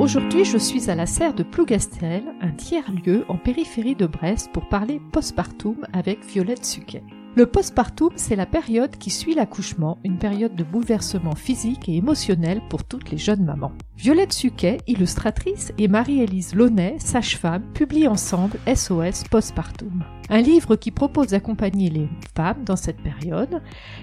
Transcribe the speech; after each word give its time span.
Aujourd'hui, 0.00 0.46
je 0.46 0.56
suis 0.56 0.88
à 0.88 0.94
la 0.94 1.04
serre 1.04 1.34
de 1.34 1.42
Plougastel, 1.42 2.22
un 2.40 2.52
tiers-lieu 2.52 3.26
en 3.28 3.36
périphérie 3.36 3.94
de 3.94 4.06
Brest 4.06 4.50
pour 4.50 4.66
parler 4.66 4.98
postpartum 5.12 5.76
avec 5.92 6.24
Violette 6.24 6.64
Suquet. 6.64 7.04
Le 7.36 7.44
postpartum, 7.44 8.08
c'est 8.16 8.34
la 8.34 8.46
période 8.46 8.96
qui 8.96 9.10
suit 9.10 9.34
l'accouchement, 9.34 9.98
une 10.02 10.16
période 10.16 10.56
de 10.56 10.64
bouleversement 10.64 11.34
physique 11.34 11.86
et 11.86 11.96
émotionnel 11.96 12.62
pour 12.70 12.84
toutes 12.84 13.10
les 13.10 13.18
jeunes 13.18 13.44
mamans. 13.44 13.72
Violette 13.98 14.32
Suquet, 14.32 14.78
illustratrice, 14.86 15.74
et 15.76 15.86
Marie-Élise 15.86 16.54
Launay, 16.54 16.96
sage-femme, 16.98 17.64
publient 17.74 18.08
ensemble 18.08 18.58
SOS 18.74 19.24
Postpartum. 19.30 20.02
Un 20.30 20.40
livre 20.40 20.76
qui 20.76 20.92
propose 20.92 21.28
d'accompagner 21.28 21.90
les 21.90 22.08
femmes 22.34 22.64
dans 22.64 22.76
cette 22.76 23.02
période. 23.02 23.60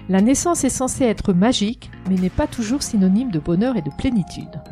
La 0.08 0.20
naissance 0.20 0.62
est 0.62 0.68
censée 0.68 1.06
être 1.06 1.32
magique, 1.32 1.90
mais 2.08 2.14
n'est 2.14 2.30
pas 2.30 2.46
toujours 2.46 2.84
synonyme 2.84 3.32
de 3.32 3.40
bonheur 3.40 3.76
et 3.76 3.82
de 3.82 3.90
plénitude. 3.98 4.62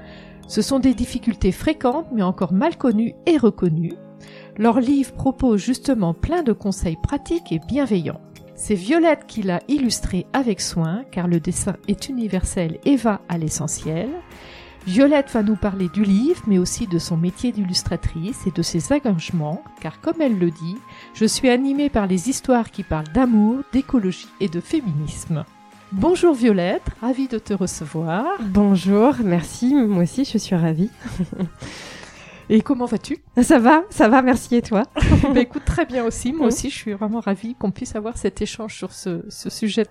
Ce 0.49 0.63
sont 0.63 0.79
des 0.79 0.95
difficultés 0.95 1.53
fréquentes, 1.53 2.07
mais 2.13 2.23
encore 2.23 2.53
mal 2.53 2.77
connues 2.77 3.15
et 3.27 3.37
reconnues. 3.37 3.95
Leur 4.57 4.81
livre 4.81 5.13
propose 5.13 5.61
justement 5.61 6.15
plein 6.15 6.43
de 6.43 6.53
conseils 6.53 6.97
pratiques 7.03 7.53
et 7.53 7.61
bienveillants. 7.67 8.21
C'est 8.55 8.75
Violette 8.75 9.27
qui 9.27 9.43
l'a 9.43 9.61
illustré 9.69 10.27
avec 10.33 10.61
soin, 10.61 11.05
car 11.11 11.29
le 11.29 11.41
dessin 11.41 11.77
est 11.89 12.09
universel 12.09 12.79
et 12.87 12.97
va 12.97 13.21
à 13.29 13.37
l'essentiel. 13.37 14.09
Violette 14.87 15.31
va 15.31 15.43
nous 15.43 15.57
parler 15.57 15.89
du 15.89 16.05
livre, 16.05 16.43
mais 16.47 16.59
aussi 16.59 16.87
de 16.87 16.99
son 16.99 17.17
métier 17.17 17.51
d'illustratrice 17.51 18.47
et 18.47 18.53
de 18.53 18.63
ses 18.63 18.93
engagements, 18.93 19.63
car 19.81 20.01
comme 20.01 20.21
elle 20.21 20.39
le 20.39 20.51
dit, 20.51 20.77
je 21.13 21.27
suis 21.27 21.51
animée 21.51 21.91
par 21.91 22.07
les 22.07 22.31
histoires 22.31 22.71
qui 22.71 22.85
parlent 22.85 23.13
d'amour, 23.13 23.59
d'écologie 23.73 24.29
et 24.41 24.49
de 24.49 24.61
féminisme. 24.61 25.45
Bonjour 25.99 26.35
Violette, 26.35 26.83
ravie 27.01 27.27
de 27.27 27.39
te 27.39 27.55
recevoir. 27.55 28.27
Bonjour, 28.43 29.15
merci, 29.25 29.73
moi 29.75 30.03
aussi 30.03 30.27
je 30.27 30.37
suis 30.37 30.55
ravie. 30.55 30.91
Et 32.51 32.61
comment 32.61 32.85
vas-tu? 32.85 33.25
Ça 33.43 33.59
va, 33.59 33.83
ça 33.89 34.07
va, 34.11 34.21
merci. 34.21 34.57
Et 34.57 34.63
toi? 34.63 34.83
Bah, 35.35 35.41
Écoute, 35.41 35.65
très 35.65 35.87
bien 35.87 36.05
aussi, 36.05 36.35
moi 36.35 36.49
aussi 36.49 36.69
je 36.69 36.77
suis 36.77 36.93
vraiment 36.93 37.21
ravie 37.21 37.55
qu'on 37.55 37.71
puisse 37.71 37.97
avoir 37.97 38.19
cet 38.19 38.43
échange 38.43 38.77
sur 38.77 38.93
ce, 38.93 39.25
ce 39.31 39.49
sujet. 39.49 39.87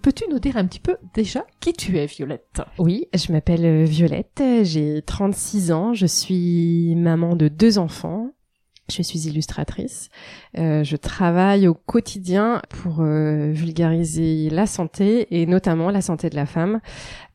Peux-tu 0.00 0.26
nous 0.30 0.38
dire 0.38 0.56
un 0.56 0.64
petit 0.64 0.78
peu 0.78 0.96
déjà 1.12 1.44
qui 1.58 1.72
tu 1.72 1.98
es, 1.98 2.06
Violette? 2.06 2.62
Oui, 2.78 3.06
je 3.12 3.32
m'appelle 3.32 3.82
Violette, 3.82 4.40
j'ai 4.62 5.02
36 5.02 5.72
ans, 5.72 5.92
je 5.92 6.06
suis 6.06 6.94
maman 6.94 7.34
de 7.34 7.48
deux 7.48 7.78
enfants, 7.78 8.30
je 8.90 9.02
suis 9.02 9.26
illustratrice. 9.28 10.08
Euh, 10.56 10.82
je 10.84 10.96
travaille 10.96 11.68
au 11.68 11.74
quotidien 11.74 12.62
pour 12.68 13.00
euh, 13.00 13.50
vulgariser 13.52 14.50
la 14.50 14.66
santé 14.66 15.40
et 15.40 15.46
notamment 15.46 15.90
la 15.90 16.00
santé 16.00 16.30
de 16.30 16.36
la 16.36 16.46
femme 16.46 16.80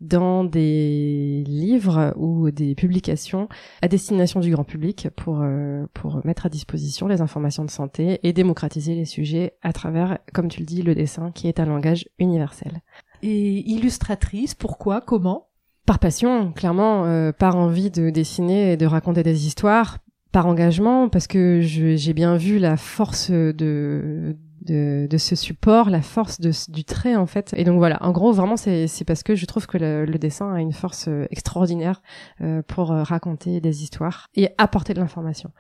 dans 0.02 0.44
des 0.44 1.44
livres 1.48 2.14
ou 2.18 2.52
des 2.52 2.76
publications 2.76 3.48
à 3.82 3.88
destination 3.88 4.40
du 4.40 4.52
grand 4.52 4.64
public 4.64 5.10
pour 5.16 5.42
euh, 5.42 5.86
pour 5.94 6.26
mettre 6.26 6.46
à 6.46 6.50
disposition 6.50 7.08
les 7.08 7.22
informations 7.22 7.66
de 7.66 7.72
santé 7.72 8.20
et 8.24 8.34
démocratiser 8.34 8.96
les 8.96 9.06
sujets 9.06 9.54
à 9.62 9.74
travers, 9.74 10.20
comme 10.34 10.48
tu 10.48 10.60
le 10.60 10.66
dis, 10.66 10.82
le 10.82 10.96
dessin 10.96 11.32
qui 11.32 11.48
est 11.48 11.60
un 11.60 11.66
langage 11.66 12.10
universel. 12.20 12.82
Et 13.22 13.70
illustratrice, 13.70 14.54
pourquoi 14.54 15.00
Comment? 15.00 15.48
Par 15.86 16.00
passion, 16.00 16.54
clairement, 16.54 17.06
euh, 17.06 17.32
par 17.32 17.58
envie 17.58 17.92
de 17.92 18.10
dessiner 18.10 18.74
et 18.74 18.78
de 18.78 18.86
raconter 18.86 19.22
des 19.22 19.48
histoires, 19.48 19.98
par 20.34 20.48
engagement 20.48 21.10
parce 21.10 21.28
que 21.28 21.62
j'ai 21.62 22.14
bien 22.14 22.36
vu 22.36 22.58
la 22.58 22.76
force 22.76 23.30
de, 23.30 24.36
de, 24.64 25.08
de 25.08 25.18
ce 25.18 25.36
support, 25.36 25.92
la 25.92 26.02
force 26.02 26.42
de, 26.42 26.52
du 26.72 26.84
trait 26.84 27.16
en 27.16 27.28
fait. 27.28 27.54
Et 27.56 27.64
donc 27.64 27.78
voilà, 27.78 28.02
en 28.04 28.12
gros 28.12 28.34
vraiment 28.34 28.58
c'est 28.58 29.06
parce 29.06 29.22
que 29.22 29.36
je 29.36 29.46
trouve 29.46 29.68
que 29.68 29.78
le, 29.78 30.06
le, 30.06 30.18
dessin 30.18 30.52
a 30.52 30.60
une 30.60 30.74
force 30.74 31.08
euh, 31.08 31.28
extraordinaire 31.30 32.02
euh, 32.42 32.64
pour 32.68 32.92
euh, 32.92 33.04
raconter 33.04 33.62
des 33.62 33.84
histoires 33.84 34.28
et 34.34 34.50
apporter 34.58 34.96
de 34.96 35.00
l'information. 35.00 35.52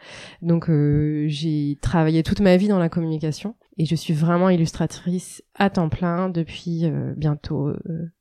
Donc 0.42 0.70
euh, 0.70 1.26
j'ai 1.28 1.78
travaillé 1.80 2.23
toute 2.23 2.42
ma 2.42 2.58
vie 2.58 2.67
dans 2.67 2.80
la 2.80 2.89
communication 2.89 3.56
et 3.78 3.86
je 3.86 3.95
suis 3.95 4.14
vraiment 4.14 4.50
illustratrice 4.50 5.44
à 5.54 5.70
temps 5.70 5.89
plein 5.89 6.30
depuis 6.30 6.92
bientôt 7.16 7.73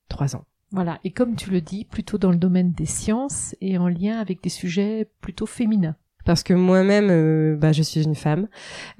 trois 0.08 0.36
ans. 0.36 0.44
Voilà, 0.70 0.98
et 1.04 1.12
comme 1.12 1.36
tu 1.36 1.50
le 1.50 1.60
dis, 1.60 1.84
plutôt 1.84 2.16
dans 2.16 2.30
le 2.30 2.38
domaine 2.38 2.72
des 2.72 2.86
sciences 2.86 3.54
et 3.60 3.76
en 3.76 3.88
lien 3.88 4.18
avec 4.18 4.42
des 4.42 4.48
sujets 4.48 5.10
plutôt 5.20 5.44
féminins 5.44 5.96
parce 6.24 6.42
que 6.42 6.54
moi-même, 6.54 7.08
euh, 7.10 7.56
bah, 7.56 7.72
je 7.72 7.82
suis 7.82 8.02
une 8.02 8.14
femme. 8.14 8.48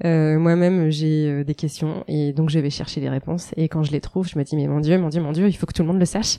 Euh, 0.05 0.37
moi-même, 0.39 0.89
j'ai 0.89 1.27
euh, 1.27 1.43
des 1.43 1.55
questions 1.55 2.03
et 2.07 2.33
donc 2.33 2.49
je 2.49 2.59
vais 2.59 2.69
chercher 2.69 3.01
les 3.01 3.09
réponses. 3.09 3.51
Et 3.57 3.67
quand 3.69 3.83
je 3.83 3.91
les 3.91 4.01
trouve, 4.01 4.27
je 4.27 4.37
me 4.37 4.43
dis 4.43 4.55
mais 4.55 4.67
mon 4.67 4.79
Dieu, 4.79 4.97
mon 4.97 5.09
Dieu, 5.09 5.21
mon 5.21 5.31
Dieu, 5.31 5.47
il 5.47 5.53
faut 5.53 5.65
que 5.65 5.73
tout 5.73 5.81
le 5.81 5.87
monde 5.87 5.99
le 5.99 6.05
sache. 6.05 6.37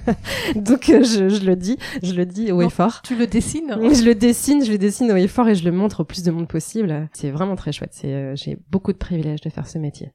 donc 0.56 0.84
je, 0.86 1.28
je, 1.28 1.44
le 1.44 1.56
dis, 1.56 1.78
je 2.02 2.14
le 2.14 2.26
dis 2.26 2.52
haut 2.52 2.62
et 2.62 2.70
fort. 2.70 3.02
Tu 3.02 3.16
le 3.16 3.26
dessines? 3.26 3.76
Je 3.80 4.04
le 4.04 4.14
dessine, 4.14 4.64
je 4.64 4.72
le 4.72 4.78
dessine 4.78 5.10
haut 5.12 5.16
et 5.16 5.28
fort 5.28 5.48
et 5.48 5.54
je 5.54 5.64
le 5.64 5.72
montre 5.72 6.00
au 6.00 6.04
plus 6.04 6.22
de 6.22 6.30
monde 6.30 6.48
possible. 6.48 7.08
C'est 7.12 7.30
vraiment 7.30 7.56
très 7.56 7.72
chouette. 7.72 7.92
C'est, 7.92 8.36
j'ai 8.36 8.56
beaucoup 8.70 8.92
de 8.92 8.98
privilèges 8.98 9.40
de 9.40 9.50
faire 9.50 9.66
ce 9.66 9.78
métier. 9.78 10.12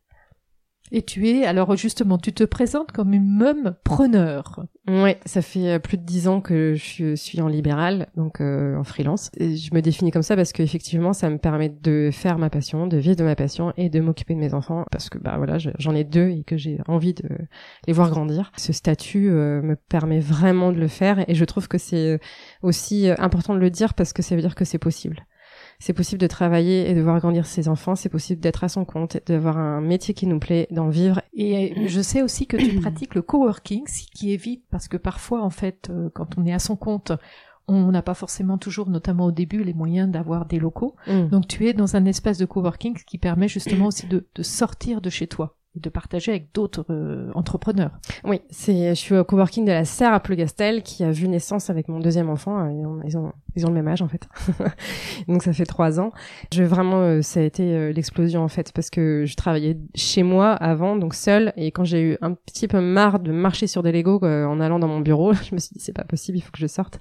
Et 0.92 1.02
tu 1.02 1.28
es, 1.28 1.46
alors 1.46 1.76
justement, 1.76 2.20
tu 2.20 2.32
te 2.32 2.44
présentes 2.44 2.92
comme 2.92 3.14
une 3.14 3.38
même 3.38 3.76
preneur. 3.84 4.66
Ouais, 4.88 5.20
ça 5.26 5.42
fait 5.42 5.74
euh, 5.74 5.80
plus 5.80 5.98
de 5.98 6.04
dix 6.04 6.28
ans 6.28 6.42
que 6.42 6.76
je 6.76 7.16
suis 7.16 7.42
en 7.42 7.48
libéral, 7.48 8.08
donc 8.16 8.40
euh, 8.40 8.78
en 8.78 8.84
freelance. 8.84 9.32
Et 9.38 9.56
je 9.56 9.74
me 9.74 9.82
définis 9.82 10.12
comme 10.12 10.22
ça 10.22 10.36
parce 10.36 10.54
qu'effectivement, 10.54 11.14
ça 11.14 11.32
me 11.32 11.40
permet 11.40 11.70
de 11.70 12.12
faire 12.14 12.38
ma 12.38 12.52
passion, 12.52 12.86
de 12.86 12.98
vivre 12.98 13.16
de 13.16 13.24
ma 13.24 13.36
passion 13.36 13.74
et 13.78 13.90
de 13.90 14.00
m'occuper 14.00 14.36
de 14.36 14.40
mes 14.40 14.54
enfants 14.54 14.86
parce 14.92 15.10
que 15.10 15.18
bah 15.18 15.36
voilà, 15.38 15.58
j'en 15.58 15.96
ai 15.96 16.04
deux 16.04 16.30
et 16.30 16.44
que 16.44 16.56
j'ai 16.56 16.78
envie 16.88 17.16
de 17.16 17.28
les 17.88 17.94
voir 17.94 18.12
grandir. 18.12 18.52
Ce 18.56 18.72
statut 18.72 19.30
euh, 19.32 19.64
me 19.64 19.76
permet 19.76 20.20
vraiment 20.20 20.72
de 20.72 20.78
le 20.78 20.88
faire 20.88 21.28
et 21.28 21.34
je 21.34 21.46
trouve 21.46 21.68
que 21.68 21.80
c'est 21.80 22.20
aussi 22.62 23.10
important 23.18 23.56
de 23.56 23.60
le 23.60 23.72
dire 23.72 23.96
parce 23.96 24.14
que 24.14 24.22
ça 24.22 24.36
veut 24.36 24.42
dire 24.42 24.54
que 24.56 24.66
c'est 24.66 24.78
possible 24.78 25.26
c'est 25.80 25.94
possible 25.94 26.22
de 26.22 26.28
travailler 26.28 26.90
et 26.90 26.94
de 26.94 27.02
voir 27.02 27.20
grandir 27.20 27.46
ses 27.46 27.68
enfants, 27.68 27.96
c'est 27.96 28.10
possible 28.10 28.42
d'être 28.42 28.64
à 28.64 28.70
son 28.70 28.86
compte, 28.86 29.18
d'avoir 29.26 29.58
un 29.58 29.82
métier 29.82 30.14
qui 30.14 30.28
nous 30.28 30.40
plaît, 30.40 30.68
d'en 30.72 30.90
vivre. 30.90 31.22
Et 31.34 31.88
je 31.88 32.02
sais 32.02 32.22
aussi 32.22 32.48
que 32.48 32.58
tu 32.58 32.80
pratiques 32.82 33.16
le 33.16 33.22
coworking, 33.22 33.88
ce 33.88 34.04
qui 34.14 34.32
évite, 34.32 34.64
parce 34.70 34.88
que 34.88 34.98
parfois, 34.98 35.42
en 35.44 35.50
fait, 35.50 35.90
euh, 35.90 36.10
quand 36.14 36.38
on 36.38 36.46
est 36.46 36.54
à 36.54 36.60
son 36.60 36.76
compte, 36.76 37.12
on 37.68 37.92
n'a 37.92 38.02
pas 38.02 38.14
forcément 38.14 38.58
toujours, 38.58 38.90
notamment 38.90 39.26
au 39.26 39.32
début, 39.32 39.64
les 39.64 39.74
moyens 39.74 40.10
d'avoir 40.10 40.46
des 40.46 40.60
locaux. 40.60 40.96
Mm. 41.08 41.28
Donc 41.28 41.48
tu 41.48 41.68
es 41.68 41.74
dans 41.74 41.96
un 41.96 42.06
espace 42.06 42.38
de 42.38 42.46
coworking 42.46 42.96
qui 43.06 43.18
permet 43.18 43.48
justement 43.48 43.88
aussi 43.88 44.08
de, 44.08 44.28
de 44.36 44.44
sortir 44.44 45.02
de 45.02 45.10
chez 45.10 45.28
toi 45.28 45.58
de 45.76 45.90
partager 45.90 46.32
avec 46.32 46.54
d'autres 46.54 46.86
euh, 46.90 47.30
entrepreneurs. 47.36 47.92
Oui, 48.24 48.42
c'est 48.50 48.90
je 48.90 49.00
suis 49.00 49.16
au 49.16 49.24
coworking 49.24 49.66
de 49.66 49.72
la 49.72 49.86
Serre 49.86 50.14
à 50.14 50.20
Plougastel 50.20 50.84
qui 50.84 51.04
a 51.04 51.12
vu 51.12 51.28
naissance 51.28 51.70
avec 51.70 51.88
mon 51.90 52.00
deuxième 52.00 52.30
enfant. 52.30 52.70
Ils 53.06 53.18
ont 53.18 53.34
ils 53.56 53.66
ont 53.66 53.70
le 53.70 53.76
même 53.76 53.88
âge 53.88 54.02
en 54.02 54.08
fait, 54.08 54.28
donc 55.28 55.44
ça 55.44 55.54
fait 55.54 55.66
trois 55.66 56.00
ans. 56.00 56.12
Je 56.54 56.64
vraiment 56.64 57.02
euh, 57.02 57.22
ça 57.22 57.40
a 57.40 57.44
été 57.44 57.74
euh, 57.74 57.92
l'explosion 57.92 58.44
en 58.44 58.48
fait 58.48 58.72
parce 58.74 58.90
que 58.90 59.24
je 59.26 59.36
travaillais 59.36 59.78
chez 59.96 60.24
moi 60.24 60.54
avant 60.54 60.96
donc 60.96 61.14
seule 61.14 61.54
et 61.56 61.72
quand 61.72 61.84
j'ai 61.84 62.02
eu 62.02 62.18
un 62.22 62.34
petit 62.34 62.68
peu 62.68 62.82
marre 62.82 63.20
de 63.20 63.32
marcher 63.32 63.68
sur 63.68 63.84
des 63.84 63.92
Legos 63.92 64.24
en 64.24 64.60
allant 64.60 64.80
dans 64.80 64.88
mon 64.88 65.00
bureau, 65.00 65.34
je 65.50 65.56
me 65.56 65.60
suis 65.60 65.74
dit 65.74 65.80
c'est 65.80 65.94
pas 65.94 66.04
possible, 66.04 66.38
il 66.38 66.42
faut 66.42 66.52
que 66.52 66.60
je 66.60 66.68
sorte. 66.68 67.00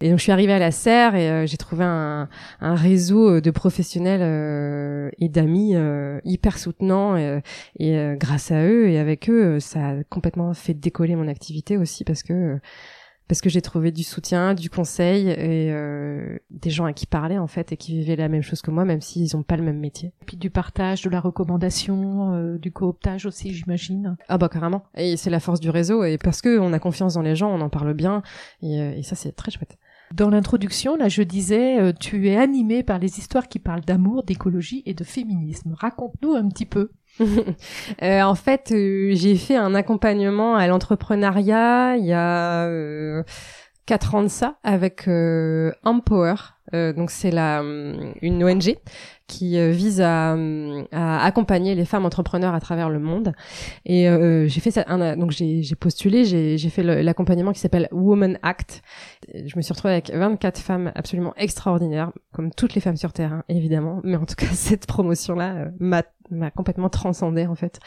Et 0.00 0.10
donc 0.10 0.18
je 0.18 0.22
suis 0.22 0.32
arrivée 0.32 0.52
à 0.52 0.58
la 0.58 0.70
Serre 0.70 1.14
et 1.14 1.46
j'ai 1.46 1.56
trouvé 1.56 1.84
un, 1.84 2.28
un 2.60 2.74
réseau 2.74 3.40
de 3.40 3.50
professionnels 3.50 5.12
et 5.18 5.28
d'amis 5.28 5.74
hyper 6.24 6.58
soutenants 6.58 7.16
et, 7.16 7.40
et 7.78 7.97
euh, 7.98 8.16
grâce 8.16 8.50
à 8.50 8.64
eux 8.64 8.88
et 8.88 8.98
avec 8.98 9.28
eux, 9.28 9.56
euh, 9.56 9.60
ça 9.60 9.88
a 9.88 10.04
complètement 10.04 10.54
fait 10.54 10.74
décoller 10.74 11.16
mon 11.16 11.28
activité 11.28 11.76
aussi 11.76 12.04
parce 12.04 12.22
que 12.22 12.58
parce 13.28 13.42
que 13.42 13.50
j'ai 13.50 13.60
trouvé 13.60 13.92
du 13.92 14.04
soutien, 14.04 14.54
du 14.54 14.70
conseil 14.70 15.28
et 15.28 15.70
euh, 15.70 16.38
des 16.48 16.70
gens 16.70 16.86
à 16.86 16.94
qui 16.94 17.04
parler 17.04 17.36
en 17.36 17.46
fait 17.46 17.72
et 17.72 17.76
qui 17.76 17.98
vivaient 17.98 18.16
la 18.16 18.30
même 18.30 18.40
chose 18.40 18.62
que 18.62 18.70
moi, 18.70 18.86
même 18.86 19.02
s'ils 19.02 19.36
n'ont 19.36 19.42
pas 19.42 19.58
le 19.58 19.62
même 19.62 19.78
métier. 19.78 20.14
Et 20.22 20.24
puis 20.24 20.38
du 20.38 20.48
partage, 20.48 21.02
de 21.02 21.10
la 21.10 21.20
recommandation, 21.20 22.56
du 22.56 22.72
cooptage 22.72 23.26
aussi, 23.26 23.52
j'imagine. 23.52 24.16
Ah 24.28 24.38
bah 24.38 24.48
carrément. 24.48 24.84
Et 24.96 25.18
c'est 25.18 25.28
la 25.28 25.40
force 25.40 25.60
du 25.60 25.68
réseau 25.68 26.04
et 26.04 26.16
parce 26.16 26.40
que 26.40 26.58
on 26.58 26.72
a 26.72 26.78
confiance 26.78 27.14
dans 27.14 27.22
les 27.22 27.36
gens, 27.36 27.54
on 27.54 27.60
en 27.60 27.68
parle 27.68 27.92
bien 27.92 28.22
et, 28.62 28.78
et 28.78 29.02
ça 29.02 29.14
c'est 29.14 29.32
très 29.32 29.50
chouette. 29.50 29.76
Dans 30.14 30.30
l'introduction, 30.30 30.96
là, 30.96 31.08
je 31.08 31.22
disais, 31.22 31.92
tu 32.00 32.28
es 32.28 32.36
animé 32.36 32.82
par 32.82 32.98
les 32.98 33.18
histoires 33.18 33.48
qui 33.48 33.58
parlent 33.58 33.84
d'amour, 33.84 34.22
d'écologie 34.22 34.82
et 34.86 34.94
de 34.94 35.04
féminisme. 35.04 35.74
Raconte-nous 35.74 36.34
un 36.34 36.48
petit 36.48 36.66
peu. 36.66 36.90
euh, 38.02 38.22
en 38.22 38.34
fait, 38.34 38.72
euh, 38.72 39.10
j'ai 39.14 39.36
fait 39.36 39.56
un 39.56 39.74
accompagnement 39.74 40.56
à 40.56 40.66
l'entrepreneuriat 40.66 41.96
il 41.96 42.06
y 42.06 42.12
a 42.12 42.66
euh, 42.66 43.22
quatre 43.86 44.14
ans 44.14 44.22
de 44.22 44.28
ça 44.28 44.58
avec 44.62 45.08
euh, 45.08 45.72
Empower. 45.84 46.34
Euh, 46.74 46.92
donc 46.92 47.10
c'est 47.10 47.30
la 47.30 47.62
une 48.22 48.44
ONG 48.44 48.76
qui 49.28 49.58
euh, 49.58 49.70
vise 49.70 50.00
à, 50.00 50.32
à, 50.90 51.24
accompagner 51.24 51.74
les 51.74 51.84
femmes 51.84 52.06
entrepreneurs 52.06 52.54
à 52.54 52.60
travers 52.60 52.88
le 52.88 52.98
monde. 52.98 53.34
Et 53.84 54.08
euh, 54.08 54.48
j'ai 54.48 54.60
fait 54.60 54.70
ça, 54.70 54.84
donc 55.16 55.30
j'ai 55.30 55.62
postulé, 55.78 56.24
j'ai 56.24 56.70
fait 56.70 56.82
l'accompagnement 56.82 57.52
qui 57.52 57.60
s'appelle 57.60 57.88
Woman 57.92 58.38
Act. 58.42 58.82
Je 59.32 59.54
me 59.56 59.62
suis 59.62 59.72
retrouvée 59.72 59.92
avec 59.92 60.10
24 60.12 60.58
femmes 60.58 60.90
absolument 60.94 61.34
extraordinaires, 61.36 62.10
comme 62.32 62.50
toutes 62.52 62.74
les 62.74 62.80
femmes 62.80 62.96
sur 62.96 63.12
Terre, 63.12 63.32
hein, 63.34 63.44
évidemment. 63.48 64.00
Mais 64.02 64.16
en 64.16 64.24
tout 64.24 64.34
cas, 64.34 64.46
cette 64.52 64.86
promotion-là 64.86 65.54
euh, 65.54 65.70
m'a 65.78 66.02
m'a 66.30 66.50
complètement 66.50 66.90
transcendée 66.90 67.46
en 67.46 67.54
fait. 67.54 67.80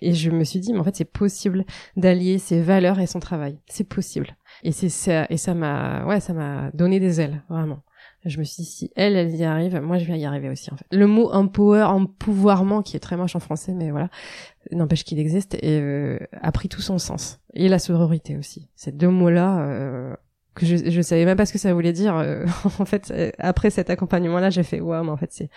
Et 0.00 0.14
je 0.14 0.30
me 0.30 0.44
suis 0.44 0.60
dit, 0.60 0.72
mais 0.72 0.78
en 0.78 0.84
fait, 0.84 0.96
c'est 0.96 1.04
possible 1.04 1.66
d'allier 1.94 2.38
ses 2.38 2.62
valeurs 2.62 2.98
et 3.00 3.06
son 3.06 3.20
travail. 3.20 3.58
C'est 3.66 3.84
possible. 3.84 4.34
Et 4.62 4.72
c'est 4.72 4.88
ça, 4.88 5.26
et 5.28 5.36
ça 5.36 5.52
m'a, 5.52 6.06
ouais, 6.06 6.20
ça 6.20 6.32
m'a 6.32 6.70
donné 6.72 7.00
des 7.00 7.20
ailes, 7.20 7.42
vraiment. 7.50 7.82
Je 8.24 8.38
me 8.38 8.44
suis 8.44 8.62
dit, 8.62 8.68
si 8.68 8.90
elle, 8.94 9.16
elle 9.16 9.34
y 9.34 9.42
arrive, 9.42 9.80
moi, 9.80 9.98
je 9.98 10.04
vais 10.04 10.18
y 10.18 10.24
arriver 10.24 10.48
aussi, 10.48 10.72
en 10.72 10.76
fait. 10.76 10.86
Le 10.92 11.06
mot 11.08 11.30
empower, 11.32 11.82
empouvoirment, 11.82 12.82
qui 12.82 12.96
est 12.96 13.00
très 13.00 13.16
moche 13.16 13.34
en 13.34 13.40
français, 13.40 13.72
mais 13.74 13.90
voilà, 13.90 14.10
n'empêche 14.70 15.02
qu'il 15.02 15.18
existe, 15.18 15.54
et 15.54 15.80
euh, 15.80 16.18
a 16.40 16.52
pris 16.52 16.68
tout 16.68 16.82
son 16.82 16.98
sens. 16.98 17.40
Et 17.54 17.68
la 17.68 17.80
sororité 17.80 18.36
aussi. 18.36 18.68
Ces 18.76 18.92
deux 18.92 19.08
mots-là, 19.08 19.66
euh, 19.66 20.14
que 20.54 20.66
je, 20.66 20.76
je 20.88 21.02
savais 21.02 21.24
même 21.24 21.36
pas 21.36 21.46
ce 21.46 21.52
que 21.52 21.58
ça 21.58 21.74
voulait 21.74 21.92
dire. 21.92 22.16
Euh, 22.16 22.46
en 22.78 22.84
fait, 22.84 23.12
après 23.38 23.70
cet 23.70 23.90
accompagnement-là, 23.90 24.50
j'ai 24.50 24.62
fait, 24.62 24.80
waouh, 24.80 25.02
mais 25.02 25.10
en 25.10 25.16
fait, 25.16 25.48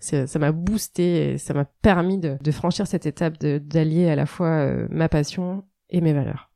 c'est, 0.00 0.26
ça 0.26 0.38
m'a 0.40 0.50
boosté, 0.50 1.34
et 1.34 1.38
ça 1.38 1.54
m'a 1.54 1.64
permis 1.64 2.18
de, 2.18 2.38
de, 2.40 2.50
franchir 2.50 2.88
cette 2.88 3.06
étape 3.06 3.38
d'allier 3.38 4.10
à 4.10 4.16
la 4.16 4.26
fois 4.26 4.66
ma 4.88 5.08
passion 5.08 5.62
et 5.90 6.00
mes 6.00 6.12
valeurs. 6.12 6.50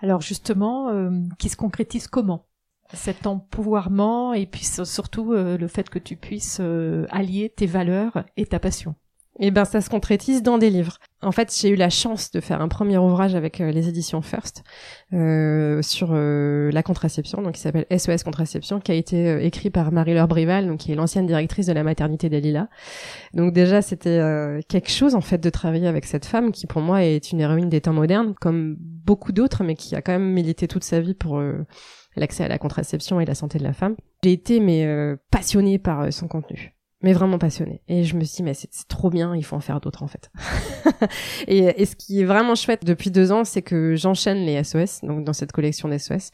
Alors 0.00 0.20
justement, 0.20 1.10
qui 1.38 1.48
se 1.48 1.56
concrétise 1.56 2.08
comment? 2.08 2.46
Cet 2.92 3.26
empouvoirment 3.26 4.34
et 4.34 4.46
puis 4.46 4.64
surtout 4.64 5.32
euh, 5.32 5.56
le 5.56 5.68
fait 5.68 5.88
que 5.88 5.98
tu 5.98 6.16
puisses 6.16 6.58
euh, 6.60 7.06
allier 7.10 7.52
tes 7.54 7.66
valeurs 7.66 8.24
et 8.36 8.46
ta 8.46 8.58
passion. 8.58 8.94
Eh 9.38 9.50
ben, 9.50 9.64
ça 9.64 9.80
se 9.80 9.88
concrétise 9.88 10.42
dans 10.42 10.58
des 10.58 10.68
livres. 10.68 10.98
En 11.22 11.32
fait, 11.32 11.54
j'ai 11.56 11.70
eu 11.70 11.76
la 11.76 11.88
chance 11.88 12.30
de 12.30 12.40
faire 12.40 12.60
un 12.60 12.68
premier 12.68 12.98
ouvrage 12.98 13.34
avec 13.34 13.60
euh, 13.60 13.70
les 13.70 13.88
éditions 13.88 14.20
First 14.22 14.64
euh, 15.12 15.80
sur 15.82 16.12
la 16.12 16.82
contraception, 16.82 17.40
donc 17.40 17.54
qui 17.54 17.60
s'appelle 17.60 17.86
SOS 17.96 18.22
Contraception, 18.22 18.80
qui 18.80 18.92
a 18.92 18.94
été 18.94 19.44
écrit 19.44 19.70
par 19.70 19.92
Marie-Laure 19.92 20.28
Brival, 20.28 20.66
donc 20.66 20.78
qui 20.78 20.92
est 20.92 20.94
l'ancienne 20.94 21.26
directrice 21.26 21.66
de 21.66 21.72
la 21.72 21.84
maternité 21.84 22.28
d'Alila. 22.28 22.68
Donc 23.32 23.52
déjà, 23.52 23.82
c'était 23.82 24.20
quelque 24.68 24.90
chose 24.90 25.14
en 25.14 25.20
fait 25.20 25.38
de 25.38 25.50
travailler 25.50 25.86
avec 25.86 26.04
cette 26.04 26.26
femme 26.26 26.52
qui, 26.52 26.66
pour 26.66 26.82
moi, 26.82 27.04
est 27.04 27.32
une 27.32 27.40
héroïne 27.40 27.68
des 27.68 27.80
temps 27.80 27.92
modernes, 27.92 28.34
comme 28.40 28.76
beaucoup 28.78 29.32
d'autres, 29.32 29.64
mais 29.64 29.74
qui 29.74 29.94
a 29.94 30.02
quand 30.02 30.12
même 30.12 30.32
milité 30.32 30.68
toute 30.68 30.84
sa 30.84 31.00
vie 31.00 31.14
pour 31.14 31.40
l'accès 32.16 32.44
à 32.44 32.48
la 32.48 32.58
contraception 32.58 33.20
et 33.20 33.24
la 33.24 33.34
santé 33.34 33.58
de 33.58 33.64
la 33.64 33.72
femme. 33.72 33.96
J'ai 34.22 34.32
été 34.32 34.60
mais 34.60 34.86
euh, 34.86 35.16
passionnée 35.30 35.78
par 35.78 36.02
euh, 36.02 36.10
son 36.10 36.28
contenu 36.28 36.74
mais 37.02 37.12
vraiment 37.12 37.38
passionnée. 37.38 37.80
Et 37.88 38.04
je 38.04 38.16
me 38.16 38.24
suis 38.24 38.36
dit, 38.36 38.42
mais 38.42 38.54
c'est 38.54 38.68
trop 38.88 39.10
bien, 39.10 39.34
il 39.34 39.44
faut 39.44 39.56
en 39.56 39.60
faire 39.60 39.80
d'autres 39.80 40.02
en 40.02 40.08
fait. 40.08 40.30
et, 41.48 41.84
ce 41.84 41.96
qui 41.96 42.20
est 42.20 42.24
vraiment 42.24 42.54
chouette 42.54 42.84
depuis 42.84 43.10
deux 43.10 43.32
ans, 43.32 43.44
c'est 43.44 43.62
que 43.62 43.94
j'enchaîne 43.96 44.38
les 44.38 44.62
SOS, 44.62 45.00
donc 45.02 45.24
dans 45.24 45.32
cette 45.32 45.52
collection 45.52 45.88
d'SOS, 45.88 46.30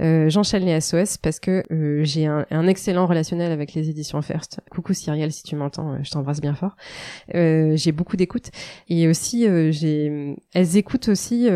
euh, 0.00 0.28
j'enchaîne 0.28 0.64
les 0.64 0.80
SOS 0.80 1.18
parce 1.18 1.40
que 1.40 1.62
euh, 1.70 2.04
j'ai 2.04 2.26
un, 2.26 2.66
excellent 2.68 3.06
relationnel 3.06 3.52
avec 3.52 3.74
les 3.74 3.88
éditions 3.88 4.20
First. 4.22 4.60
Coucou 4.70 4.92
Cyrielle, 4.92 5.32
si 5.32 5.42
tu 5.42 5.56
m'entends, 5.56 5.92
euh, 5.92 5.98
je 6.02 6.10
t'embrasse 6.10 6.40
bien 6.40 6.54
fort. 6.54 6.76
Euh, 7.34 7.76
j'ai 7.76 7.92
beaucoup 7.92 8.16
d'écoute 8.16 8.50
et 8.88 9.08
aussi 9.08 9.46
euh, 9.46 9.70
j'ai, 9.70 10.36
elles 10.52 10.76
écoutent 10.76 11.08
aussi 11.08 11.48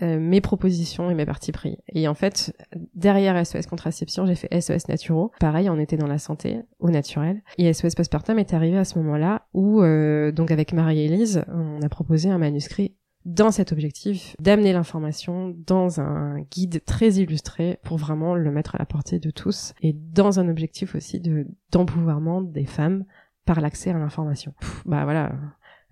mes 0.00 0.40
propositions 0.40 1.10
et 1.10 1.14
mes 1.14 1.26
parties 1.26 1.52
pris. 1.52 1.78
Et 1.92 2.08
en 2.08 2.14
fait, 2.14 2.54
derrière 2.94 3.44
SOS 3.44 3.66
contraception, 3.66 4.26
j'ai 4.26 4.34
fait 4.34 4.60
SOS 4.60 4.88
naturaux. 4.88 5.32
Pareil, 5.40 5.68
on 5.68 5.78
était 5.78 5.96
dans 5.96 6.06
la 6.06 6.18
santé, 6.18 6.60
au 6.78 6.90
naturel. 6.90 7.42
Et 7.58 7.72
SOS 7.72 7.87
Postpartum 7.94 8.38
est 8.38 8.54
arrivé 8.54 8.78
à 8.78 8.84
ce 8.84 8.98
moment-là 8.98 9.46
où, 9.54 9.82
euh, 9.82 10.32
donc 10.32 10.50
avec 10.50 10.72
Marie-Élise, 10.72 11.44
on 11.48 11.82
a 11.82 11.88
proposé 11.88 12.30
un 12.30 12.38
manuscrit 12.38 12.94
dans 13.24 13.50
cet 13.50 13.72
objectif 13.72 14.34
d'amener 14.40 14.72
l'information 14.72 15.54
dans 15.66 16.00
un 16.00 16.40
guide 16.50 16.82
très 16.84 17.10
illustré 17.14 17.78
pour 17.82 17.98
vraiment 17.98 18.34
le 18.34 18.50
mettre 18.50 18.74
à 18.74 18.78
la 18.78 18.86
portée 18.86 19.18
de 19.18 19.30
tous 19.30 19.74
et 19.82 19.92
dans 19.92 20.40
un 20.40 20.48
objectif 20.48 20.94
aussi 20.94 21.20
de 21.20 21.46
d'empouvoirment 21.70 22.42
des 22.42 22.64
femmes 22.64 23.04
par 23.44 23.60
l'accès 23.60 23.90
à 23.90 23.98
l'information. 23.98 24.54
Bah 24.86 25.04
voilà, 25.04 25.32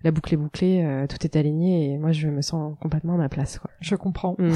la 0.03 0.11
boucle 0.11 0.33
est 0.33 0.37
bouclée, 0.37 0.83
euh, 0.83 1.07
tout 1.07 1.17
est 1.23 1.35
aligné 1.35 1.91
et 1.91 1.97
moi 1.97 2.11
je 2.11 2.27
me 2.27 2.41
sens 2.41 2.75
complètement 2.79 3.15
à 3.15 3.17
ma 3.17 3.29
place. 3.29 3.59
Quoi. 3.59 3.71
Je 3.81 3.95
comprends. 3.95 4.35
Mm. 4.37 4.51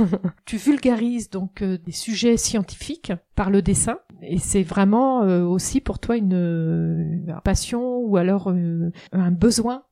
tu 0.44 0.56
vulgarises 0.56 1.30
donc 1.30 1.62
euh, 1.62 1.78
des 1.78 1.92
sujets 1.92 2.36
scientifiques 2.36 3.12
par 3.34 3.50
le 3.50 3.62
dessin 3.62 3.98
et 4.22 4.38
c'est 4.38 4.62
vraiment 4.62 5.22
euh, 5.22 5.42
aussi 5.42 5.80
pour 5.80 5.98
toi 5.98 6.16
une, 6.16 6.32
une 6.32 7.40
passion 7.42 7.98
ou 7.98 8.16
alors 8.16 8.54
un 9.12 9.30
besoin. 9.30 9.82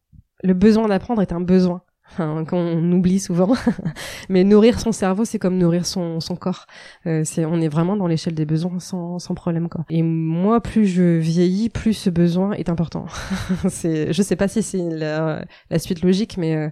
Le 0.44 0.54
besoin 0.54 0.86
d'apprendre 0.86 1.22
est 1.22 1.32
un 1.32 1.40
besoin 1.40 1.82
qu'on 2.16 2.93
oublie 2.93 3.20
souvent. 3.20 3.55
Mais 4.28 4.44
nourrir 4.44 4.81
son 4.81 4.93
cerveau, 4.93 5.25
c'est 5.25 5.38
comme 5.38 5.58
nourrir 5.58 5.87
son, 5.87 6.20
son 6.20 6.37
corps. 6.37 6.66
Euh, 7.06 7.22
c'est, 7.25 7.44
on 7.44 7.60
est 7.60 7.69
vraiment 7.69 7.96
dans 7.96 8.06
l'échelle 8.06 8.34
des 8.34 8.46
besoins 8.46 8.81
sans, 8.81 9.19
sans 9.19 9.34
problème, 9.34 9.69
quoi. 9.69 9.84
Et 9.90 10.02
moi, 10.02 10.60
plus 10.60 10.87
je 10.87 11.19
vieillis, 11.19 11.69
plus 11.69 11.94
ce 11.94 12.10
besoin 12.10 12.52
est 12.52 12.69
important. 12.69 13.06
c'est, 13.69 14.12
je 14.12 14.22
sais 14.22 14.37
pas 14.37 14.49
si 14.49 14.62
c'est 14.62 14.78
la, 14.78 15.44
la 15.70 15.78
suite 15.78 16.02
logique, 16.02 16.37
mais 16.38 16.56
euh, 16.56 16.70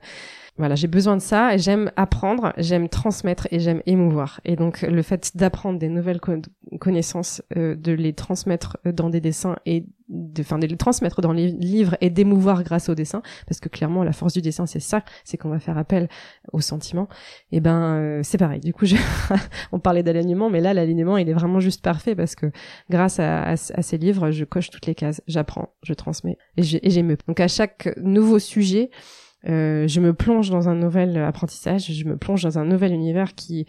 voilà, 0.59 0.75
j'ai 0.75 0.87
besoin 0.87 1.17
de 1.17 1.23
ça 1.23 1.57
j'aime 1.57 1.91
apprendre, 1.97 2.53
j'aime 2.57 2.89
transmettre 2.89 3.47
et 3.51 3.61
j'aime 3.61 3.83
émouvoir. 3.87 4.41
Et 4.45 4.57
donc 4.57 4.83
le 4.83 5.03
fait 5.03 5.33
d'apprendre 5.37 5.79
des 5.79 5.89
nouvelles 5.89 6.21
connaissances, 6.81 7.43
euh, 7.57 7.75
de 7.75 7.93
les 7.93 8.13
transmettre 8.13 8.79
dans 8.85 9.11
des 9.11 9.21
dessins 9.21 9.57
et 9.67 9.85
de, 10.09 10.41
enfin, 10.41 10.59
de 10.59 10.67
les 10.67 10.77
transmettre 10.77 11.21
dans 11.21 11.33
les 11.33 11.49
livres 11.49 11.97
et 12.01 12.11
d'émouvoir 12.11 12.63
grâce 12.63 12.89
au 12.89 12.95
dessin, 12.95 13.23
parce 13.47 13.61
que 13.61 13.69
clairement 13.69 14.05
la 14.05 14.13
force 14.13 14.33
du 14.33 14.41
dessin 14.41 14.67
c'est 14.67 14.81
ça, 14.81 15.05
c'est 15.25 15.37
qu'on 15.37 15.49
va 15.49 15.59
faire 15.59 15.77
appel 15.77 16.09
aux 16.53 16.61
sentiments. 16.61 17.09
Et 17.53 17.61
ben 17.61 17.97
euh, 17.97 18.21
c'est 18.23 18.39
pareil. 18.39 18.61
Du 18.61 18.73
coup, 18.73 18.87
je... 18.87 18.97
on 19.73 19.79
parlait 19.79 20.03
d'alignement, 20.03 20.49
mais 20.49 20.61
là 20.61 20.75
l'alignement 20.75 21.19
il 21.19 21.29
est 21.29 21.35
vraiment 21.35 21.61
juste 21.61 21.83
parfait 21.83 22.15
parce 22.15 22.35
que 22.35 22.51
grâce 22.89 23.19
à, 23.21 23.43
à, 23.43 23.57
ces 23.57 23.99
livres, 23.99 24.31
je 24.31 24.45
coche 24.45 24.71
toutes 24.71 24.87
les 24.87 24.95
cases, 24.95 25.21
j'apprends, 25.27 25.75
je 25.83 25.93
transmets 25.93 26.39
et 26.57 26.63
j'émeus. 26.63 27.19
Donc 27.27 27.41
à 27.41 27.49
chaque 27.49 27.95
nouveau 27.99 28.39
sujet 28.39 28.91
euh, 29.49 29.87
je 29.87 30.01
me 30.01 30.13
plonge 30.13 30.51
dans 30.51 30.69
un 30.69 30.75
nouvel 30.75 31.17
apprentissage, 31.19 31.93
je 31.93 32.05
me 32.05 32.17
plonge 32.17 32.43
dans 32.43 32.59
un 32.59 32.65
nouvel 32.65 32.93
univers 32.93 33.35
qui 33.35 33.67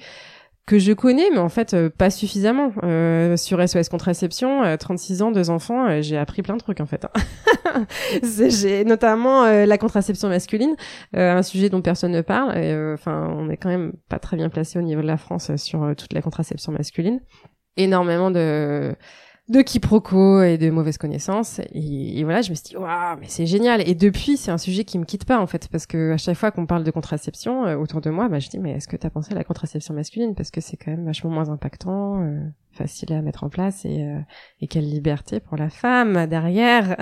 que 0.65 0.79
je 0.79 0.91
connais, 0.91 1.29
mais 1.31 1.37
en 1.37 1.47
fait 1.47 1.73
euh, 1.73 1.89
pas 1.89 2.09
suffisamment. 2.09 2.73
Euh, 2.83 3.37
sur 3.37 3.65
SOS 3.65 3.87
Contraception, 3.87 4.75
36 4.77 5.21
ans, 5.21 5.31
deux 5.31 5.49
enfants, 5.49 6.01
j'ai 6.01 6.17
appris 6.17 6.41
plein 6.41 6.55
de 6.55 6.61
trucs 6.61 6.81
en 6.81 6.85
fait. 6.85 7.05
Hein. 7.05 7.85
j'ai 8.49 8.83
notamment 8.83 9.45
la 9.45 9.77
contraception 9.77 10.27
masculine, 10.27 10.75
un 11.13 11.43
sujet 11.43 11.69
dont 11.69 11.81
personne 11.81 12.11
ne 12.11 12.21
parle. 12.21 12.51
Enfin, 12.93 13.33
on 13.37 13.49
est 13.49 13.57
quand 13.57 13.69
même 13.69 13.93
pas 14.09 14.19
très 14.19 14.35
bien 14.35 14.49
placé 14.49 14.77
au 14.77 14.81
niveau 14.81 15.01
de 15.01 15.07
la 15.07 15.17
France 15.17 15.55
sur 15.55 15.93
toute 15.95 16.13
la 16.13 16.21
contraception 16.21 16.71
masculine. 16.71 17.21
Énormément 17.77 18.31
de 18.31 18.95
de 19.49 19.61
quiproquos 19.61 20.41
et 20.41 20.57
de 20.57 20.69
mauvaises 20.69 20.97
connaissances. 20.97 21.61
Et, 21.73 22.23
voilà, 22.23 22.41
je 22.41 22.49
me 22.49 22.55
suis 22.55 22.65
dit, 22.65 22.77
waouh, 22.77 23.17
mais 23.19 23.27
c'est 23.29 23.45
génial. 23.45 23.87
Et 23.87 23.95
depuis, 23.95 24.35
c'est 24.35 24.51
un 24.51 24.57
sujet 24.57 24.83
qui 24.83 24.99
me 24.99 25.05
quitte 25.05 25.23
pas, 25.25 25.39
en 25.39 25.47
fait, 25.47 25.69
parce 25.69 25.85
que 25.85 26.11
à 26.11 26.17
chaque 26.17 26.35
fois 26.35 26.51
qu'on 26.51 26.65
parle 26.65 26.83
de 26.83 26.91
contraception 26.91 27.65
euh, 27.65 27.77
autour 27.77 28.01
de 28.01 28.09
moi, 28.09 28.27
bah, 28.27 28.39
je 28.39 28.49
dis, 28.49 28.59
mais 28.59 28.71
est-ce 28.71 28.87
que 28.87 28.97
tu 28.97 29.07
as 29.07 29.09
pensé 29.09 29.31
à 29.31 29.35
la 29.35 29.45
contraception 29.45 29.93
masculine? 29.93 30.35
Parce 30.35 30.51
que 30.51 30.59
c'est 30.59 30.75
quand 30.75 30.91
même 30.91 31.05
vachement 31.05 31.29
moins 31.29 31.49
impactant, 31.49 32.21
euh, 32.23 32.41
facile 32.71 33.13
à 33.13 33.21
mettre 33.21 33.45
en 33.45 33.49
place 33.49 33.85
et, 33.85 34.03
euh, 34.03 34.19
et 34.59 34.67
quelle 34.67 34.87
liberté 34.87 35.39
pour 35.39 35.55
la 35.55 35.69
femme 35.69 36.27
derrière. 36.27 36.97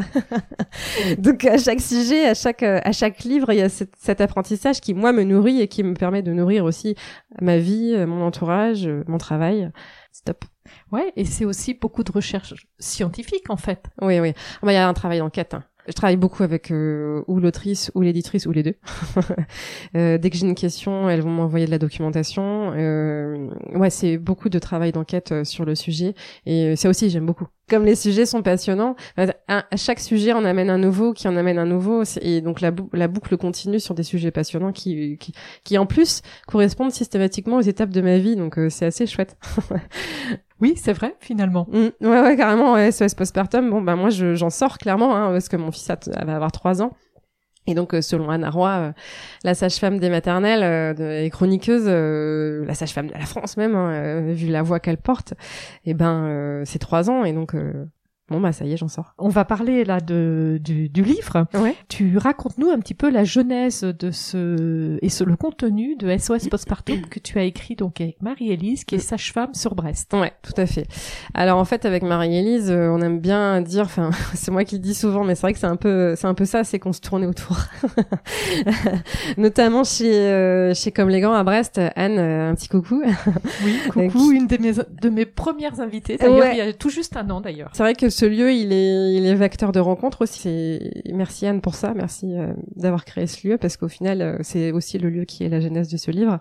Donc, 1.18 1.46
à 1.46 1.58
chaque 1.58 1.82
sujet, 1.82 2.28
à 2.28 2.36
chaque, 2.36 2.62
à 2.62 2.92
chaque 2.92 3.24
livre, 3.24 3.52
il 3.54 3.58
y 3.58 3.62
a 3.62 3.70
cet, 3.70 3.96
cet 3.98 4.22
apprentissage 4.22 4.82
qui, 4.82 4.94
moi, 4.94 5.14
me 5.14 5.24
nourrit 5.24 5.62
et 5.62 5.68
qui 5.68 5.82
me 5.82 5.96
permet 5.96 6.22
de 6.22 6.32
nourrir 6.32 6.64
aussi 6.64 6.96
ma 7.42 7.58
vie, 7.58 7.96
mon 8.06 8.22
entourage, 8.22 8.88
mon 9.08 9.18
travail. 9.18 9.72
Stop. 10.12 10.46
Ouais, 10.92 11.12
et 11.16 11.26
c'est 11.26 11.46
aussi 11.46 11.74
beaucoup 11.74 12.04
de 12.04 12.12
recherche 12.12 12.54
scientifique 12.80 13.50
en 13.50 13.58
fait. 13.58 13.86
Oui, 14.02 14.20
oui. 14.20 14.34
Ah 14.62 14.72
il 14.72 14.74
y 14.74 14.78
a 14.78 14.88
un 14.88 14.94
travail 14.94 15.20
d'enquête. 15.20 15.54
Hein. 15.54 15.64
Je 15.88 15.94
travaille 15.94 16.18
beaucoup 16.18 16.42
avec 16.42 16.72
euh, 16.72 17.22
ou 17.28 17.40
l'autrice 17.40 17.92
ou 17.94 18.02
l'éditrice 18.02 18.48
ou 18.48 18.52
les 18.52 18.64
deux. 18.64 18.76
euh, 19.96 20.18
dès 20.18 20.30
que 20.30 20.38
j'ai 20.38 20.48
une 20.48 20.56
question, 20.56 21.10
elles 21.10 21.22
vont 21.22 21.30
m'envoyer 21.30 21.66
de 21.66 21.72
la 21.72 21.78
documentation. 21.78 22.74
Euh, 22.76 23.50
ouais, 23.76 23.92
c'est 23.92 24.18
beaucoup 24.18 24.50
de 24.50 24.58
travail 24.58 24.92
d'enquête 24.92 25.32
euh, 25.32 25.44
sur 25.44 25.64
le 25.64 25.76
sujet 25.76 26.16
et 26.46 26.76
ça 26.76 26.90
aussi 26.90 27.10
j'aime 27.10 27.26
beaucoup. 27.26 27.48
Comme 27.70 27.86
les 27.86 27.96
sujets 27.96 28.26
sont 28.26 28.42
passionnants, 28.42 28.96
à, 29.48 29.64
chaque 29.76 30.00
sujet 30.00 30.34
on 30.34 30.46
amène 30.46 30.70
un 30.70 30.78
nouveau, 30.78 31.14
qui 31.14 31.28
en 31.28 31.36
amène 31.36 31.58
un 31.58 31.66
nouveau, 31.66 32.04
et 32.22 32.42
donc 32.42 32.62
la, 32.62 32.72
la 32.94 33.08
boucle 33.08 33.38
continue 33.38 33.80
sur 33.80 33.96
des 33.96 34.04
sujets 34.04 34.32
passionnants 34.32 34.72
qui, 34.72 35.18
qui, 35.18 35.34
qui 35.64 35.78
en 35.78 35.86
plus 35.86 36.22
correspondent 36.48 36.92
systématiquement 36.92 37.58
aux 37.58 37.62
étapes 37.62 37.90
de 37.90 38.02
ma 38.02 38.18
vie. 38.18 38.36
Donc 38.36 38.60
c'est 38.70 38.86
assez 38.86 39.08
chouette. 39.08 39.38
Oui, 40.62 40.74
c'est 40.78 40.94
vrai, 40.94 41.16
finalement. 41.20 41.68
Mm. 41.70 42.08
ouais, 42.08 42.22
ouais, 42.22 42.38
carrément, 42.38 42.74
ouais, 42.74 42.92
SOS 42.92 43.14
postpartum. 43.14 43.70
Bon, 43.70 43.82
bah, 43.82 43.96
moi, 43.96 44.10
j'en 44.10 44.50
sors 44.50 44.78
clairement, 44.78 45.16
hein, 45.16 45.32
parce 45.32 45.50
que 45.50 45.58
mon 45.58 45.72
fils 45.72 45.88
va 45.88 46.36
avoir 46.36 46.52
trois 46.52 46.82
ans. 46.82 46.92
Et 47.68 47.74
donc, 47.74 47.96
selon 48.02 48.30
Anna 48.30 48.50
Roy, 48.50 48.94
la 49.44 49.56
sage-femme 49.56 50.00
des 50.00 50.10
maternelles 50.10 51.00
et 51.00 51.30
chroniqueuse, 51.30 51.88
la 51.88 52.74
sage-femme 52.76 53.08
de 53.08 53.14
la 53.14 53.26
France 53.26 53.58
même, 53.58 53.76
hein, 53.76 54.22
vu 54.34 54.48
la 54.48 54.62
voix 54.62 54.80
qu'elle 54.80 54.98
porte, 54.98 55.34
eh 55.86 55.94
ben, 55.94 56.62
c'est 56.66 56.80
trois 56.80 57.10
ans. 57.10 57.26
Et 57.26 57.34
donc, 57.34 57.56
Bon 58.30 58.40
bah 58.40 58.52
ça 58.52 58.66
y 58.66 58.74
est, 58.74 58.78
j'en 58.78 58.88
sors. 58.88 59.14
On 59.20 59.30
va 59.30 59.46
parler 59.46 59.84
là 59.84 60.00
de 60.00 60.60
du, 60.64 60.90
du 60.90 61.04
livre. 61.04 61.46
Ouais. 61.54 61.76
Tu 61.90 62.18
racontes-nous 62.18 62.72
un 62.72 62.80
petit 62.80 62.96
peu 62.96 63.12
la 63.12 63.24
genèse 63.24 63.82
de 63.84 64.10
ce 64.10 64.98
et 65.04 65.10
ce, 65.10 65.24
le 65.24 65.36
contenu 65.36 65.96
de 65.96 66.18
SOS 66.18 66.50
Postpartum 66.50 67.02
que 67.06 67.20
tu 67.20 67.38
as 67.38 67.44
écrit 67.44 67.76
donc 67.76 68.02
avec 68.02 68.20
Marie-Élise 68.24 68.84
qui 68.84 68.96
est 68.96 69.00
sage-femme 69.00 69.54
sur 69.54 69.76
Brest. 69.76 70.12
Ouais, 70.14 70.34
tout 70.42 70.60
à 70.60 70.66
fait. 70.66 70.88
Alors 71.36 71.60
en 71.60 71.66
fait 71.66 71.86
avec 71.86 72.02
Marie-Élise, 72.02 72.72
euh, 72.72 72.90
on 72.90 73.00
aime 73.02 73.20
bien 73.20 73.62
dire 73.62 73.84
enfin 73.84 74.10
c'est 74.34 74.50
moi 74.50 74.64
qui 74.64 74.78
le 74.78 74.82
dis 74.82 74.96
souvent 74.96 75.24
mais 75.24 75.36
c'est 75.36 75.42
vrai 75.42 75.54
que 75.54 75.60
c'est 75.60 75.68
un 75.68 75.76
peu 75.76 76.16
c'est 76.16 76.28
un 76.28 76.34
peu 76.34 76.46
ça, 76.46 76.64
c'est 76.64 76.80
qu'on 76.80 76.94
se 76.94 77.02
tournait 77.02 77.28
autour. 77.28 77.58
Notamment 79.38 79.84
chez 79.84 80.12
euh, 80.12 80.74
chez 80.74 80.92
Comme 80.92 81.10
les 81.10 81.22
Grands 81.22 81.34
à 81.34 81.44
Brest, 81.44 81.80
Anne 81.96 82.18
euh, 82.18 82.50
un 82.50 82.56
petit 82.56 82.70
coucou. 82.70 83.04
Oui, 83.64 83.78
coucou, 83.92 84.32
une 84.32 84.48
de 84.48 84.58
mes 84.58 84.74
de 84.74 85.10
mes 85.10 85.28
premières 85.28 85.80
invitées 85.80 86.18
d'ailleurs 86.18 86.54
il 86.54 86.58
y 86.58 86.62
a 86.62 86.74
tout 86.74 86.90
juste 86.90 87.16
un 87.18 87.30
an 87.30 87.40
d'ailleurs. 87.40 87.70
C'est 87.74 87.84
vrai 87.84 87.94
que 87.94 88.10
ce 88.16 88.26
lieu, 88.26 88.54
il 88.54 88.72
est, 88.72 89.14
il 89.14 89.26
est 89.26 89.36
vecteur 89.36 89.74
de 89.74 89.82
rencontres 89.82 90.22
aussi. 90.22 90.80
Merci 91.14 91.48
Anne 91.48 91.60
pour 91.60 91.76
ça, 91.76 91.94
merci 91.94 92.28
euh, 92.38 92.54
d'avoir 92.78 93.04
créé 93.04 93.28
ce 93.28 93.46
lieu 93.46 93.58
parce 93.58 93.76
qu'au 93.76 93.90
final, 93.90 94.22
euh, 94.22 94.38
c'est 94.42 94.72
aussi 94.72 94.98
le 94.98 95.10
lieu 95.10 95.26
qui 95.26 95.44
est 95.44 95.50
la 95.50 95.60
genèse 95.60 95.90
de 95.90 95.98
ce 95.98 96.12
livre. 96.12 96.40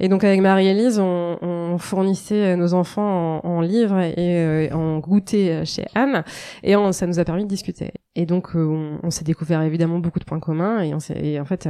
Et 0.00 0.08
donc 0.08 0.24
avec 0.24 0.40
Marie-Élise, 0.40 0.98
on, 0.98 1.36
on, 1.42 1.76
fournissait 1.76 2.56
nos 2.56 2.72
enfants 2.72 3.44
en, 3.44 3.60
livres 3.60 3.98
et, 3.98 4.14
euh, 4.18 4.70
en 4.72 5.00
goûter 5.00 5.66
chez 5.66 5.84
Anne, 5.94 6.24
et 6.62 6.76
on, 6.76 6.92
ça 6.92 7.06
nous 7.06 7.18
a 7.18 7.24
permis 7.26 7.44
de 7.44 7.48
discuter. 7.48 7.90
Et 8.14 8.26
donc 8.26 8.50
on, 8.54 8.98
on 9.02 9.10
s'est 9.10 9.24
découvert 9.24 9.62
évidemment 9.62 9.98
beaucoup 9.98 10.18
de 10.18 10.24
points 10.24 10.40
communs, 10.40 10.82
et, 10.82 10.94
on 10.94 10.98
et 11.14 11.40
en 11.40 11.44
fait 11.44 11.68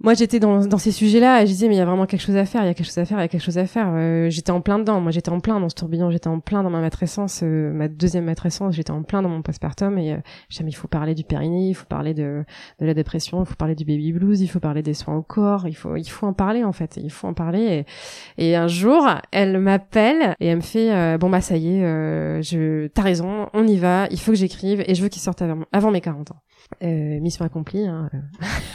moi 0.00 0.12
j'étais 0.14 0.40
dans, 0.40 0.66
dans 0.66 0.76
ces 0.76 0.90
sujets-là 0.90 1.42
et 1.42 1.46
je 1.46 1.52
disais 1.52 1.68
mais 1.68 1.76
il 1.76 1.78
y 1.78 1.80
a 1.80 1.84
vraiment 1.84 2.06
quelque 2.06 2.20
chose 2.20 2.36
à 2.36 2.44
faire, 2.44 2.62
il 2.62 2.66
y 2.66 2.68
a 2.68 2.74
quelque 2.74 2.86
chose 2.86 2.98
à 2.98 3.04
faire, 3.04 3.18
il 3.18 3.22
y 3.22 3.24
a 3.24 3.28
quelque 3.28 3.42
chose 3.44 3.58
à 3.58 3.66
faire. 3.66 3.88
Euh, 3.94 4.28
j'étais 4.28 4.50
en 4.50 4.60
plein 4.60 4.78
dedans, 4.78 5.00
moi 5.00 5.12
j'étais 5.12 5.30
en 5.30 5.40
plein 5.40 5.60
dans 5.60 5.68
ce 5.68 5.74
tourbillon, 5.76 6.10
j'étais 6.10 6.28
en 6.28 6.40
plein 6.40 6.62
dans 6.62 6.70
ma 6.70 6.80
matrescence, 6.80 7.40
euh, 7.44 7.72
ma 7.72 7.88
deuxième 7.88 8.24
matrescence, 8.24 8.74
j'étais 8.74 8.90
en 8.90 9.02
plein 9.02 9.22
dans 9.22 9.28
mon 9.28 9.40
postpartum 9.40 9.96
et 9.98 10.14
euh, 10.14 10.18
il 10.60 10.74
faut 10.74 10.88
parler 10.88 11.14
du 11.14 11.22
périnée, 11.22 11.68
il 11.68 11.74
faut 11.74 11.86
parler 11.86 12.12
de, 12.12 12.44
de 12.80 12.86
la 12.86 12.92
dépression, 12.92 13.40
il 13.42 13.46
faut 13.46 13.54
parler 13.54 13.76
du 13.76 13.84
baby 13.84 14.12
blues, 14.12 14.40
il 14.42 14.48
faut 14.48 14.60
parler 14.60 14.82
des 14.82 14.94
soins 14.94 15.16
au 15.16 15.22
corps, 15.22 15.68
il 15.68 15.74
faut 15.74 15.96
il 15.96 16.08
faut 16.08 16.26
en 16.26 16.32
parler 16.34 16.64
en 16.64 16.72
fait, 16.72 16.98
il 17.02 17.10
faut 17.10 17.28
en 17.28 17.34
parler. 17.34 17.84
Et, 18.36 18.50
et 18.50 18.56
un 18.56 18.68
jour 18.68 19.08
elle 19.30 19.58
m'appelle 19.58 20.34
et 20.40 20.48
elle 20.48 20.56
me 20.56 20.62
fait 20.62 20.92
euh, 20.92 21.18
bon 21.18 21.30
bah 21.30 21.40
ça 21.40 21.56
y 21.56 21.78
est, 21.78 22.42
je 22.42 22.88
t'as 22.88 23.02
raison, 23.02 23.48
on 23.54 23.66
y 23.66 23.78
va, 23.78 24.08
il 24.10 24.18
faut 24.18 24.32
que 24.32 24.38
j'écrive 24.38 24.82
et 24.86 24.94
je 24.94 25.02
veux 25.02 25.08
qu'il 25.08 25.22
sorte 25.22 25.40
avant, 25.40 25.63
avant 25.72 25.90
mes 25.90 26.00
40 26.00 26.30
ans. 26.32 26.42
Euh, 26.82 27.20
mission 27.20 27.44
accomplie. 27.44 27.86
Hein. 27.86 28.10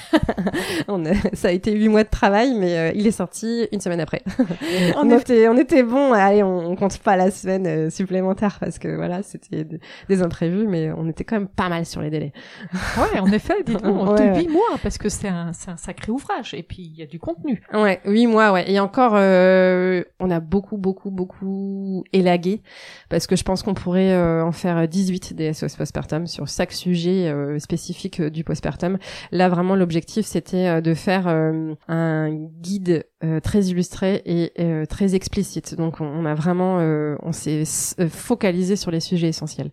on 0.88 1.04
ça 1.34 1.50
a 1.50 1.52
été 1.52 1.72
huit 1.74 1.90
mois 1.90 2.04
de 2.04 2.10
travail, 2.10 2.54
mais 2.56 2.78
euh, 2.78 2.92
il 2.96 3.06
est 3.08 3.12
sorti 3.12 3.68
une 3.72 3.82
semaine 3.82 4.00
après. 4.00 4.24
on, 4.98 5.10
était, 5.12 5.48
on 5.48 5.58
était 5.58 5.84
bon. 5.84 6.14
Allez, 6.14 6.44
on, 6.44 6.76
compte 6.76 6.98
pas 7.00 7.18
la 7.18 7.30
semaine 7.30 7.68
euh, 7.68 7.90
supplémentaire 7.90 8.58
parce 8.60 8.80
que 8.80 8.96
voilà, 8.96 9.22
c'était 9.24 9.66
des 10.08 10.22
imprévus, 10.22 10.68
mais 10.68 10.92
on 10.92 11.08
était 11.10 11.24
quand 11.24 11.36
même 11.36 11.48
pas 11.48 11.68
mal 11.68 11.86
sur 11.86 12.02
les 12.02 12.10
délais. 12.10 12.32
ouais, 12.74 13.20
en 13.20 13.28
effet, 13.32 13.64
dites-nous, 13.66 14.16
huit 14.36 14.48
mois 14.48 14.78
parce 14.82 14.98
que 14.98 15.10
c'est 15.10 15.28
un, 15.28 15.52
un 15.68 15.78
sacré 15.78 16.12
ouvrage 16.12 16.54
et 16.54 16.64
puis 16.64 16.84
il 16.84 16.98
y 16.98 17.04
a 17.04 17.06
du 17.06 17.20
contenu. 17.20 17.62
Ouais, 17.74 18.00
huit 18.06 18.28
mois, 18.28 18.54
ouais. 18.54 18.72
Et 18.72 18.80
encore, 18.80 19.14
euh, 19.16 20.04
on 20.20 20.32
a 20.32 20.40
beaucoup, 20.40 20.78
beaucoup, 20.78 21.12
beaucoup 21.12 22.06
élagué 22.14 22.62
parce 23.10 23.28
que 23.28 23.36
je 23.36 23.44
pense 23.44 23.62
qu'on 23.62 23.74
pourrait 23.74 24.16
en 24.42 24.52
faire 24.52 24.88
18 24.88 25.34
des 25.34 25.54
SOS 25.54 25.76
postpartum 25.76 26.28
sur 26.28 26.48
chaque 26.48 26.72
sujet 26.72 27.34
spécifique 27.60 27.79
spécifique 27.80 28.20
euh, 28.20 28.30
du 28.30 28.44
postpartum. 28.44 28.98
Là, 29.32 29.50
vraiment, 29.50 29.76
l'objectif, 29.76 30.26
c'était 30.26 30.68
euh, 30.68 30.82
de 30.82 30.94
faire 30.94 31.28
euh, 31.28 31.74
un 31.88 32.30
guide 32.32 33.06
très 33.44 33.66
illustré 33.66 34.22
et 34.26 34.54
très 34.88 35.14
explicite. 35.14 35.76
Donc, 35.76 36.00
on, 36.00 36.26
a 36.26 36.36
vraiment, 36.36 36.78
on 37.22 37.34
s'est 37.34 37.66
focalisé 38.10 38.78
sur 38.78 38.92
les 38.92 39.02
sujets 39.02 39.28
essentiels 39.28 39.72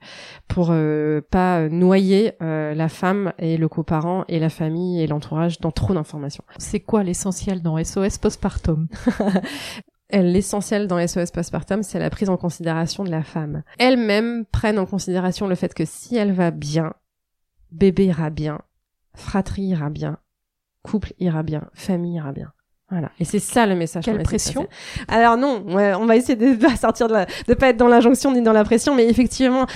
pour 0.48 0.74
pas 1.30 1.68
noyer 1.68 2.32
la 2.40 2.88
femme 2.88 3.32
et 3.38 3.56
le 3.56 3.68
coparent 3.68 4.24
et 4.26 4.40
la 4.40 4.48
famille 4.48 5.00
et 5.00 5.06
l'entourage 5.06 5.60
dans 5.60 5.70
trop 5.70 5.94
d'informations. 5.94 6.42
C'est 6.58 6.80
quoi 6.80 7.04
l'essentiel 7.04 7.62
dans 7.62 7.80
SOS 7.82 8.18
postpartum? 8.18 8.88
L'essentiel 10.12 10.86
dans 10.86 11.04
SOS 11.04 11.32
postpartum, 11.32 11.82
c'est 11.82 11.98
la 11.98 12.10
prise 12.10 12.30
en 12.30 12.36
considération 12.36 13.02
de 13.02 13.10
la 13.10 13.22
femme. 13.22 13.62
Elle-même 13.78 14.44
prenne 14.46 14.78
en 14.78 14.86
considération 14.86 15.48
le 15.48 15.56
fait 15.56 15.74
que 15.74 15.84
si 15.84 16.16
elle 16.16 16.32
va 16.32 16.52
bien, 16.52 16.92
bébé 17.70 18.06
ira 18.06 18.30
bien, 18.30 18.60
fratrie 19.14 19.64
ira 19.64 19.90
bien, 19.90 20.18
couple 20.82 21.12
ira 21.18 21.42
bien, 21.42 21.68
famille 21.74 22.16
ira 22.16 22.32
bien. 22.32 22.52
Voilà. 22.88 23.10
Et 23.18 23.24
c'est 23.24 23.40
ça 23.40 23.66
le 23.66 23.74
message. 23.74 24.04
Quelle 24.04 24.22
pression 24.22 24.68
Alors 25.08 25.36
non, 25.36 25.64
on 25.66 26.06
va 26.06 26.14
essayer 26.14 26.36
de 26.36 26.54
pas 26.54 26.76
sortir 26.76 27.08
de, 27.08 27.14
la, 27.14 27.26
de 27.48 27.54
pas 27.54 27.70
être 27.70 27.76
dans 27.76 27.88
l'injonction 27.88 28.32
ni 28.32 28.42
dans 28.42 28.52
la 28.52 28.62
pression, 28.62 28.94
mais 28.94 29.08
effectivement, 29.08 29.66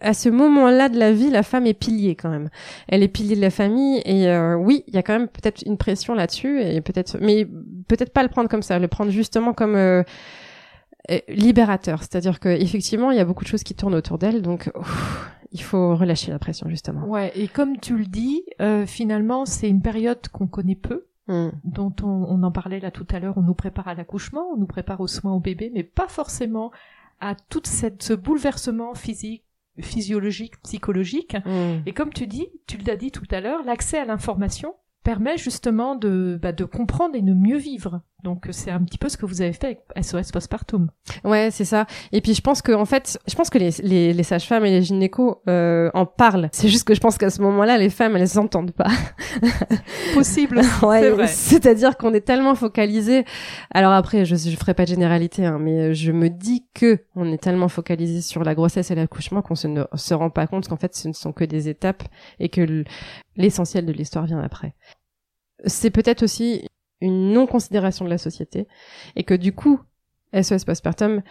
à 0.00 0.14
ce 0.14 0.28
moment-là 0.28 0.88
de 0.88 0.96
la 0.96 1.12
vie, 1.12 1.28
la 1.30 1.42
femme 1.42 1.66
est 1.66 1.74
pilier 1.74 2.14
quand 2.14 2.28
même. 2.28 2.50
Elle 2.86 3.02
est 3.02 3.08
pilier 3.08 3.34
de 3.34 3.40
la 3.40 3.50
famille 3.50 4.00
et 4.04 4.28
euh, 4.28 4.54
oui, 4.54 4.84
il 4.86 4.94
y 4.94 4.98
a 4.98 5.02
quand 5.02 5.12
même 5.12 5.26
peut-être 5.26 5.62
une 5.66 5.76
pression 5.76 6.14
là-dessus 6.14 6.62
et 6.62 6.80
peut-être, 6.80 7.18
mais 7.20 7.48
peut-être 7.88 8.12
pas 8.12 8.22
le 8.22 8.28
prendre 8.28 8.48
comme 8.48 8.62
ça, 8.62 8.78
le 8.78 8.86
prendre 8.86 9.10
justement 9.10 9.54
comme 9.54 9.74
euh, 9.74 10.04
libérateur. 11.28 12.00
C'est-à-dire 12.00 12.40
que 12.40 12.48
effectivement, 12.48 13.10
il 13.10 13.16
y 13.16 13.20
a 13.20 13.24
beaucoup 13.24 13.44
de 13.44 13.48
choses 13.48 13.62
qui 13.62 13.74
tournent 13.74 13.94
autour 13.94 14.18
d'elle, 14.18 14.42
donc 14.42 14.70
il 15.52 15.62
faut 15.62 15.96
relâcher 15.96 16.30
la 16.30 16.38
pression 16.38 16.68
justement. 16.68 17.06
Ouais, 17.06 17.32
et 17.34 17.48
comme 17.48 17.78
tu 17.78 17.96
le 17.96 18.06
dis, 18.06 18.44
euh, 18.60 18.86
finalement, 18.86 19.44
c'est 19.44 19.68
une 19.68 19.82
période 19.82 20.26
qu'on 20.28 20.46
connaît 20.46 20.76
peu. 20.76 21.06
Hmm. 21.28 21.50
dont 21.62 21.94
on, 22.02 22.08
on, 22.08 22.42
en 22.42 22.50
parlait 22.50 22.80
là 22.80 22.90
tout 22.90 23.06
à 23.12 23.20
l'heure, 23.20 23.38
on 23.38 23.42
nous 23.42 23.54
prépare 23.54 23.86
à 23.86 23.94
l'accouchement, 23.94 24.42
on 24.52 24.56
nous 24.56 24.66
prépare 24.66 25.00
aux 25.00 25.06
soins 25.06 25.32
au 25.32 25.38
bébé, 25.38 25.70
mais 25.72 25.84
pas 25.84 26.08
forcément 26.08 26.72
à 27.20 27.36
tout 27.36 27.62
cette, 27.64 28.02
ce 28.02 28.12
bouleversement 28.12 28.96
physique, 28.96 29.44
physiologique, 29.78 30.60
psychologique. 30.62 31.36
Hmm. 31.46 31.78
Et 31.86 31.92
comme 31.92 32.12
tu 32.12 32.26
dis, 32.26 32.48
tu 32.66 32.76
l'as 32.78 32.96
dit 32.96 33.12
tout 33.12 33.26
à 33.30 33.40
l'heure, 33.40 33.62
l'accès 33.64 33.98
à 33.98 34.04
l'information 34.04 34.74
permet 35.04 35.36
justement 35.36 35.94
de, 35.94 36.38
bah, 36.42 36.52
de 36.52 36.64
comprendre 36.64 37.14
et 37.14 37.22
de 37.22 37.34
mieux 37.34 37.56
vivre. 37.56 38.02
Donc 38.22 38.46
c'est 38.52 38.70
un 38.70 38.80
petit 38.82 38.98
peu 38.98 39.08
ce 39.08 39.16
que 39.16 39.26
vous 39.26 39.42
avez 39.42 39.52
fait 39.52 39.78
avec 39.94 40.04
SOS 40.04 40.30
Postpartum. 40.30 40.90
Ouais, 41.24 41.48
c'est 41.50 41.64
ça. 41.64 41.86
Et 42.12 42.20
puis 42.20 42.34
je 42.34 42.40
pense 42.40 42.62
que 42.62 42.72
en 42.72 42.84
fait, 42.84 43.18
je 43.26 43.34
pense 43.34 43.50
que 43.50 43.58
les, 43.58 43.70
les, 43.82 44.12
les 44.12 44.22
sages-femmes 44.22 44.64
et 44.64 44.70
les 44.70 44.82
gynécos 44.82 45.38
euh, 45.48 45.90
en 45.94 46.06
parlent. 46.06 46.48
C'est 46.52 46.68
juste 46.68 46.84
que 46.84 46.94
je 46.94 47.00
pense 47.00 47.18
qu'à 47.18 47.30
ce 47.30 47.42
moment-là, 47.42 47.78
les 47.78 47.90
femmes 47.90 48.16
elles 48.16 48.28
s'entendent 48.28 48.72
pas. 48.72 48.90
Possible. 50.14 50.60
ouais, 50.82 51.26
c'est-à-dire 51.26 51.96
qu'on 51.96 52.14
est 52.14 52.20
tellement 52.20 52.54
focalisé. 52.54 53.24
Alors 53.72 53.92
après, 53.92 54.24
je 54.24 54.36
je 54.36 54.56
ferai 54.56 54.74
pas 54.74 54.84
de 54.84 54.90
généralité, 54.90 55.44
hein, 55.44 55.58
mais 55.60 55.94
je 55.94 56.12
me 56.12 56.28
dis 56.28 56.66
que 56.74 57.04
on 57.16 57.32
est 57.32 57.42
tellement 57.42 57.68
focalisé 57.68 58.20
sur 58.20 58.44
la 58.44 58.54
grossesse 58.54 58.90
et 58.90 58.94
l'accouchement 58.94 59.42
qu'on 59.42 59.54
se 59.54 59.66
ne 59.66 59.84
se 59.94 60.14
rend 60.14 60.30
pas 60.30 60.46
compte 60.46 60.68
qu'en 60.68 60.76
fait 60.76 60.94
ce 60.94 61.08
ne 61.08 61.12
sont 61.12 61.32
que 61.32 61.44
des 61.44 61.68
étapes 61.68 62.04
et 62.38 62.48
que 62.48 62.84
l'essentiel 63.36 63.86
de 63.86 63.92
l'histoire 63.92 64.26
vient 64.26 64.40
après. 64.40 64.74
C'est 65.66 65.90
peut-être 65.90 66.22
aussi 66.22 66.66
une 67.02 67.32
non-considération 67.32 68.04
de 68.04 68.10
la 68.10 68.18
société 68.18 68.68
et 69.16 69.24
que 69.24 69.34
du 69.34 69.52
coup, 69.52 69.80
SOS 70.34 70.64
Postpartum 70.64 71.22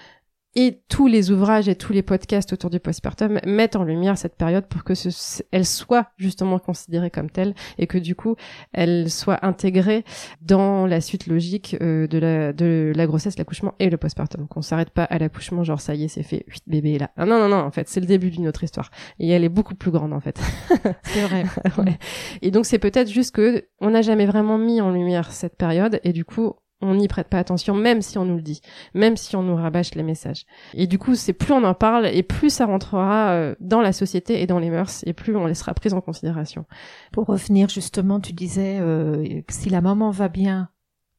et 0.55 0.81
tous 0.89 1.08
les 1.08 1.31
ouvrages 1.31 1.70
et 1.70 1.75
tous 1.75 1.93
les 1.93 2.01
podcasts 2.01 2.51
autour 2.53 2.70
du 2.70 2.79
postpartum 2.79 3.39
mettent 3.46 3.75
en 3.75 3.84
lumière 3.84 4.17
cette 4.17 4.36
période 4.36 4.65
pour 4.67 4.84
que 4.84 4.96
ce, 4.96 5.43
elle 5.51 5.65
soit 5.65 6.08
justement 6.17 6.60
considérée 6.60 7.10
comme 7.10 7.29
telle 7.29 7.53
et 7.77 7.88
que 7.88 7.98
du 7.98 8.15
coup 8.15 8.36
elle 8.74 9.10
soit 9.10 9.46
intégrée 9.46 10.03
dans 10.41 10.86
la 10.86 11.00
suite 11.00 11.27
logique 11.27 11.77
euh, 11.81 12.08
de 12.08 12.17
la 12.17 12.53
de 12.53 12.91
la 12.96 13.08
grossesse, 13.08 13.38
l'accouchement 13.38 13.75
et 13.79 13.89
le 13.89 13.98
postpartum. 13.98 14.48
Qu'on 14.48 14.62
s'arrête 14.62 14.89
pas 14.89 15.03
à 15.05 15.17
l'accouchement 15.17 15.63
genre 15.63 15.79
ça 15.79 15.96
y 15.96 16.03
est 16.03 16.08
c'est 16.10 16.24
fait, 16.24 16.43
huit 16.48 16.63
bébé 16.67 16.96
est 16.96 17.00
là. 17.00 17.12
non 17.17 17.39
non 17.39 17.48
non 17.48 17.60
en 17.60 17.72
fait 17.72 17.88
c'est 17.88 18.00
le 18.00 18.05
début 18.05 18.29
d'une 18.29 18.48
autre 18.48 18.63
histoire 18.63 18.91
et 19.20 19.29
elle 19.29 19.43
est 19.43 19.50
beaucoup 19.50 19.75
plus 19.75 19.91
grande 19.91 20.13
en 20.13 20.20
fait. 20.20 20.39
c'est 21.03 21.22
vrai. 21.22 21.46
ouais. 21.77 21.98
Et 22.41 22.51
donc 22.51 22.65
c'est 22.65 22.79
peut-être 22.79 23.10
juste 23.10 23.34
que 23.34 23.65
on 23.79 23.91
n'a 23.91 24.01
jamais 24.01 24.25
vraiment 24.25 24.58
mis 24.58 24.81
en 24.81 24.91
lumière 24.91 25.31
cette 25.31 25.55
période 25.55 26.00
et 26.03 26.12
du 26.12 26.25
coup 26.25 26.55
on 26.82 26.96
n'y 26.96 27.08
prête 27.08 27.28
pas 27.28 27.40
attention, 27.40 27.76
même 27.76 28.02
si 28.02 28.18
on 28.18 28.26
nous 28.26 28.36
le 28.36 28.42
dit, 28.42 28.62
même 28.94 29.18
si 29.18 29.36
on 29.36 29.44
nous 29.44 29.56
rabâche 29.56 29.96
les 29.96 30.04
messages. 30.04 30.46
Et 30.74 30.88
du 30.88 30.98
coup, 30.98 31.16
c'est 31.16 31.34
plus 31.34 31.54
on 31.54 31.64
en 31.64 31.74
parle, 31.74 32.08
et 32.08 32.24
plus 32.24 32.50
ça 32.50 32.66
rentrera 32.66 33.32
euh, 33.32 33.56
dans 33.60 33.82
la 33.82 33.94
société 33.94 34.42
et 34.42 34.48
dans 34.48 34.60
les 34.60 34.70
mœurs, 34.70 35.04
et 35.06 35.14
plus 35.14 35.36
on 35.36 35.46
les 35.46 35.54
sera 35.54 35.74
prise 35.74 35.94
en 35.94 36.02
considération. 36.02 36.66
Pour 37.12 37.28
revenir 37.28 37.70
justement, 37.70 38.20
tu 38.20 38.34
disais 38.34 38.80
euh, 38.80 39.42
si 39.50 39.70
la 39.70 39.82
maman 39.82 40.12
va 40.12 40.28
bien, 40.28 40.70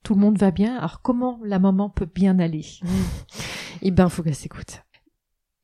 tout 0.03 0.15
le 0.15 0.21
monde 0.21 0.39
va 0.39 0.51
bien. 0.51 0.77
Alors 0.77 1.03
comment 1.03 1.39
la 1.45 1.59
maman 1.59 1.91
peut 1.91 2.09
bien 2.13 2.39
aller? 2.39 2.67
Eh 3.85 3.91
ben, 3.91 4.09
faut 4.09 4.23
qu'elle 4.23 4.37
s'écoute. 4.37 4.85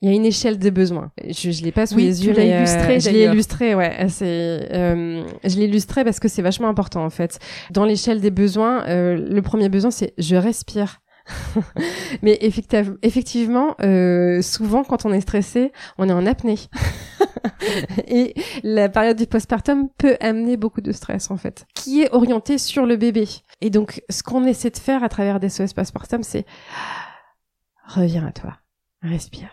Il 0.00 0.08
y 0.08 0.12
a 0.12 0.14
une 0.14 0.26
échelle 0.26 0.58
des 0.58 0.70
besoins. 0.70 1.10
Je, 1.28 1.50
je 1.50 1.64
l'ai 1.64 1.72
pas 1.72 1.86
sous 1.86 1.96
les 1.96 2.24
yeux, 2.24 2.32
mais 2.36 2.48
illustré, 2.48 3.00
je 3.00 3.10
l'ai 3.10 3.24
illustré, 3.24 3.74
ouais. 3.74 4.06
C'est, 4.08 4.68
euh, 4.72 5.24
je 5.42 5.56
l'ai 5.56 5.64
illustré 5.64 6.04
parce 6.04 6.20
que 6.20 6.28
c'est 6.28 6.42
vachement 6.42 6.68
important 6.68 7.04
en 7.04 7.10
fait. 7.10 7.40
Dans 7.72 7.84
l'échelle 7.84 8.20
des 8.20 8.30
besoins, 8.30 8.86
euh, 8.86 9.16
le 9.16 9.42
premier 9.42 9.68
besoin 9.68 9.90
c'est 9.90 10.14
je 10.16 10.36
respire. 10.36 11.00
Mais 12.22 12.38
effectivement, 12.40 13.74
euh, 13.82 14.40
souvent 14.40 14.84
quand 14.84 15.04
on 15.04 15.12
est 15.12 15.20
stressé, 15.20 15.72
on 15.98 16.08
est 16.08 16.12
en 16.12 16.26
apnée. 16.26 16.58
et 18.08 18.34
la 18.62 18.88
période 18.88 19.16
du 19.16 19.26
postpartum 19.26 19.88
peut 19.98 20.16
amener 20.20 20.56
beaucoup 20.56 20.80
de 20.80 20.92
stress 20.92 21.30
en 21.30 21.36
fait, 21.36 21.66
qui 21.74 22.02
est 22.02 22.12
orienté 22.12 22.56
sur 22.58 22.86
le 22.86 22.96
bébé. 22.96 23.28
Et 23.60 23.70
donc, 23.70 24.02
ce 24.08 24.22
qu'on 24.22 24.44
essaie 24.44 24.70
de 24.70 24.78
faire 24.78 25.02
à 25.02 25.08
travers 25.08 25.40
des 25.40 25.48
SOS 25.48 25.72
postpartum, 25.72 26.22
c'est 26.22 26.46
reviens 27.86 28.26
à 28.26 28.32
toi, 28.32 28.58
respire, 29.02 29.50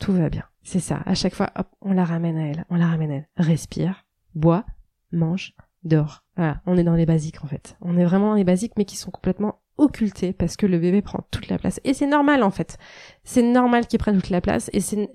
tout 0.00 0.12
va 0.12 0.28
bien. 0.28 0.44
C'est 0.62 0.80
ça. 0.80 1.02
À 1.04 1.14
chaque 1.14 1.34
fois, 1.34 1.50
hop, 1.56 1.68
on 1.80 1.92
la 1.92 2.04
ramène 2.04 2.38
à 2.38 2.46
elle, 2.46 2.64
on 2.70 2.76
la 2.76 2.86
ramène 2.86 3.10
à 3.10 3.14
elle. 3.16 3.28
Respire, 3.36 4.06
bois, 4.34 4.64
mange, 5.12 5.54
dors. 5.84 6.24
Voilà, 6.36 6.60
on 6.66 6.76
est 6.76 6.84
dans 6.84 6.94
les 6.94 7.06
basiques 7.06 7.44
en 7.44 7.46
fait. 7.46 7.76
On 7.80 7.96
est 7.96 8.04
vraiment 8.04 8.30
dans 8.30 8.34
les 8.34 8.44
basiques, 8.44 8.72
mais 8.76 8.84
qui 8.84 8.96
sont 8.96 9.10
complètement 9.10 9.60
occultés 9.76 10.32
parce 10.32 10.56
que 10.56 10.66
le 10.66 10.78
bébé 10.78 11.02
prend 11.02 11.20
toute 11.30 11.48
la 11.48 11.58
place. 11.58 11.80
Et 11.84 11.94
c'est 11.94 12.06
normal 12.06 12.42
en 12.42 12.50
fait. 12.50 12.78
C'est 13.24 13.42
normal 13.42 13.86
qu'il 13.86 13.98
prenne 13.98 14.16
toute 14.16 14.30
la 14.30 14.40
place 14.40 14.70
et 14.72 14.80
c'est 14.80 15.10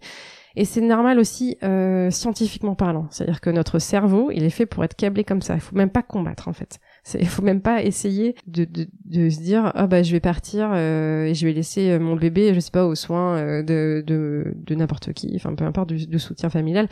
et 0.56 0.66
c'est 0.66 0.82
normal 0.82 1.20
aussi 1.20 1.58
euh, 1.64 2.10
scientifiquement 2.10 2.76
parlant. 2.76 3.08
C'est-à-dire 3.12 3.40
que 3.40 3.50
notre 3.50 3.80
cerveau, 3.80 4.32
il 4.32 4.44
est 4.44 4.50
fait 4.50 4.66
pour 4.66 4.84
être 4.84 4.96
câblé 4.96 5.24
comme 5.24 5.42
ça. 5.42 5.54
Il 5.54 5.62
faut 5.62 5.76
même 5.76 5.92
pas 5.92 6.04
combattre 6.04 6.48
en 6.48 6.54
fait. 6.54 6.80
Il 7.20 7.28
faut 7.28 7.42
même 7.42 7.62
pas 7.62 7.84
essayer 7.84 8.36
de, 8.48 8.66
de, 8.66 8.88
de 9.06 9.30
se 9.30 9.40
dire 9.40 9.72
ah 9.76 9.88
bah 9.88 10.04
je 10.04 10.12
vais 10.12 10.20
partir 10.20 10.70
euh, 10.74 11.26
et 11.26 11.34
je 11.34 11.46
vais 11.46 11.54
laisser 11.54 11.90
euh, 11.90 12.00
mon 12.00 12.16
bébé 12.16 12.54
je 12.54 12.60
sais 12.60 12.72
pas 12.72 12.86
aux 12.86 12.96
soins 12.96 13.38
euh, 13.38 13.64
de 13.64 14.04
de, 14.06 14.54
de 14.56 14.76
n'importe 14.76 15.14
qui 15.14 15.32
enfin 15.36 15.56
peu 15.56 15.66
importe 15.66 15.94
du, 15.94 16.20
soutien 16.20 16.50
familial 16.50 16.88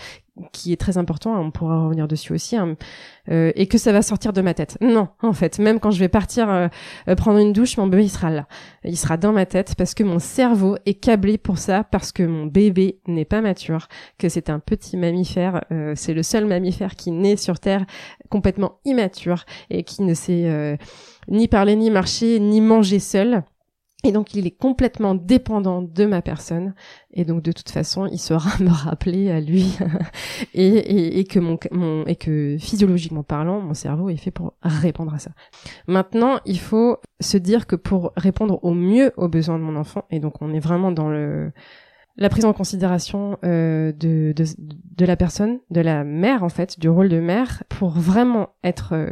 qui 0.52 0.74
est 0.74 0.78
très 0.78 0.98
important 0.98 1.40
on 1.40 1.52
pourra 1.52 1.84
revenir 1.84 2.08
dessus 2.08 2.34
aussi 2.34 2.56
hein, 2.56 2.76
euh, 3.30 3.52
et 3.56 3.68
que 3.68 3.78
ça 3.78 3.92
va 3.92 4.02
sortir 4.02 4.34
de 4.34 4.42
ma 4.42 4.54
tête 4.54 4.78
non 4.82 5.10
en 5.22 5.34
fait 5.34 5.60
même 5.60 5.80
quand 5.80 5.92
je 5.92 6.00
vais 6.00 6.10
partir 6.10 6.50
euh, 6.50 6.68
prendre 7.16 7.40
une 7.40 7.54
douche 7.54 7.78
mon 7.78 7.88
bébé 7.88 8.04
il 8.06 8.10
sera 8.10 8.30
là 8.30 8.48
il 8.84 8.98
sera 8.98 9.18
dans 9.18 9.34
ma 9.34 9.46
tête 9.46 9.76
parce 9.76 9.94
que 9.94 10.04
mon 10.04 10.20
cerveau 10.20 10.78
est 10.86 10.96
câblé 10.96 11.38
pour 11.38 11.58
ça 11.58 11.84
parce 11.84 12.12
que 12.12 12.24
mon 12.24 12.46
bébé 12.46 13.00
n'est 13.08 13.26
pas 13.26 13.42
mature 13.42 13.88
que 14.18 14.30
c'est 14.30 14.50
un 14.50 14.60
petit 14.60 14.98
mammifère 14.98 15.64
c'est 15.96 16.14
le 16.14 16.24
seul 16.24 16.46
mammifère 16.46 16.96
qui 16.96 17.12
naît 17.12 17.38
sur 17.38 17.60
terre 17.60 17.86
complètement 18.30 18.80
immature 18.86 19.46
et 19.70 19.84
qui 19.84 20.04
ne 20.04 20.14
sait 20.14 20.46
euh, 20.46 20.78
ni 21.28 21.48
parler, 21.48 21.76
ni 21.76 21.90
marcher, 21.90 22.40
ni 22.40 22.62
manger 22.62 23.00
seul. 23.00 23.44
Et 24.04 24.12
donc 24.12 24.36
il 24.36 24.46
est 24.46 24.52
complètement 24.52 25.16
dépendant 25.16 25.82
de 25.82 26.06
ma 26.06 26.22
personne 26.22 26.76
et 27.12 27.26
donc 27.26 27.42
de 27.42 27.52
toute 27.52 27.70
façon 27.70 28.06
il 28.06 28.20
sera 28.20 28.52
me 28.64 28.70
rappeler 28.70 29.32
à 29.32 29.40
lui 29.40 29.76
et, 30.54 30.68
et, 30.68 31.20
et, 31.20 31.24
que 31.24 31.40
mon, 31.40 31.58
mon 31.72 32.06
et 32.06 32.16
que 32.16 32.58
physiologiquement 32.60 33.24
parlant 33.24 33.60
mon 33.60 33.74
cerveau 33.74 34.10
est 34.10 34.18
fait 34.18 34.30
pour 34.30 34.54
répondre 34.62 35.16
à 35.16 35.20
ça. 35.20 35.32
Maintenant 35.88 36.40
il 36.46 36.60
faut 36.60 36.98
se 37.20 37.38
dire 37.38 37.66
que 37.66 37.76
pour 37.76 38.14
répondre 38.16 38.60
au 38.64 38.74
mieux 38.74 39.14
aux 39.18 39.30
besoins 39.30 39.58
de 39.58 39.64
mon 39.64 39.76
enfant 39.76 40.06
et 40.12 40.20
donc 40.20 40.42
on 40.42 40.54
est 40.54 40.60
vraiment 40.60 40.92
dans 40.92 41.10
le 41.10 41.52
la 42.18 42.30
prise 42.30 42.46
en 42.46 42.54
considération 42.54 43.38
euh, 43.44 43.92
de, 43.92 44.34
de, 44.36 44.46
de, 44.58 45.06
la 45.06 45.16
personne, 45.16 45.60
de 45.70 45.82
la 45.82 46.04
mère 46.04 46.44
en 46.44 46.50
fait, 46.50 46.80
du 46.80 46.90
rôle 46.90 47.10
de 47.10 47.20
mère, 47.20 47.64
pour 47.70 47.92
vraiment 47.92 48.50
être 48.64 48.94
euh, 48.94 49.10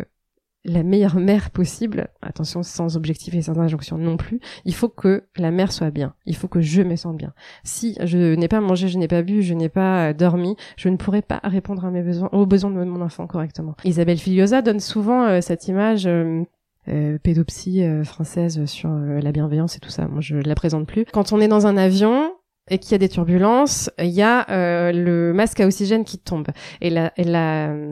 la 0.66 0.84
meilleure 0.84 1.16
mère 1.16 1.52
possible. 1.52 2.10
Attention, 2.22 2.64
sans 2.64 2.98
objectif 2.98 3.34
et 3.36 3.42
sans 3.42 3.58
injonction 3.60 3.98
non 3.98 4.18
plus. 4.18 4.40
Il 4.66 4.74
faut 4.74 4.90
que 4.90 5.24
la 5.38 5.52
mère 5.52 5.72
soit 5.72 5.92
bien. 5.92 6.14
Il 6.26 6.36
faut 6.36 6.48
que 6.48 6.62
je 6.62 6.82
me 6.82 6.96
sente 6.96 7.18
bien. 7.18 7.34
Si 7.64 7.98
je 8.04 8.36
n'ai 8.36 8.48
pas 8.48 8.62
mangé, 8.62 8.88
je 8.88 8.98
n'ai 8.98 9.08
pas 9.08 9.22
bu, 9.22 9.42
je 9.42 9.54
n'ai 9.54 9.70
pas 9.70 10.10
euh, 10.10 10.14
dormi, 10.14 10.56
je 10.76 10.90
ne 10.90 10.98
pourrai 10.98 11.22
pas 11.22 11.40
répondre 11.44 11.86
à 11.86 11.92
mes 11.92 12.02
besoins, 12.02 12.30
aux 12.32 12.46
besoins 12.46 12.72
de 12.72 12.84
mon 12.84 13.02
enfant 13.02 13.28
correctement. 13.28 13.76
Isabelle 13.84 14.18
Filiosa 14.18 14.62
donne 14.62 14.80
souvent 14.80 15.42
cette 15.42 15.68
image. 15.68 16.08
Euh, 16.08 17.18
pédopsie 17.24 17.84
française 18.04 18.64
sur 18.66 18.90
la 18.90 19.32
bienveillance 19.32 19.76
et 19.76 19.80
tout 19.80 19.90
ça. 19.90 20.08
Moi, 20.08 20.22
je 20.22 20.36
la 20.36 20.54
présente 20.54 20.86
plus. 20.86 21.06
Quand 21.12 21.34
on 21.34 21.42
est 21.42 21.48
dans 21.48 21.66
un 21.66 21.78
avion, 21.78 22.32
et 22.70 22.80
qu'il 22.80 22.94
y 22.94 22.96
a 22.96 22.98
des 22.98 23.10
turbulences, 23.10 23.92
il 24.00 24.08
y 24.08 24.22
a 24.22 24.50
euh, 24.50 24.92
le 24.92 25.34
masque 25.34 25.60
à 25.60 25.68
oxygène 25.68 26.04
qui 26.04 26.18
tombe. 26.18 26.48
Et 26.82 26.90
la, 26.90 27.12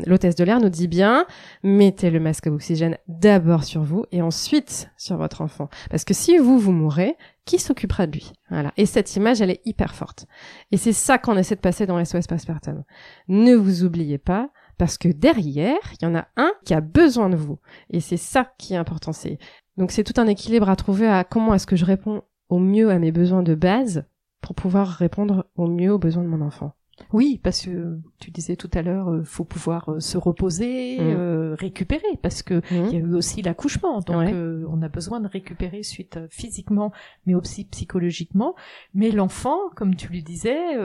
l'hôtesse 0.06 0.36
de 0.36 0.44
l'air 0.44 0.60
nous 0.60 0.70
dit 0.70 0.88
bien, 0.88 1.25
mettez 1.63 2.10
le 2.10 2.20
masque 2.20 2.48
à 2.48 2.51
oxygène 2.51 2.98
d'abord 3.08 3.63
sur 3.63 3.84
vous 3.84 4.06
et 4.12 4.22
ensuite 4.22 4.89
sur 4.98 5.18
votre 5.18 5.42
enfant. 5.42 5.70
Parce 5.89 6.03
que 6.06 6.13
si 6.13 6.38
vous, 6.38 6.58
vous 6.58 6.72
mourrez, 6.72 7.15
qui 7.46 7.60
s'occupera 7.60 8.08
de 8.08 8.13
lui? 8.13 8.32
Voilà. 8.50 8.72
Et 8.77 8.86
cette 8.86 9.15
image, 9.15 9.42
elle 9.42 9.51
est 9.51 9.62
hyper 9.65 9.94
forte. 9.94 10.25
Et 10.72 10.77
c'est 10.77 10.94
ça 10.94 11.18
qu'on 11.18 11.38
essaie 11.38 11.56
de 11.56 11.62
passer 11.62 11.86
dans 11.86 12.03
SOS 12.03 12.27
Passepartum. 12.27 12.84
Ne 13.27 13.53
vous 13.56 13.84
oubliez 13.84 14.18
pas, 14.18 14.50
parce 14.77 14.98
que 14.98 15.10
derrière, 15.10 15.77
il 16.00 16.06
y 16.06 16.08
en 16.08 16.15
a 16.15 16.27
un 16.36 16.51
qui 16.65 16.74
a 16.74 16.82
besoin 16.82 17.30
de 17.30 17.36
vous. 17.36 17.60
Et 17.89 18.00
c'est 18.00 18.18
ça 18.18 18.51
qui 18.58 18.74
est 18.74 18.77
important. 18.77 19.13
C'est 19.13 19.38
donc 19.77 19.92
c'est 19.92 20.03
tout 20.03 20.20
un 20.20 20.27
équilibre 20.27 20.70
à 20.70 20.75
trouver 20.75 21.08
à 21.08 21.24
comment 21.24 21.53
est-ce 21.53 21.68
que 21.68 21.75
je 21.75 21.86
réponds 21.86 22.22
au 22.50 22.60
mieux 22.60 22.92
à 22.92 23.00
mes 23.00 23.12
besoins 23.12 23.44
de 23.44 23.56
base 23.56 24.06
pour 24.44 24.56
pouvoir 24.56 24.88
répondre 24.88 25.48
au 25.56 25.68
mieux 25.68 25.92
aux 25.92 25.98
besoins 25.98 26.24
de 26.24 26.28
mon 26.28 26.42
enfant. 26.42 26.74
Oui, 27.12 27.40
parce 27.42 27.62
que 27.62 27.98
tu 28.20 28.30
disais 28.30 28.56
tout 28.56 28.70
à 28.74 28.84
l'heure, 28.84 29.10
euh, 29.10 29.24
faut 29.24 29.44
pouvoir 29.44 29.90
euh, 29.90 30.00
se 30.00 30.18
reposer, 30.18 31.00
mm. 31.00 31.02
euh, 31.02 31.56
récupérer, 31.58 32.20
parce 32.22 32.44
que 32.44 32.56
mm. 32.56 32.64
il 32.72 32.94
y 32.94 32.96
a 32.98 33.00
eu 33.00 33.16
aussi 33.16 33.42
l'accouchement, 33.42 34.00
donc 34.02 34.30
on 34.70 34.82
a 34.82 34.90
besoin 34.90 35.20
de 35.20 35.28
récupérer 35.28 35.82
suite 35.82 36.20
physiquement, 36.30 36.92
mais 37.26 37.34
aussi 37.34 37.66
psychologiquement. 37.66 38.56
Mais 38.94 39.10
l'enfant, 39.10 39.58
comme 39.75 39.96
tu 39.96 40.08
lui 40.08 40.24
disais, 40.24 40.77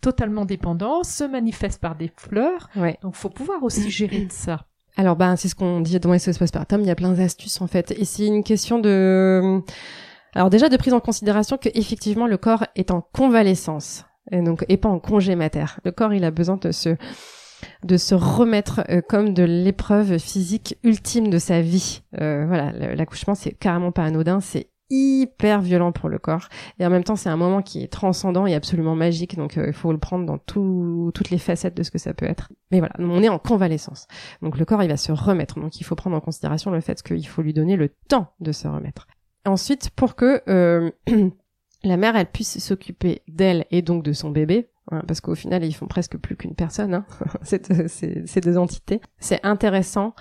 totalement 0.00 0.44
dépendant, 0.44 1.02
se 1.02 1.24
manifeste 1.24 1.80
par 1.80 1.96
des 1.96 2.10
fleurs, 2.16 2.70
donc 3.02 3.14
faut 3.14 3.30
pouvoir 3.30 3.62
aussi 3.62 3.90
gérer 3.90 4.26
ça. 4.30 4.66
Alors 4.96 5.16
ben 5.16 5.34
c'est 5.34 5.48
ce 5.48 5.56
qu'on 5.56 5.80
dit 5.80 5.98
dans 5.98 6.16
SOS 6.16 6.38
Postpartum, 6.38 6.80
il 6.80 6.86
y 6.86 6.90
a 6.90 6.94
plein 6.94 7.12
d'astuces 7.12 7.60
en 7.60 7.66
fait, 7.66 7.90
et 7.90 8.04
c'est 8.04 8.26
une 8.26 8.44
question 8.44 8.78
de 8.78 9.60
alors 10.34 10.50
déjà 10.50 10.68
de 10.68 10.76
prise 10.76 10.92
en 10.92 11.00
considération 11.00 11.56
que 11.56 11.68
effectivement 11.74 12.26
le 12.26 12.36
corps 12.36 12.64
est 12.74 12.90
en 12.90 13.00
convalescence 13.00 14.04
et 14.30 14.42
donc 14.42 14.64
et 14.68 14.76
pas 14.76 14.88
en 14.88 14.98
congé 14.98 15.36
mater. 15.36 15.66
Le 15.84 15.92
corps 15.92 16.12
il 16.12 16.24
a 16.24 16.30
besoin 16.30 16.56
de 16.56 16.72
se 16.72 16.96
de 17.82 17.96
se 17.96 18.14
remettre 18.14 18.82
euh, 18.90 19.00
comme 19.00 19.32
de 19.32 19.42
l'épreuve 19.42 20.18
physique 20.18 20.76
ultime 20.82 21.30
de 21.30 21.38
sa 21.38 21.62
vie. 21.62 22.02
Euh, 22.20 22.44
voilà, 22.46 22.72
l'accouchement 22.94 23.34
c'est 23.34 23.52
carrément 23.52 23.92
pas 23.92 24.04
anodin, 24.04 24.40
c'est 24.40 24.70
hyper 24.90 25.62
violent 25.62 25.92
pour 25.92 26.10
le 26.10 26.18
corps. 26.18 26.48
Et 26.78 26.84
en 26.84 26.90
même 26.90 27.04
temps 27.04 27.16
c'est 27.16 27.30
un 27.30 27.36
moment 27.36 27.62
qui 27.62 27.82
est 27.82 27.92
transcendant 27.92 28.46
et 28.46 28.54
absolument 28.54 28.96
magique 28.96 29.36
donc 29.36 29.56
euh, 29.56 29.68
il 29.68 29.72
faut 29.72 29.92
le 29.92 29.98
prendre 29.98 30.26
dans 30.26 30.38
toutes 30.38 31.30
les 31.30 31.38
facettes 31.38 31.76
de 31.76 31.82
ce 31.82 31.90
que 31.90 31.98
ça 31.98 32.12
peut 32.12 32.26
être. 32.26 32.50
Mais 32.70 32.80
voilà 32.80 32.94
on 32.98 33.22
est 33.22 33.28
en 33.28 33.38
convalescence. 33.38 34.08
Donc 34.42 34.58
le 34.58 34.64
corps 34.64 34.82
il 34.82 34.88
va 34.88 34.96
se 34.96 35.12
remettre. 35.12 35.60
Donc 35.60 35.80
il 35.80 35.84
faut 35.84 35.94
prendre 35.94 36.16
en 36.16 36.20
considération 36.20 36.70
le 36.70 36.80
fait 36.80 37.02
qu'il 37.02 37.26
faut 37.26 37.42
lui 37.42 37.54
donner 37.54 37.76
le 37.76 37.90
temps 38.08 38.32
de 38.40 38.52
se 38.52 38.66
remettre 38.68 39.06
Ensuite, 39.44 39.90
pour 39.90 40.14
que 40.14 40.42
euh, 40.48 40.90
la 41.84 41.96
mère 41.96 42.16
elle 42.16 42.30
puisse 42.30 42.58
s'occuper 42.58 43.22
d'elle 43.28 43.66
et 43.70 43.82
donc 43.82 44.02
de 44.02 44.12
son 44.12 44.30
bébé, 44.30 44.70
hein, 44.90 45.02
parce 45.06 45.20
qu'au 45.20 45.34
final 45.34 45.64
ils 45.64 45.74
font 45.74 45.86
presque 45.86 46.16
plus 46.16 46.36
qu'une 46.36 46.54
personne, 46.54 46.94
hein, 46.94 47.06
ces 47.42 48.40
deux 48.40 48.56
entités. 48.56 49.00
C'est 49.18 49.44
intéressant 49.44 50.14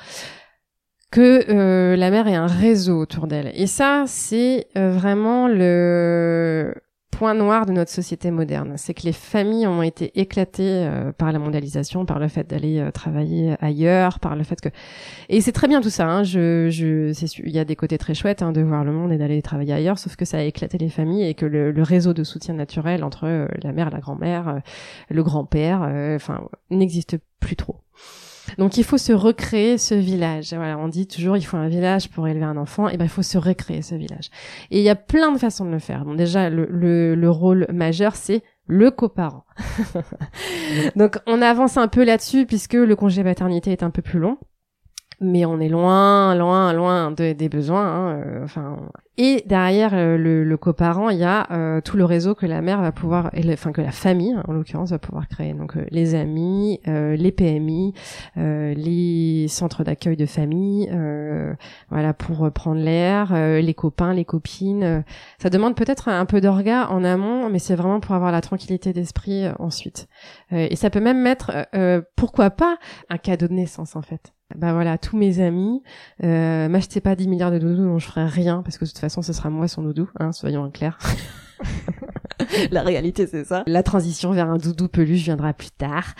que 1.14 1.46
euh, 1.50 1.96
la 1.96 2.10
mère 2.10 2.28
ait 2.28 2.36
un 2.36 2.48
réseau 2.48 3.00
autour 3.00 3.28
d'elle. 3.28 3.52
Et 3.54 3.68
ça, 3.68 4.06
c'est 4.08 4.68
euh, 4.76 4.92
vraiment 4.92 5.48
le 5.48 6.74
point 7.14 7.36
noir 7.36 7.68
de 7.68 7.72
notre 7.72 7.92
société 7.92 8.32
moderne, 8.32 8.74
c'est 8.78 8.96
que 8.96 9.04
les 9.04 9.14
familles 9.14 9.68
ont 9.68 9.84
été 9.84 10.20
éclatées 10.20 10.88
euh, 10.88 11.12
par 11.12 11.32
la 11.32 11.38
mondialisation, 11.38 12.06
par 12.06 12.18
le 12.18 12.28
fait 12.28 12.50
d'aller 12.50 12.80
euh, 12.80 12.90
travailler 12.92 13.56
ailleurs, 13.62 14.20
par 14.20 14.36
le 14.36 14.44
fait 14.44 14.60
que 14.60 14.70
et 15.30 15.40
c'est 15.42 15.52
très 15.52 15.68
bien 15.68 15.80
tout 15.80 15.92
ça. 15.92 16.08
Hein, 16.08 16.24
je, 16.24 16.70
je, 16.72 17.14
il 17.44 17.52
y 17.52 17.60
a 17.60 17.66
des 17.66 17.76
côtés 17.76 18.00
très 18.00 18.16
chouettes 18.16 18.42
hein, 18.42 18.52
de 18.52 18.62
voir 18.62 18.84
le 18.84 18.92
monde 18.92 19.12
et 19.12 19.18
d'aller 19.18 19.42
travailler 19.44 19.74
ailleurs, 19.74 20.00
sauf 20.00 20.16
que 20.16 20.26
ça 20.26 20.38
a 20.38 20.42
éclaté 20.42 20.78
les 20.80 20.90
familles 20.90 21.28
et 21.28 21.36
que 21.36 21.46
le, 21.46 21.72
le 21.72 21.84
réseau 21.84 22.14
de 22.14 22.24
soutien 22.24 22.56
naturel 22.56 23.04
entre 23.04 23.28
euh, 23.28 23.48
la 23.62 23.72
mère, 23.74 23.92
la 23.92 24.00
grand-mère, 24.00 24.62
le 25.10 25.24
grand-père, 25.24 25.82
enfin 26.16 26.48
n'existe 26.72 27.18
plus 27.40 27.56
trop. 27.56 27.83
Donc 28.58 28.78
il 28.78 28.84
faut 28.84 28.98
se 28.98 29.14
recréer 29.14 29.78
ce 29.78 29.96
village. 29.96 30.54
Voilà, 30.54 30.78
on 30.78 30.88
dit 30.88 31.08
toujours 31.08 31.38
il 31.38 31.44
faut 31.44 31.58
un 31.58 31.68
village 31.68 32.10
pour 32.10 32.28
élever 32.28 32.46
un 32.46 32.58
enfant. 32.58 32.88
Et 32.90 32.98
ben 32.98 33.06
il 33.06 33.10
faut 33.10 33.22
se 33.24 33.38
recréer 33.38 33.82
ce 33.82 33.96
village. 33.96 34.30
Et 34.72 34.80
il 34.80 34.84
y 34.84 34.90
a 34.90 34.96
plein 34.96 35.32
de 35.32 35.38
façons 35.38 35.66
de 35.66 35.72
le 35.72 35.80
faire. 35.80 36.06
Bon 36.06 36.14
déjà 36.14 36.50
le, 36.50 36.68
le, 36.70 37.16
le 37.16 37.30
rôle 37.30 37.68
majeur 37.72 38.16
c'est 38.16 38.44
le 38.68 38.92
coparent. 38.92 39.46
Donc 40.96 41.18
on 41.28 41.42
avance 41.42 41.78
un 41.78 41.88
peu 41.88 42.04
là-dessus 42.04 42.46
puisque 42.46 42.74
le 42.74 42.96
congé 42.96 43.24
paternité 43.24 43.72
est 43.72 43.84
un 43.84 43.90
peu 43.90 44.02
plus 44.02 44.20
long 44.20 44.38
mais 45.24 45.46
on 45.46 45.60
est 45.60 45.70
loin, 45.70 46.36
loin, 46.36 46.74
loin 46.74 47.12
des 47.12 47.50
besoins. 47.50 47.86
Hein, 47.86 48.16
euh, 48.18 48.44
enfin, 48.44 48.78
et 49.18 49.44
derrière 49.46 49.92
euh, 49.94 50.18
le, 50.18 50.44
le 50.44 50.58
coparent, 50.58 51.10
il 51.10 51.20
y 51.20 51.24
a 51.24 51.48
euh, 51.52 51.82
tout 51.82 51.98
le 51.98 52.06
réseau 52.06 52.36
que 52.36 52.46
la 52.46 52.62
mère 52.62 52.82
va 52.82 52.92
pouvoir, 52.92 53.32
enfin 53.52 53.72
que 53.72 53.82
la 53.82 53.92
famille 53.92 54.36
en 54.48 54.54
l'occurrence 54.54 54.92
va 54.92 55.00
pouvoir 55.00 55.28
créer. 55.28 55.54
Donc 55.54 55.76
les 55.92 56.16
amis, 56.16 56.80
les 56.86 57.32
PMI, 57.32 57.94
les 58.36 59.48
centres 59.48 59.84
d'accueil 59.84 60.18
de 60.18 60.26
famille, 60.26 60.90
voilà 61.90 62.14
pour 62.14 62.52
prendre 62.52 62.82
l'air, 62.82 63.34
les 63.34 63.74
copains, 63.74 64.14
les 64.14 64.26
copines. 64.26 65.04
ça 65.40 65.50
demande 65.50 65.76
peut-être 65.76 66.10
un 66.10 66.26
peu 66.26 66.42
d'orga 66.42 66.90
en 66.90 67.04
amont, 67.04 67.50
mais 67.50 67.60
c'est 67.60 67.76
vraiment 67.76 68.00
pour 68.00 68.16
avoir 68.16 68.32
la 68.32 68.42
tranquillité 68.42 68.94
d'esprit 68.94 69.46
ensuite. 69.60 70.08
et 70.52 70.76
ça 70.76 70.90
peut 70.90 71.00
même 71.02 71.22
mettre, 71.22 71.68
pourquoi 72.16 72.50
pas, 72.50 72.78
un 73.10 73.18
cadeau 73.18 73.48
de 73.48 73.54
naissance 73.54 73.96
en 73.96 74.02
fait 74.02 74.34
bah 74.56 74.74
voilà, 74.74 74.98
tous 74.98 75.18
mes 75.18 75.40
amis, 75.40 75.82
euh, 76.24 76.68
m'achetez 76.70 77.02
pas 77.02 77.16
10 77.16 77.28
milliards 77.28 77.52
de 77.52 77.60
doudous 77.60 77.84
dont 77.84 78.00
je 78.00 78.08
ferai 78.08 78.26
rien, 78.26 78.62
parce 78.62 78.78
que 78.78 78.86
de 78.86 78.90
toute 78.90 79.00
façon, 79.00 79.22
ce 79.22 79.34
sera 79.34 79.50
moi 79.50 79.68
son 79.68 79.84
doudou, 79.84 80.10
hein, 80.20 80.32
soyons 80.32 80.70
clairs. 80.72 80.98
la 82.72 82.82
réalité, 82.82 83.28
c'est 83.28 83.44
ça. 83.44 83.64
La 83.68 83.84
transition 83.84 84.32
vers 84.32 84.50
un 84.50 84.58
doudou 84.58 84.88
peluche 84.88 85.24
viendra 85.24 85.54
plus 85.54 85.72
tard. 85.72 86.14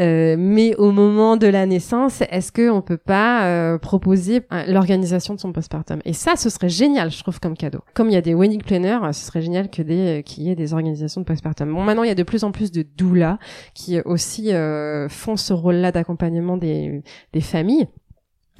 Euh, 0.00 0.36
mais 0.38 0.74
au 0.76 0.92
moment 0.92 1.36
de 1.36 1.46
la 1.46 1.66
naissance, 1.66 2.22
est-ce 2.30 2.52
que 2.52 2.70
on 2.70 2.82
peut 2.82 2.96
pas 2.96 3.44
euh, 3.44 3.78
proposer 3.78 4.42
l'organisation 4.66 5.34
de 5.34 5.40
son 5.40 5.52
postpartum? 5.52 6.00
Et 6.04 6.12
ça, 6.12 6.36
ce 6.36 6.50
serait 6.50 6.68
génial, 6.68 7.10
je 7.10 7.22
trouve, 7.22 7.40
comme 7.40 7.56
cadeau. 7.56 7.80
Comme 7.94 8.08
il 8.08 8.14
y 8.14 8.16
a 8.16 8.22
des 8.22 8.34
wedding 8.34 8.62
planners, 8.62 8.98
ce 9.12 9.24
serait 9.26 9.42
génial 9.42 9.70
que 9.70 9.82
des 9.82 10.22
qu'il 10.24 10.44
y 10.44 10.50
ait 10.50 10.56
des 10.56 10.72
organisations 10.72 11.20
de 11.20 11.26
postpartum. 11.26 11.72
Bon, 11.72 11.82
maintenant, 11.82 12.02
il 12.02 12.08
y 12.08 12.12
a 12.12 12.16
de 12.16 12.22
plus 12.22 12.44
en 12.44 12.52
plus 12.52 12.70
de 12.70 12.84
doulas 12.96 13.38
qui 13.74 14.00
aussi 14.00 14.52
euh, 14.52 15.08
font 15.08 15.36
ce 15.36 15.52
rôle-là 15.52 15.92
d'accompagnement 15.92 16.56
des, 16.56 17.02
des 17.32 17.40
familles 17.40 17.86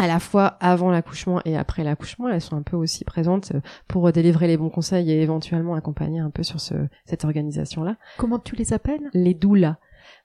à 0.01 0.07
la 0.07 0.19
fois 0.19 0.57
avant 0.61 0.91
l'accouchement 0.91 1.43
et 1.45 1.59
après 1.59 1.85
l'accouchement, 1.85 2.29
elles 2.29 2.41
sont 2.41 2.57
un 2.57 2.63
peu 2.63 2.77
aussi 2.77 3.05
présentes 3.05 3.53
euh, 3.55 3.61
pour 3.87 4.11
délivrer 4.13 4.47
les 4.47 4.57
bons 4.57 4.71
conseils 4.71 5.11
et 5.11 5.21
éventuellement 5.21 5.75
accompagner 5.75 6.21
un 6.21 6.31
peu 6.31 6.43
sur 6.43 6.59
ce, 6.59 6.75
cette 7.05 7.25
organisation-là. 7.25 7.97
Comment 8.17 8.39
tu 8.39 8.57
les 8.57 8.73
appelles? 8.73 9.11
Les 9.13 9.35
doulas. 9.35 9.77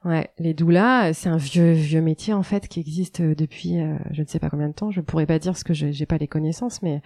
Ouais, 0.05 0.29
les 0.37 0.53
doulas, 0.53 1.13
c'est 1.13 1.27
un 1.27 1.37
vieux 1.37 1.71
vieux 1.71 2.01
métier 2.01 2.33
en 2.33 2.43
fait 2.43 2.69
qui 2.69 2.79
existe 2.79 3.19
euh, 3.19 3.35
depuis 3.35 3.81
euh, 3.81 3.97
je 4.11 4.21
ne 4.21 4.27
sais 4.27 4.39
pas 4.39 4.49
combien 4.49 4.69
de 4.69 4.73
temps. 4.73 4.91
Je 4.91 5.01
pourrais 5.01 5.25
pas 5.25 5.39
dire 5.39 5.57
ce 5.57 5.65
que 5.65 5.73
j'ai 5.73 6.05
pas 6.05 6.17
les 6.17 6.27
connaissances, 6.27 6.81
mais 6.81 7.01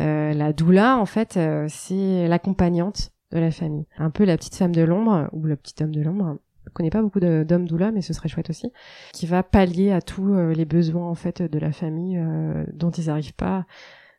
euh, 0.00 0.32
la 0.32 0.52
doula 0.52 0.96
en 0.98 1.06
fait 1.06 1.38
c'est 1.68 2.26
l'accompagnante 2.26 3.12
de 3.30 3.38
la 3.38 3.52
famille, 3.52 3.86
un 3.98 4.10
peu 4.10 4.24
la 4.24 4.36
petite 4.36 4.56
femme 4.56 4.74
de 4.74 4.82
l'ombre 4.82 5.28
ou 5.32 5.44
le 5.44 5.54
petit 5.54 5.80
homme 5.82 5.94
de 5.94 6.02
l'ombre 6.02 6.38
connais 6.70 6.90
pas 6.90 7.02
beaucoup 7.02 7.20
d'hommes 7.20 7.66
doula, 7.66 7.92
mais 7.92 8.02
ce 8.02 8.12
serait 8.12 8.28
chouette 8.28 8.50
aussi, 8.50 8.72
qui 9.12 9.26
va 9.26 9.42
pallier 9.42 9.92
à 9.92 10.00
tous 10.00 10.34
euh, 10.34 10.52
les 10.52 10.64
besoins 10.64 11.08
en 11.08 11.14
fait 11.14 11.42
de 11.42 11.58
la 11.58 11.72
famille 11.72 12.18
euh, 12.18 12.64
dont 12.72 12.90
ils 12.90 13.06
n'arrivent 13.06 13.34
pas 13.34 13.66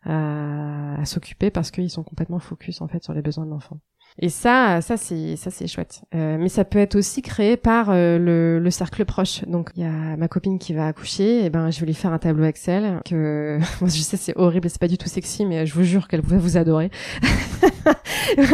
à, 0.03 0.99
à 0.99 1.05
s'occuper 1.05 1.51
parce 1.51 1.71
qu'ils 1.71 1.89
sont 1.89 2.03
complètement 2.03 2.39
focus 2.39 2.81
en 2.81 2.87
fait 2.87 3.03
sur 3.03 3.13
les 3.13 3.21
besoins 3.21 3.45
de 3.45 3.51
l'enfant. 3.51 3.79
Et 4.19 4.30
ça, 4.30 4.82
ça 4.82 4.97
c'est 4.97 5.36
ça 5.36 5.52
c'est 5.52 5.67
chouette. 5.67 6.02
Euh, 6.13 6.38
mais 6.39 6.50
ça 6.50 6.65
peut 6.65 6.80
être 6.80 6.95
aussi 6.95 7.21
créé 7.21 7.58
par 7.58 7.89
euh, 7.89 8.17
le, 8.17 8.60
le, 8.60 8.71
cercle 8.71 9.06
proche. 9.06 9.43
Donc 9.45 9.71
il 9.76 9.84
y 9.84 9.86
a 9.86 10.17
ma 10.17 10.28
copine 10.28 10.60
qui 10.60 10.74
va 10.74 10.88
accoucher, 10.88 11.45
et 11.45 11.50
ben 11.50 11.71
je 11.71 11.80
vais 11.80 11.86
lui 11.86 11.93
faire 11.93 12.12
un 12.12 12.19
tableau 12.19 12.43
Excel 12.43 13.00
que 13.06 13.60
je 13.82 13.88
sais 13.88 14.17
c'est 14.17 14.38
horrible, 14.38 14.69
c'est 14.69 14.80
pas 14.80 14.88
du 14.88 14.97
tout 14.97 15.08
sexy, 15.08 15.45
mais 15.45 15.65
je 15.65 15.74
vous 15.74 15.84
jure 15.84 16.08
qu'elle 16.08 16.21
va 16.21 16.38
vous 16.38 16.58
adorer. 16.58 16.91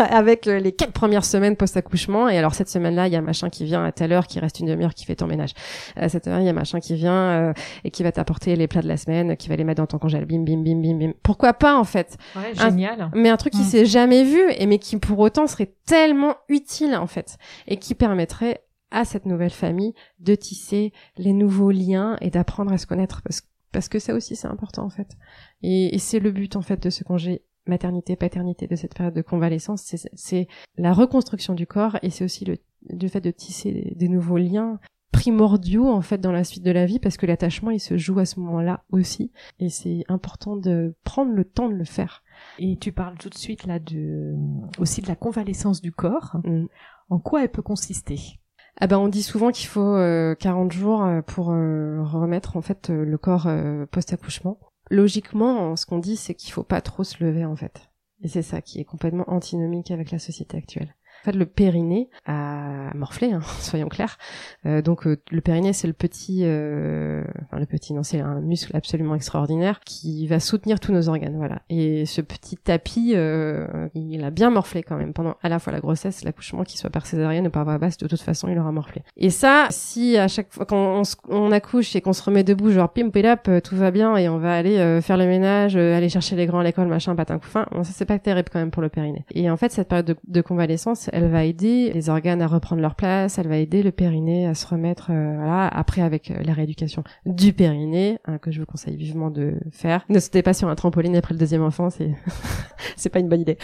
Avec 0.10 0.46
les 0.46 0.72
quatre 0.72 0.94
premières 0.94 1.26
semaines 1.26 1.56
post-accouchement. 1.56 2.30
Et 2.30 2.38
alors 2.38 2.54
cette 2.54 2.70
semaine-là, 2.70 3.08
il 3.08 3.14
y 3.14 3.16
a 3.16 3.22
machin 3.22 3.50
qui 3.50 3.66
vient 3.66 3.84
à 3.84 3.92
telle 3.92 4.14
heure, 4.14 4.28
qui 4.28 4.40
reste 4.40 4.60
une 4.60 4.68
demi-heure, 4.68 4.94
qui 4.94 5.06
fait 5.06 5.16
ton 5.16 5.28
ménage. 5.28 5.52
À 5.96 6.10
cette 6.10 6.28
heure, 6.28 6.40
il 6.40 6.46
y 6.46 6.50
a 6.50 6.54
machin 6.54 6.80
qui 6.80 6.96
vient 6.96 7.14
euh, 7.14 7.54
et 7.84 7.92
qui 7.92 8.04
va 8.04 8.12
t'apporter 8.12 8.56
les 8.56 8.68
plats 8.68 8.82
de 8.82 8.88
la 8.88 8.98
semaine, 8.98 9.36
qui 9.38 9.50
va 9.50 9.56
les 9.56 9.64
mettre 9.64 9.82
dans 9.82 9.88
ton 9.88 9.98
congèle. 9.98 10.26
Bim, 10.26 10.44
bim, 10.44 10.64
bim, 10.64 10.82
bim, 10.82 10.98
bim. 10.98 11.14
Pourquoi 11.24 11.54
pas 11.54 11.78
en 11.78 11.84
fait? 11.84 12.18
Ouais, 12.36 12.54
génial. 12.54 13.10
mais 13.16 13.30
un 13.30 13.38
truc 13.38 13.54
qui 13.54 13.62
mm. 13.62 13.66
s'est 13.66 13.86
jamais 13.86 14.24
vu 14.24 14.42
et 14.58 14.66
mais 14.66 14.80
qui 14.80 14.98
pour 14.98 15.20
autant 15.20 15.47
serait 15.48 15.76
tellement 15.86 16.36
utile 16.50 16.96
en 16.96 17.08
fait 17.08 17.38
et 17.68 17.78
qui 17.78 17.96
permettrait 17.96 18.64
à 18.92 19.06
cette 19.06 19.26
nouvelle 19.26 19.52
famille 19.52 19.94
de 20.20 20.36
tisser 20.36 20.94
les 21.18 21.34
nouveaux 21.34 21.72
liens 21.72 22.18
et 22.22 22.30
d'apprendre 22.30 22.72
à 22.72 22.78
se 22.78 22.88
connaître 22.88 23.22
parce, 23.22 23.42
parce 23.72 23.90
que 23.90 24.00
ça 24.00 24.14
aussi 24.14 24.36
c'est 24.36 24.48
important 24.48 24.84
en 24.84 24.90
fait. 24.90 25.18
Et, 25.62 25.98
c'est 26.00 26.20
le 26.20 26.32
but 26.32 26.56
en 26.56 26.62
fait 26.62 26.82
de 26.82 26.90
ce 26.90 27.04
congé 27.04 27.44
maternité 27.66 28.16
paternité 28.16 28.66
de 28.68 28.78
cette 28.78 28.96
période 28.96 29.14
de 29.14 29.22
convalescence 29.22 29.94
c'est 30.14 30.48
la 30.78 30.94
reconstruction 30.94 31.54
du 31.54 31.68
corps 31.68 31.98
et 32.02 32.10
c'est 32.10 32.24
aussi 32.24 32.46
le, 32.46 32.58
le 32.90 33.08
fait 33.10 33.20
de 33.20 33.32
tisser 33.32 33.74
des, 33.74 33.94
des 33.94 34.08
nouveaux 34.08 34.38
liens 34.38 34.80
primordiaux 35.12 35.90
en 35.90 36.02
fait 36.02 36.20
dans 36.20 36.32
la 36.32 36.46
suite 36.46 36.64
de 36.64 36.72
la 36.72 36.86
vie 36.86 37.00
parce 37.00 37.18
que 37.18 37.26
l'attachement 37.26 37.72
il 37.72 37.82
se 37.82 37.98
joue 37.98 38.20
à 38.20 38.26
ce 38.26 38.40
moment-là 38.40 38.86
aussi 38.92 39.32
et 39.60 39.70
c'est 39.70 40.06
important 40.08 40.56
de 40.56 40.96
prendre 41.04 41.34
le 41.34 41.44
temps 41.44 41.68
de 41.68 41.74
le 41.74 41.84
faire 41.84 42.24
et 42.60 42.78
tu 42.78 42.92
parles 42.92 43.18
tout 43.18 43.30
de 43.30 43.36
suite 43.36 43.66
là 43.66 43.80
de 43.80 44.34
aussi 44.80 45.02
de 45.02 45.08
la 45.08 45.16
convalescence 45.16 45.82
du 45.82 45.92
corps. 45.92 46.38
Mm. 46.44 46.66
En 47.10 47.20
quoi 47.20 47.44
elle 47.44 47.52
peut 47.52 47.62
consister? 47.62 48.40
Ah 48.80 48.88
ben 48.88 49.00
on 49.00 49.08
dit 49.08 49.24
souvent 49.24 49.52
qu'il 49.52 49.68
faut 49.68 49.96
euh, 49.96 50.36
40 50.36 50.72
jours 50.72 51.04
euh, 51.04 51.22
pour 51.22 51.52
euh, 51.52 52.04
remettre 52.04 52.58
en 52.58 52.62
fait 52.62 52.90
euh, 52.90 53.06
le 53.06 53.18
corps 53.18 53.50
post-accouchement. 53.92 54.60
Logiquement, 54.90 55.76
ce 55.76 55.86
qu'on 55.86 56.00
dit 56.00 56.16
c'est 56.16 56.36
qu'il 56.36 56.54
faut 56.54 56.64
pas 56.64 56.82
trop 56.82 57.04
se 57.04 57.24
lever 57.24 57.46
en 57.46 57.56
fait. 57.56 57.90
Et 58.22 58.28
c'est 58.28 58.42
ça 58.42 58.62
qui 58.62 58.80
est 58.80 58.86
complètement 58.86 59.26
antinomique 59.28 59.92
avec 59.92 60.12
la 60.12 60.20
société 60.20 60.58
actuelle. 60.58 60.96
Le 61.32 61.46
périnée 61.46 62.10
a 62.26 62.94
morflé, 62.96 63.32
hein, 63.32 63.42
soyons 63.60 63.90
clairs. 63.90 64.18
Euh, 64.66 64.82
donc, 64.82 65.08
euh, 65.08 65.18
le 65.32 65.42
périnée, 65.42 65.74
c'est 65.74 65.88
le 65.88 65.94
petit, 65.94 66.42
euh, 66.44 67.24
enfin 67.44 67.60
le 67.60 67.66
petit, 67.66 67.94
non, 67.94 68.04
c'est 68.04 68.20
un 68.20 68.40
muscle 68.40 68.76
absolument 68.76 69.16
extraordinaire 69.16 69.80
qui 69.86 70.28
va 70.28 70.40
soutenir 70.40 70.80
tous 70.80 70.92
nos 70.92 71.10
organes, 71.10 71.36
voilà. 71.38 71.62
Et 71.70 72.06
ce 72.06 72.22
petit 72.22 72.58
tapis, 72.58 73.14
euh, 73.16 73.88
il 73.96 74.24
a 74.24 74.30
bien 74.30 74.50
morflé 74.50 74.84
quand 74.84 74.98
même 74.98 75.14
pendant 75.14 75.36
à 75.42 75.50
la 75.50 75.60
fois 75.60 75.74
la 75.74 75.80
grossesse, 75.80 76.24
l'accouchement, 76.24 76.64
qu'il 76.64 76.80
soit 76.80 76.90
par 76.90 77.06
césarienne 77.06 77.48
ou 77.48 77.50
par 77.50 77.64
voie 77.64 77.78
basse, 77.78 77.98
de 77.98 78.08
toute 78.08 78.22
façon, 78.22 78.48
il 78.48 78.58
aura 78.58 78.72
morflé. 78.72 79.04
Et 79.16 79.30
ça, 79.30 79.68
si 79.70 80.18
à 80.18 80.28
chaque 80.28 80.52
fois 80.52 80.66
qu'on 80.66 81.02
on, 81.30 81.52
accouche 81.52 81.96
et 81.96 82.02
qu'on 82.02 82.14
se 82.14 82.24
remet 82.24 82.44
debout, 82.44 82.72
genre 82.72 82.92
pim 82.92 83.10
up, 83.16 83.50
tout 83.64 83.76
va 83.76 83.92
bien 83.92 84.16
et 84.18 84.30
on 84.30 84.38
va 84.38 84.54
aller 84.54 85.02
faire 85.02 85.18
le 85.18 85.26
ménage, 85.26 85.76
aller 85.76 86.10
chercher 86.10 86.36
les 86.36 86.46
grands 86.46 86.60
à 86.60 86.64
l'école, 86.64 86.88
machin, 86.88 87.16
patin 87.16 87.40
couffin, 87.40 87.66
bon, 87.72 87.84
ça 87.84 87.92
c'est 87.94 88.06
pas 88.06 88.20
terrible 88.20 88.50
quand 88.52 88.60
même 88.60 88.72
pour 88.72 88.82
le 88.82 88.90
périnée. 88.90 89.26
Et 89.34 89.50
en 89.50 89.58
fait, 89.58 89.72
cette 89.72 89.88
période 89.88 90.06
de, 90.06 90.16
de 90.28 90.42
convalescence 90.42 91.10
elle 91.18 91.30
va 91.30 91.44
aider 91.44 91.92
les 91.94 92.10
organes 92.10 92.42
à 92.42 92.48
reprendre 92.48 92.82
leur 92.82 92.96
place, 92.96 93.38
elle 93.38 93.48
va 93.48 93.58
aider 93.58 93.82
le 93.84 93.92
périnée 93.92 94.48
à 94.48 94.54
se 94.54 94.68
remettre, 94.68 95.10
euh, 95.12 95.36
voilà, 95.36 95.68
après 95.68 96.02
avec 96.02 96.32
euh, 96.32 96.42
la 96.44 96.54
rééducation 96.54 97.04
du 97.26 97.54
périnée, 97.54 98.20
hein, 98.26 98.38
que 98.38 98.52
je 98.52 98.60
vous 98.60 98.66
conseille 98.66 98.96
vivement 98.96 99.32
de 99.32 99.56
faire. 99.72 100.06
Ne 100.10 100.20
sautez 100.20 100.44
pas 100.44 100.54
sur 100.54 100.70
un 100.70 100.76
trampoline 100.76 101.16
après 101.16 101.34
le 101.34 101.40
deuxième 101.40 101.64
enfant, 101.64 101.90
c'est 101.90 102.12
c'est 102.96 103.10
pas 103.10 103.20
une 103.20 103.30
bonne 103.30 103.42
idée. 103.42 103.58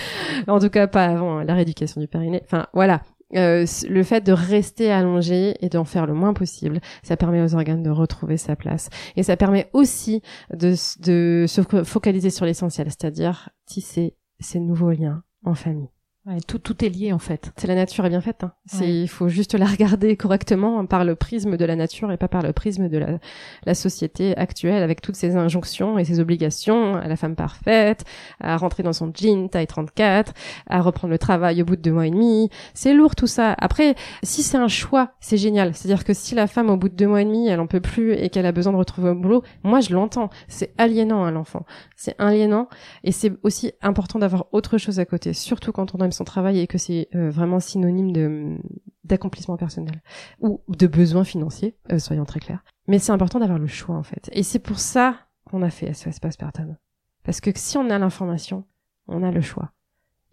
En 0.48 0.60
tout 0.60 0.70
cas, 0.70 0.88
pas 0.88 1.06
avant 1.06 1.40
hein, 1.40 1.44
la 1.44 1.54
rééducation 1.54 2.02
du 2.02 2.08
périnée. 2.08 2.42
Enfin, 2.44 2.68
voilà. 2.74 3.02
Euh, 3.36 3.66
le 3.90 4.04
fait 4.04 4.22
de 4.22 4.32
rester 4.32 4.92
allongé 4.92 5.56
et 5.62 5.70
d'en 5.70 5.86
faire 5.86 6.06
le 6.06 6.14
moins 6.14 6.34
possible, 6.34 6.80
ça 7.02 7.18
permet 7.18 7.42
aux 7.42 7.56
organes 7.56 7.82
de 7.82 7.90
retrouver 7.90 8.38
sa 8.38 8.56
place. 8.56 8.90
Et 9.16 9.24
ça 9.24 9.38
permet 9.38 9.70
aussi 9.74 10.22
de, 10.54 10.76
de 11.02 11.46
se 11.48 11.62
focaliser 11.84 12.30
sur 12.30 12.46
l'essentiel, 12.46 12.88
c'est-à-dire 12.92 13.50
tisser 13.66 14.16
ces 14.40 14.60
nouveaux 14.60 14.92
liens 14.92 15.24
en 15.46 15.56
famille. 15.56 15.90
Ouais, 16.26 16.40
tout, 16.40 16.58
tout 16.58 16.86
est 16.86 16.90
lié 16.90 17.12
en 17.12 17.20
fait. 17.20 17.52
C'est 17.58 17.68
la 17.68 17.76
nature 17.76 18.06
est 18.06 18.10
bien 18.10 18.22
faite. 18.22 18.46
Hein. 18.46 18.54
C'est, 18.66 18.90
il 18.90 19.10
faut 19.10 19.28
juste 19.28 19.56
la 19.56 19.66
regarder 19.66 20.16
correctement 20.18 20.86
par 20.86 21.04
le 21.04 21.16
prisme 21.16 21.58
de 21.58 21.66
la 21.66 21.76
nature 21.76 22.14
et 22.14 22.18
pas 22.18 22.30
par 22.30 22.42
le 22.42 22.54
prisme 22.54 22.88
de 22.88 22.98
la, 22.98 23.20
la 23.66 23.74
société 23.74 24.34
actuelle 24.38 24.84
avec 24.84 25.02
toutes 25.02 25.18
ces 25.18 25.36
injonctions 25.36 26.00
et 26.00 26.06
ces 26.06 26.22
obligations 26.22 26.96
à 26.96 27.10
la 27.10 27.18
femme 27.18 27.36
parfaite, 27.36 28.06
à 28.40 28.56
rentrer 28.56 28.84
dans 28.84 28.94
son 28.94 29.12
jean 29.14 29.50
taille 29.50 29.68
34, 29.68 30.32
à 30.70 30.82
reprendre 30.82 31.12
le 31.12 31.18
travail 31.18 31.62
au 31.62 31.66
bout 31.66 31.76
de 31.76 31.82
deux 31.82 31.92
mois 31.92 32.08
et 32.08 32.12
demi. 32.12 32.50
C'est 32.74 32.94
lourd 32.94 33.16
tout 33.16 33.28
ça. 33.28 33.54
Après, 33.58 33.96
si 34.24 34.44
c'est 34.44 34.58
un 34.58 34.70
choix, 34.70 35.12
c'est 35.20 35.36
génial. 35.36 35.76
C'est-à-dire 35.76 36.06
que 36.06 36.14
si 36.14 36.36
la 36.36 36.48
femme 36.48 36.70
au 36.70 36.78
bout 36.78 36.88
de 36.88 36.96
deux 36.96 37.08
mois 37.08 37.22
et 37.22 37.26
demi, 37.26 37.50
elle 37.50 37.60
en 37.60 37.68
peut 37.68 37.82
plus 37.82 38.14
et 38.14 38.30
qu'elle 38.30 38.46
a 38.46 38.54
besoin 38.54 38.72
de 38.72 38.78
retrouver 38.78 39.10
au 39.10 39.16
boulot, 39.16 39.44
moi 39.64 39.82
je 39.82 39.94
l'entends. 39.94 40.30
C'est 40.48 40.74
aliénant 40.78 41.26
à 41.26 41.32
l'enfant. 41.32 41.66
C'est 41.98 42.16
aliénant 42.18 42.70
et 43.04 43.12
c'est 43.12 43.34
aussi 43.44 43.74
important 43.82 44.20
d'avoir 44.20 44.46
autre 44.54 44.78
chose 44.78 45.02
à 45.02 45.06
côté, 45.06 45.34
surtout 45.34 45.74
quand 45.74 45.94
on 45.96 46.00
a 46.00 46.13
son 46.14 46.24
travail 46.24 46.60
et 46.60 46.68
que 46.68 46.78
c'est 46.78 47.10
euh, 47.16 47.30
vraiment 47.30 47.60
synonyme 47.60 48.12
de 48.12 48.58
d'accomplissement 49.04 49.58
personnel 49.58 50.02
ou 50.40 50.62
de 50.70 50.88
besoins 50.88 51.26
financiers, 51.26 51.78
euh, 51.92 52.00
soyons 52.00 52.24
très 52.24 52.40
clairs. 52.40 52.64
Mais 52.88 53.00
c'est 53.00 53.12
important 53.12 53.40
d'avoir 53.40 53.60
le 53.60 53.68
choix 53.68 53.96
en 53.96 54.04
fait. 54.04 54.30
Et 54.32 54.44
c'est 54.44 54.60
pour 54.60 54.80
ça 54.80 55.18
qu'on 55.46 55.62
a 55.62 55.70
fait 55.70 55.94
SOS 55.94 56.20
Postpartum. 56.20 56.78
Parce 57.24 57.42
que 57.42 57.52
si 57.54 57.78
on 57.78 57.90
a 57.90 58.00
l'information, 58.00 58.66
on 59.08 59.24
a 59.24 59.32
le 59.32 59.42
choix. 59.42 59.74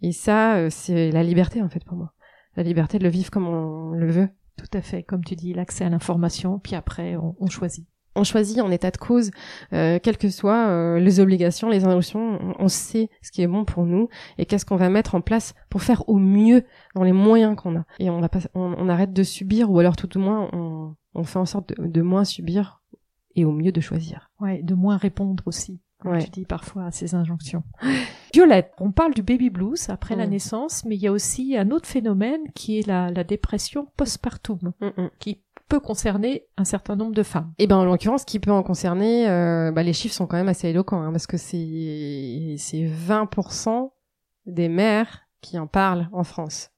Et 0.01 0.13
ça, 0.13 0.55
euh, 0.55 0.69
c'est 0.69 1.11
la 1.11 1.23
liberté 1.23 1.61
en 1.61 1.69
fait 1.69 1.83
pour 1.83 1.97
moi. 1.97 2.13
La 2.55 2.63
liberté 2.63 2.97
de 2.97 3.03
le 3.03 3.09
vivre 3.09 3.29
comme 3.29 3.47
on 3.47 3.91
le 3.91 4.09
veut. 4.09 4.29
Tout 4.57 4.77
à 4.77 4.81
fait, 4.81 5.03
comme 5.03 5.23
tu 5.23 5.35
dis, 5.35 5.53
l'accès 5.53 5.85
à 5.85 5.89
l'information, 5.89 6.59
puis 6.59 6.75
après 6.75 7.15
on 7.15 7.47
choisit 7.47 7.87
on 8.15 8.23
choisit 8.23 8.59
en 8.59 8.71
état 8.71 8.91
de 8.91 8.97
cause, 8.97 9.31
euh, 9.73 9.99
quelles 10.01 10.17
que 10.17 10.29
soient 10.29 10.67
euh, 10.67 10.99
les 10.99 11.19
obligations, 11.19 11.69
les 11.69 11.85
injonctions, 11.85 12.55
on, 12.59 12.67
sait 12.67 13.09
ce 13.21 13.31
qui 13.31 13.41
est 13.41 13.47
bon 13.47 13.65
pour 13.65 13.85
nous 13.85 14.09
et 14.37 14.45
qu'est-ce 14.45 14.65
qu'on 14.65 14.75
va 14.75 14.89
mettre 14.89 15.15
en 15.15 15.21
place 15.21 15.53
pour 15.69 15.81
faire 15.81 16.07
au 16.09 16.17
mieux 16.17 16.63
dans 16.95 17.03
les 17.03 17.13
moyens 17.13 17.55
qu'on 17.55 17.77
a. 17.77 17.85
Et 17.99 18.09
on, 18.09 18.19
va 18.19 18.29
pas, 18.29 18.39
on, 18.53 18.89
arrête 18.89 19.13
de 19.13 19.23
subir 19.23 19.71
ou 19.71 19.79
alors 19.79 19.95
tout 19.95 20.17
au 20.17 20.19
moins 20.19 20.49
on, 20.53 20.95
on 21.13 21.23
fait 21.23 21.39
en 21.39 21.45
sorte 21.45 21.73
de, 21.79 22.01
moins 22.01 22.25
subir 22.25 22.81
et 23.35 23.45
au 23.45 23.51
mieux 23.51 23.71
de 23.71 23.81
choisir. 23.81 24.29
Ouais, 24.39 24.61
de 24.61 24.73
moins 24.73 24.97
répondre 24.97 25.43
aussi. 25.45 25.81
Comme 25.99 26.17
tu 26.17 26.31
dis 26.31 26.45
parfois 26.45 26.85
à 26.85 26.91
ces 26.91 27.13
injonctions. 27.13 27.63
Violette, 28.33 28.71
on 28.79 28.91
parle 28.91 29.13
du 29.13 29.21
baby 29.21 29.51
blues 29.51 29.87
après 29.89 30.15
la 30.15 30.25
naissance, 30.25 30.83
mais 30.83 30.95
il 30.95 31.01
y 31.01 31.05
a 31.05 31.11
aussi 31.11 31.55
un 31.55 31.69
autre 31.69 31.87
phénomène 31.87 32.41
qui 32.55 32.79
est 32.79 32.87
la, 32.87 33.11
la 33.11 33.23
dépression 33.23 33.85
postpartum, 33.97 34.73
qui 35.19 35.43
peut 35.71 35.79
concerner 35.79 36.43
un 36.57 36.65
certain 36.65 36.97
nombre 36.97 37.13
de 37.13 37.23
femmes. 37.23 37.53
Et 37.57 37.63
eh 37.63 37.67
ben 37.67 37.77
en 37.77 37.85
l'occurrence, 37.85 38.25
qui 38.25 38.39
peut 38.39 38.51
en 38.51 38.61
concerner, 38.61 39.29
euh, 39.29 39.71
bah, 39.71 39.83
les 39.83 39.93
chiffres 39.93 40.13
sont 40.13 40.27
quand 40.27 40.35
même 40.35 40.49
assez 40.49 40.67
éloquents, 40.67 41.01
hein, 41.01 41.11
parce 41.13 41.27
que 41.27 41.37
c'est 41.37 42.55
c'est 42.57 42.83
20% 42.83 43.89
des 44.47 44.67
mères 44.67 45.21
qui 45.39 45.57
en 45.57 45.67
parlent 45.67 46.09
en 46.11 46.25
France. 46.25 46.71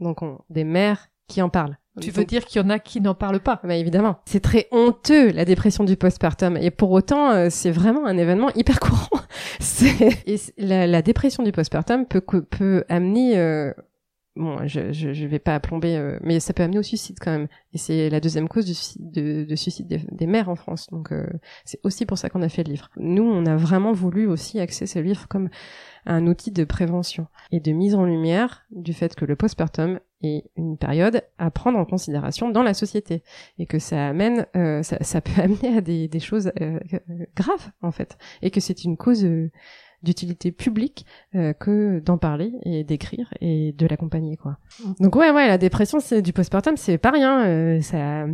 Donc 0.00 0.22
on, 0.22 0.40
des 0.50 0.64
mères 0.64 1.08
qui 1.28 1.40
en 1.40 1.50
parlent. 1.50 1.78
Tu 2.00 2.10
veux 2.10 2.24
dire 2.24 2.44
qu'il 2.44 2.60
y 2.60 2.64
en 2.64 2.70
a 2.70 2.80
qui 2.80 3.00
n'en 3.00 3.14
parlent 3.14 3.38
pas? 3.38 3.60
Bah 3.62 3.76
évidemment. 3.76 4.18
C'est 4.24 4.40
très 4.40 4.66
honteux 4.72 5.30
la 5.30 5.44
dépression 5.44 5.84
du 5.84 5.96
postpartum 5.96 6.56
et 6.56 6.72
pour 6.72 6.90
autant 6.90 7.30
euh, 7.30 7.46
c'est 7.48 7.70
vraiment 7.70 8.06
un 8.06 8.16
événement 8.16 8.48
hyper 8.56 8.80
courant. 8.80 9.20
c'est 9.60 10.26
et 10.26 10.40
la, 10.58 10.88
la, 10.88 11.02
dépression 11.02 11.44
du 11.44 11.52
postpartum 11.52 12.06
peut 12.06 12.22
peut 12.22 12.84
amener 12.88 13.38
euh, 13.38 13.72
bon 14.36 14.66
je, 14.66 14.92
je, 14.92 15.12
je 15.12 15.26
vais 15.26 15.38
pas 15.38 15.58
plomber 15.60 15.96
euh, 15.96 16.18
mais 16.22 16.40
ça 16.40 16.52
peut 16.52 16.62
amener 16.62 16.78
au 16.78 16.82
suicide 16.82 17.18
quand 17.20 17.30
même 17.30 17.48
et 17.72 17.78
c'est 17.78 18.08
la 18.08 18.20
deuxième 18.20 18.48
cause 18.48 18.64
du 18.64 18.74
de, 18.98 19.44
de 19.44 19.56
suicide 19.56 20.06
des, 20.10 20.26
mères 20.26 20.48
en 20.48 20.56
France 20.56 20.88
donc 20.90 21.12
euh, 21.12 21.26
c'est 21.64 21.80
aussi 21.84 22.06
pour 22.06 22.18
ça 22.18 22.30
qu'on 22.30 22.42
a 22.42 22.48
fait 22.48 22.64
le 22.64 22.70
livre. 22.70 22.88
Nous 22.96 23.24
on 23.24 23.46
a 23.46 23.56
vraiment 23.56 23.92
voulu 23.92 24.26
aussi 24.26 24.60
axer 24.60 24.86
ce 24.86 24.98
livre 24.98 25.28
comme 25.28 25.48
un 26.06 26.26
outil 26.26 26.50
de 26.50 26.64
prévention 26.64 27.26
et 27.50 27.60
de 27.60 27.72
mise 27.72 27.94
en 27.94 28.04
lumière 28.04 28.64
du 28.70 28.92
fait 28.92 29.14
que 29.14 29.24
le 29.24 29.36
postpartum 29.36 30.00
est 30.22 30.44
une 30.56 30.76
période 30.76 31.22
à 31.38 31.50
prendre 31.50 31.78
en 31.78 31.84
considération 31.84 32.48
dans 32.50 32.62
la 32.62 32.74
société 32.74 33.22
et 33.58 33.66
que 33.66 33.78
ça 33.78 34.08
amène, 34.08 34.46
euh, 34.56 34.82
ça, 34.82 35.02
ça, 35.02 35.20
peut 35.20 35.32
amener 35.40 35.76
à 35.76 35.80
des, 35.80 36.08
des 36.08 36.20
choses 36.20 36.52
euh, 36.60 36.78
graves 37.36 37.70
en 37.82 37.92
fait 37.92 38.18
et 38.40 38.50
que 38.50 38.60
c'est 38.60 38.84
une 38.84 38.96
cause 38.96 39.24
euh, 39.24 39.50
d'utilité 40.02 40.52
publique 40.52 41.06
que 41.32 42.00
d'en 42.00 42.18
parler 42.18 42.52
et 42.64 42.84
d'écrire 42.84 43.32
et 43.40 43.72
de 43.72 43.86
l'accompagner 43.86 44.36
quoi. 44.36 44.58
Donc 45.00 45.16
ouais 45.16 45.30
ouais 45.30 45.48
la 45.48 45.58
dépression 45.58 46.00
c'est 46.00 46.22
du 46.22 46.32
postpartum 46.32 46.76
c'est 46.76 46.98
pas 46.98 47.10
rien 47.10 47.80
ça 47.80 48.26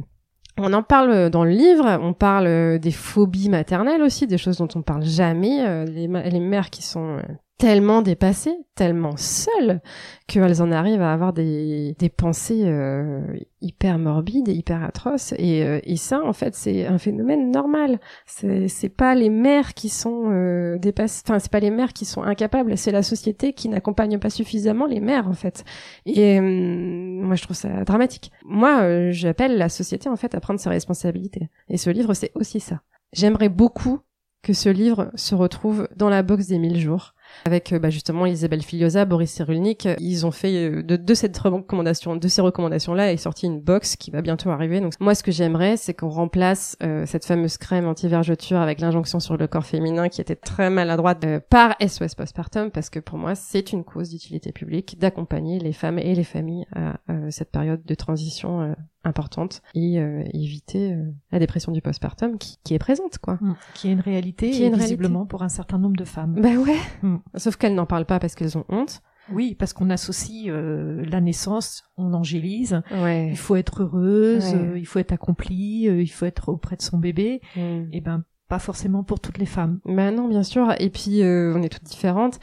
on 0.60 0.72
en 0.72 0.82
parle 0.82 1.30
dans 1.30 1.44
le 1.44 1.52
livre, 1.52 1.98
on 2.02 2.12
parle 2.12 2.78
des 2.80 2.90
phobies 2.90 3.48
maternelles 3.48 4.02
aussi, 4.02 4.26
des 4.26 4.38
choses 4.38 4.58
dont 4.58 4.68
on 4.74 4.82
parle 4.82 5.04
jamais, 5.04 5.84
les, 5.86 6.08
les 6.08 6.40
mères 6.40 6.70
qui 6.70 6.82
sont 6.82 7.18
tellement 7.58 8.02
dépassées, 8.02 8.56
tellement 8.76 9.16
seules, 9.16 9.80
qu'elles 10.28 10.62
en 10.62 10.70
arrivent 10.70 11.02
à 11.02 11.12
avoir 11.12 11.32
des, 11.32 11.96
des 11.98 12.08
pensées 12.08 12.62
euh, 12.64 13.20
hyper 13.60 13.98
morbides 13.98 14.46
hyper 14.46 14.84
atroces. 14.84 15.34
Et, 15.38 15.64
euh, 15.64 15.80
et 15.82 15.96
ça, 15.96 16.24
en 16.24 16.32
fait, 16.32 16.54
c'est 16.54 16.86
un 16.86 16.98
phénomène 16.98 17.50
normal. 17.50 17.98
C'est, 18.26 18.88
pas 18.88 19.16
les 19.16 19.28
mères 19.28 19.74
qui 19.74 19.88
sont 19.88 20.30
euh, 20.30 20.78
dépassées, 20.78 21.22
enfin, 21.26 21.40
c'est 21.40 21.50
pas 21.50 21.58
les 21.58 21.70
mères 21.70 21.92
qui 21.92 22.04
sont 22.04 22.22
incapables, 22.22 22.78
c'est 22.78 22.92
la 22.92 23.02
société 23.02 23.52
qui 23.52 23.68
n'accompagne 23.68 24.18
pas 24.18 24.30
suffisamment 24.30 24.86
les 24.86 25.00
mères, 25.00 25.26
en 25.26 25.34
fait. 25.34 25.64
Et 26.06 26.40
moi, 26.40 27.34
je 27.34 27.42
trouve 27.42 27.56
ça 27.56 27.84
dramatique. 27.84 28.30
Moi, 28.44 29.10
j'appelle 29.10 29.58
la 29.58 29.68
société, 29.68 30.08
en 30.08 30.16
fait, 30.16 30.34
à 30.36 30.40
prendre 30.40 30.60
ses 30.60 30.70
responsabilités. 30.70 31.48
Et 31.68 31.76
ce 31.76 31.90
livre, 31.90 32.14
c'est 32.14 32.30
aussi 32.36 32.60
ça. 32.60 32.82
J'aimerais 33.12 33.48
beaucoup 33.48 33.98
que 34.42 34.52
ce 34.52 34.68
livre 34.68 35.10
se 35.16 35.34
retrouve 35.34 35.88
dans 35.96 36.08
la 36.08 36.22
box 36.22 36.46
des 36.46 36.58
1000 36.58 36.78
jours 36.78 37.14
avec 37.44 37.72
euh, 37.72 37.78
bah, 37.78 37.90
justement 37.90 38.26
Isabelle 38.26 38.62
Filiosa, 38.62 39.04
Boris 39.04 39.30
Cyrulnik. 39.30 39.88
Ils 39.98 40.26
ont 40.26 40.30
fait 40.30 40.70
euh, 40.70 40.82
de, 40.82 40.96
de 40.96 41.14
cette 41.14 41.36
recommandation, 41.38 42.16
de 42.16 42.28
ces 42.28 42.40
recommandations-là 42.40 43.12
est 43.12 43.16
sortie 43.16 43.46
une 43.46 43.60
box 43.60 43.96
qui 43.96 44.10
va 44.10 44.22
bientôt 44.22 44.50
arriver. 44.50 44.80
Donc 44.80 44.94
moi, 45.00 45.14
ce 45.14 45.22
que 45.22 45.32
j'aimerais, 45.32 45.76
c'est 45.76 45.94
qu'on 45.94 46.08
remplace 46.08 46.76
euh, 46.82 47.06
cette 47.06 47.24
fameuse 47.24 47.58
crème 47.58 47.86
anti-vergeture 47.86 48.58
avec 48.58 48.80
l'injonction 48.80 49.20
sur 49.20 49.36
le 49.36 49.46
corps 49.46 49.66
féminin 49.66 50.08
qui 50.08 50.20
était 50.20 50.36
très 50.36 50.70
maladroite 50.70 51.24
par 51.50 51.74
SOS 51.80 52.14
Postpartum 52.14 52.70
parce 52.70 52.90
que 52.90 53.00
pour 53.00 53.18
moi, 53.18 53.34
c'est 53.34 53.72
une 53.72 53.84
cause 53.84 54.10
d'utilité 54.10 54.52
publique 54.52 54.98
d'accompagner 54.98 55.58
les 55.58 55.72
femmes 55.72 55.98
et 55.98 56.14
les 56.14 56.24
familles 56.24 56.66
à 56.74 56.96
cette 57.30 57.50
période 57.50 57.84
de 57.84 57.94
transition 57.94 58.74
importante 59.04 59.62
et 59.74 59.96
éviter 60.34 60.94
la 61.30 61.38
dépression 61.38 61.72
du 61.72 61.80
postpartum 61.80 62.36
qui, 62.36 62.58
qui 62.64 62.74
est 62.74 62.78
présente 62.78 63.18
quoi 63.18 63.38
mmh. 63.40 63.56
qui 63.74 63.88
est 63.88 63.92
une 63.92 64.00
réalité 64.00 64.50
qui 64.50 64.64
est 64.64 64.74
visiblement 64.74 65.24
pour 65.24 65.42
un 65.42 65.48
certain 65.48 65.78
nombre 65.78 65.96
de 65.96 66.04
femmes 66.04 66.34
bah 66.40 66.54
ouais 66.54 66.76
mmh. 67.02 67.16
Sauf 67.36 67.56
qu'elles 67.56 67.74
n'en 67.74 67.86
parlent 67.86 68.06
pas 68.06 68.18
parce 68.18 68.34
qu'elles 68.34 68.58
ont 68.58 68.64
honte. 68.68 69.02
Oui, 69.30 69.54
parce 69.54 69.72
qu'on 69.72 69.90
associe 69.90 70.46
euh, 70.48 71.04
la 71.04 71.20
naissance, 71.20 71.84
on 71.96 72.14
angélise. 72.14 72.80
Il 72.90 73.36
faut 73.36 73.56
être 73.56 73.82
heureuse, 73.82 74.54
euh, 74.54 74.78
il 74.78 74.86
faut 74.86 74.98
être 74.98 75.12
accomplie, 75.12 75.86
euh, 75.88 76.02
il 76.02 76.08
faut 76.08 76.24
être 76.24 76.48
auprès 76.48 76.76
de 76.76 76.82
son 76.82 76.98
bébé. 76.98 77.40
Mm. 77.54 77.60
Et 77.60 77.88
eh 77.92 78.00
ben 78.00 78.24
pas 78.48 78.58
forcément 78.58 79.04
pour 79.04 79.20
toutes 79.20 79.36
les 79.36 79.46
femmes. 79.46 79.80
Ben 79.84 80.14
non, 80.14 80.26
bien 80.26 80.42
sûr. 80.42 80.74
Et 80.78 80.88
puis 80.88 81.20
on 81.22 81.62
est 81.62 81.68
toutes 81.68 81.84
différentes. 81.84 82.38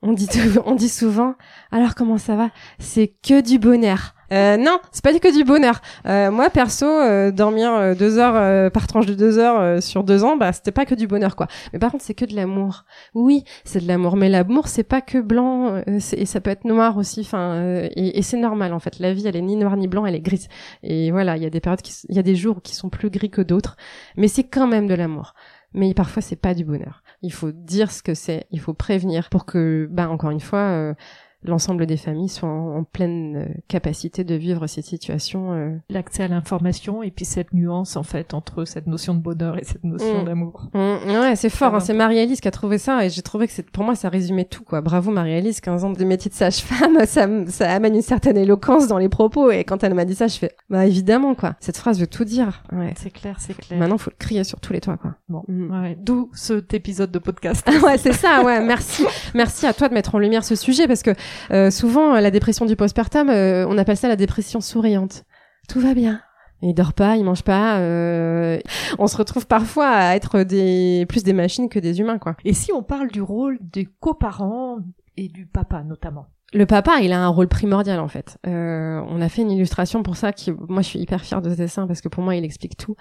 On 0.00 0.14
dit 0.14 0.28
on 0.64 0.74
dit 0.74 0.88
souvent. 0.88 1.34
Alors 1.70 1.94
comment 1.94 2.16
ça 2.16 2.36
va? 2.36 2.50
C'est 2.78 3.14
que 3.22 3.42
du 3.46 3.58
bonheur. 3.58 4.14
Euh, 4.32 4.56
non, 4.56 4.78
c'est 4.92 5.02
pas 5.02 5.18
que 5.18 5.36
du 5.36 5.44
bonheur. 5.44 5.80
Euh, 6.06 6.30
moi, 6.30 6.50
perso, 6.50 6.86
euh, 6.86 7.30
dormir 7.32 7.74
euh, 7.74 7.94
deux 7.94 8.18
heures 8.18 8.36
euh, 8.36 8.70
par 8.70 8.86
tranche 8.86 9.06
de 9.06 9.14
deux 9.14 9.38
heures 9.38 9.82
sur 9.82 10.04
deux 10.04 10.22
ans, 10.24 10.36
bah 10.36 10.52
c'était 10.52 10.70
pas 10.72 10.84
que 10.86 10.94
du 10.94 11.06
bonheur, 11.06 11.34
quoi. 11.36 11.48
Mais 11.72 11.78
par 11.78 11.90
contre, 11.90 12.04
c'est 12.04 12.14
que 12.14 12.24
de 12.24 12.34
l'amour. 12.34 12.84
Oui, 13.14 13.44
c'est 13.64 13.80
de 13.82 13.88
l'amour, 13.88 14.16
mais 14.16 14.28
l'amour, 14.28 14.68
c'est 14.68 14.84
pas 14.84 15.00
que 15.00 15.18
blanc, 15.18 15.82
et 15.86 16.26
ça 16.26 16.40
peut 16.40 16.50
être 16.50 16.64
noir 16.64 16.96
aussi. 16.96 17.20
Enfin, 17.20 17.60
et, 17.96 18.18
et 18.18 18.22
c'est 18.22 18.36
normal 18.36 18.72
en 18.72 18.78
fait. 18.78 18.98
La 18.98 19.12
vie, 19.12 19.26
elle 19.26 19.36
est 19.36 19.42
ni 19.42 19.56
noire 19.56 19.76
ni 19.76 19.88
blanc, 19.88 20.06
elle 20.06 20.14
est 20.14 20.20
grise. 20.20 20.48
Et 20.82 21.10
voilà, 21.10 21.36
il 21.36 21.42
y 21.42 21.46
a 21.46 21.50
des 21.50 21.60
périodes, 21.60 21.80
il 22.08 22.14
y 22.14 22.18
a 22.18 22.22
des 22.22 22.36
jours 22.36 22.62
qui 22.62 22.74
sont 22.74 22.88
plus 22.88 23.10
gris 23.10 23.30
que 23.30 23.42
d'autres, 23.42 23.76
mais 24.16 24.28
c'est 24.28 24.44
quand 24.44 24.66
même 24.66 24.86
de 24.86 24.94
l'amour. 24.94 25.34
Mais 25.72 25.94
parfois, 25.94 26.20
c'est 26.20 26.36
pas 26.36 26.52
du 26.54 26.64
bonheur. 26.64 27.02
Il 27.22 27.32
faut 27.32 27.52
dire 27.52 27.92
ce 27.92 28.02
que 28.02 28.14
c'est, 28.14 28.46
il 28.50 28.58
faut 28.60 28.74
prévenir 28.74 29.28
pour 29.28 29.44
que, 29.44 29.88
bah 29.90 30.08
encore 30.08 30.30
une 30.30 30.40
fois 30.40 30.94
l'ensemble 31.42 31.86
des 31.86 31.96
familles 31.96 32.28
soient 32.28 32.48
en, 32.48 32.84
pleine 32.84 33.36
euh, 33.36 33.54
capacité 33.68 34.24
de 34.24 34.34
vivre 34.34 34.66
ces 34.66 34.82
situations. 34.82 35.52
Euh. 35.52 35.76
L'accès 35.88 36.24
à 36.24 36.28
l'information 36.28 37.02
et 37.02 37.10
puis 37.10 37.24
cette 37.24 37.52
nuance 37.52 37.96
en 37.96 38.02
fait 38.02 38.34
entre 38.34 38.64
cette 38.64 38.86
notion 38.86 39.14
de 39.14 39.20
bonheur 39.20 39.58
et 39.58 39.64
cette 39.64 39.84
notion 39.84 40.22
mm. 40.22 40.24
d'amour. 40.24 40.68
Mm. 40.74 41.10
Ouais, 41.10 41.36
c'est 41.36 41.48
fort. 41.48 41.74
Hein, 41.74 41.80
c'est 41.80 41.94
Marie-Alice 41.94 42.40
qui 42.40 42.48
a 42.48 42.50
trouvé 42.50 42.78
ça 42.78 43.04
et 43.04 43.10
j'ai 43.10 43.22
trouvé 43.22 43.46
que 43.46 43.52
c'est 43.52 43.68
pour 43.70 43.84
moi 43.84 43.94
ça 43.94 44.08
résumait 44.08 44.44
tout 44.44 44.64
quoi. 44.64 44.80
Bravo 44.80 45.10
Marie-Alice, 45.10 45.60
15 45.60 45.84
ans 45.84 45.90
de 45.90 46.04
métier 46.04 46.30
de 46.30 46.34
sage-femme, 46.34 46.98
ça, 47.06 47.26
ça 47.48 47.72
amène 47.72 47.94
une 47.94 48.02
certaine 48.02 48.36
éloquence 48.36 48.86
dans 48.86 48.98
les 48.98 49.08
propos 49.08 49.50
et 49.50 49.64
quand 49.64 49.82
elle 49.82 49.94
m'a 49.94 50.04
dit 50.04 50.14
ça, 50.14 50.26
je 50.26 50.36
fais 50.36 50.52
bah 50.68 50.86
évidemment 50.86 51.34
quoi. 51.34 51.54
Cette 51.60 51.76
phrase 51.76 52.00
veut 52.00 52.06
tout 52.06 52.24
dire. 52.24 52.62
Ouais. 52.72 52.94
C'est 52.96 53.10
clair, 53.10 53.36
c'est 53.38 53.56
clair. 53.56 53.78
Maintenant, 53.78 53.98
faut 53.98 54.10
le 54.10 54.16
crier 54.18 54.44
sur 54.44 54.60
tous 54.60 54.72
les 54.72 54.80
toits 54.80 54.96
quoi. 54.96 55.14
Bon. 55.28 55.42
Mm. 55.48 55.82
Ouais. 55.82 55.96
D'où 55.98 56.30
cet 56.34 56.74
épisode 56.74 57.10
de 57.10 57.18
podcast. 57.18 57.68
ouais, 57.82 57.98
c'est 57.98 58.12
ça. 58.12 58.42
Ouais, 58.42 58.60
merci, 58.60 59.04
merci 59.34 59.66
à 59.66 59.72
toi 59.72 59.88
de 59.88 59.94
mettre 59.94 60.14
en 60.14 60.18
lumière 60.18 60.44
ce 60.44 60.54
sujet 60.54 60.86
parce 60.86 61.02
que 61.02 61.14
euh, 61.50 61.70
souvent, 61.70 62.14
la 62.14 62.30
dépression 62.30 62.66
du 62.66 62.76
postpartum, 62.76 63.30
euh, 63.30 63.66
on 63.68 63.78
appelle 63.78 63.96
ça 63.96 64.08
la 64.08 64.16
dépression 64.16 64.60
souriante. 64.60 65.24
Tout 65.68 65.80
va 65.80 65.94
bien. 65.94 66.20
Il 66.62 66.74
dort 66.74 66.92
pas, 66.92 67.16
il 67.16 67.24
mange 67.24 67.42
pas. 67.42 67.78
Euh, 67.78 68.58
on 68.98 69.06
se 69.06 69.16
retrouve 69.16 69.46
parfois 69.46 69.88
à 69.88 70.14
être 70.14 70.42
des 70.42 71.06
plus 71.08 71.22
des 71.22 71.32
machines 71.32 71.68
que 71.68 71.78
des 71.78 72.00
humains, 72.00 72.18
quoi. 72.18 72.36
Et 72.44 72.52
si 72.52 72.72
on 72.72 72.82
parle 72.82 73.08
du 73.10 73.22
rôle 73.22 73.58
des 73.60 73.88
coparents 74.00 74.78
et 75.16 75.28
du 75.28 75.46
papa 75.46 75.82
notamment 75.82 76.26
le 76.52 76.66
papa, 76.66 76.98
il 77.00 77.12
a 77.12 77.22
un 77.22 77.28
rôle 77.28 77.46
primordial 77.46 78.00
en 78.00 78.08
fait. 78.08 78.36
Euh, 78.44 79.00
on 79.06 79.20
a 79.20 79.28
fait 79.28 79.42
une 79.42 79.52
illustration 79.52 80.02
pour 80.02 80.16
ça 80.16 80.32
qui, 80.32 80.50
moi, 80.50 80.82
je 80.82 80.88
suis 80.88 80.98
hyper 80.98 81.20
fière 81.20 81.42
de 81.42 81.48
ce 81.48 81.54
dessin 81.54 81.86
parce 81.86 82.00
que 82.00 82.08
pour 82.08 82.24
moi, 82.24 82.34
il 82.34 82.44
explique 82.44 82.76
tout. 82.76 82.96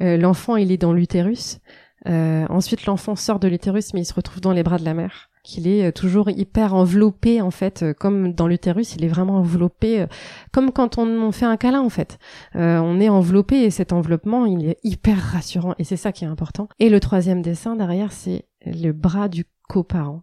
l'enfant, 0.00 0.56
il 0.56 0.72
est 0.72 0.78
dans 0.78 0.92
l'utérus. 0.92 1.60
ensuite, 2.06 2.86
l'enfant 2.86 3.14
sort 3.14 3.38
de 3.38 3.46
l'utérus, 3.46 3.94
mais 3.94 4.00
il 4.00 4.04
se 4.04 4.14
retrouve 4.14 4.40
dans 4.40 4.52
les 4.52 4.64
bras 4.64 4.78
de 4.78 4.84
la 4.84 4.94
mère 4.94 5.27
qu'il 5.48 5.66
est 5.66 5.86
euh, 5.86 5.92
toujours 5.92 6.28
hyper 6.28 6.74
enveloppé 6.74 7.40
en 7.40 7.50
fait, 7.50 7.82
euh, 7.82 7.94
comme 7.94 8.34
dans 8.34 8.46
l'utérus, 8.46 8.94
il 8.96 9.04
est 9.04 9.08
vraiment 9.08 9.36
enveloppé, 9.36 10.02
euh, 10.02 10.06
comme 10.52 10.72
quand 10.72 10.98
on, 10.98 11.32
fait 11.32 11.46
un 11.46 11.56
câlin 11.56 11.80
en 11.80 11.88
fait. 11.88 12.18
on 12.54 13.00
est 13.00 13.08
enveloppé 13.08 13.62
et 13.62 13.70
cet 13.70 13.92
enveloppement, 13.92 14.46
il 14.46 14.68
est 14.68 14.78
hyper 14.84 15.18
rassurant 15.18 15.74
et 15.78 15.84
c'est 15.84 15.96
ça 15.96 16.12
qui 16.12 16.24
est 16.24 16.28
important. 16.28 16.68
Et 16.78 16.90
le 16.90 17.00
troisième 17.00 17.42
dessin 17.42 17.76
derrière, 17.76 18.12
c'est 18.12 18.44
le 18.66 18.92
bras 18.92 19.28
du 19.28 19.44
coparent 19.68 20.22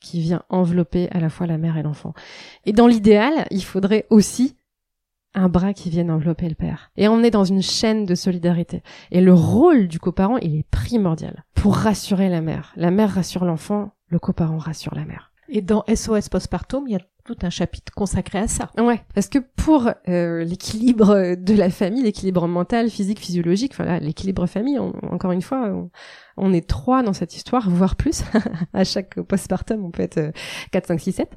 qui 0.00 0.20
vient 0.20 0.42
envelopper 0.48 1.08
à 1.10 1.20
la 1.20 1.30
fois 1.30 1.46
la 1.46 1.58
mère 1.58 1.76
et 1.76 1.82
l'enfant. 1.82 2.14
Et 2.66 2.72
dans 2.72 2.86
l'idéal, 2.86 3.46
il 3.50 3.64
faudrait 3.64 4.06
aussi 4.10 4.56
un 5.34 5.48
bras 5.48 5.74
qui 5.74 5.90
vienne 5.90 6.10
envelopper 6.10 6.48
le 6.48 6.54
père. 6.54 6.90
Et 6.96 7.08
on 7.08 7.22
est 7.22 7.30
dans 7.30 7.44
une 7.44 7.62
chaîne 7.62 8.06
de 8.06 8.14
solidarité. 8.14 8.82
Et 9.10 9.20
le 9.20 9.34
rôle 9.34 9.88
du 9.88 9.98
coparent, 9.98 10.38
il 10.38 10.56
est 10.56 10.66
primordial 10.70 11.44
pour 11.54 11.76
rassurer 11.76 12.28
la 12.28 12.40
mère. 12.40 12.72
La 12.76 12.90
mère 12.90 13.10
rassure 13.10 13.44
l'enfant, 13.44 13.92
le 14.08 14.18
coparent 14.18 14.58
rassure 14.58 14.94
la 14.94 15.04
mère. 15.04 15.32
Et 15.48 15.60
dans 15.60 15.84
SOS 15.92 16.28
Postpartum, 16.28 16.84
il 16.86 16.92
y 16.92 16.96
a 16.96 17.00
tout 17.24 17.36
un 17.42 17.50
chapitre 17.50 17.92
consacré 17.92 18.38
à 18.38 18.48
ça. 18.48 18.70
Ouais, 18.78 19.00
parce 19.14 19.28
que 19.28 19.38
pour 19.38 19.90
euh, 20.08 20.44
l'équilibre 20.44 21.34
de 21.36 21.54
la 21.54 21.70
famille, 21.70 22.02
l'équilibre 22.02 22.46
mental, 22.46 22.90
physique, 22.90 23.18
physiologique, 23.18 23.74
voilà, 23.76 23.98
l'équilibre 23.98 24.46
famille, 24.46 24.78
encore 24.78 25.32
une 25.32 25.40
fois, 25.40 25.88
on, 26.36 26.52
est 26.52 26.66
trois 26.66 27.02
dans 27.02 27.14
cette 27.14 27.34
histoire, 27.34 27.70
voire 27.70 27.96
plus. 27.96 28.22
à 28.74 28.84
chaque 28.84 29.20
postpartum, 29.20 29.84
on 29.84 29.90
peut 29.90 30.02
être 30.02 30.32
4, 30.72 30.86
5, 30.88 31.00
6, 31.00 31.12
7 31.12 31.30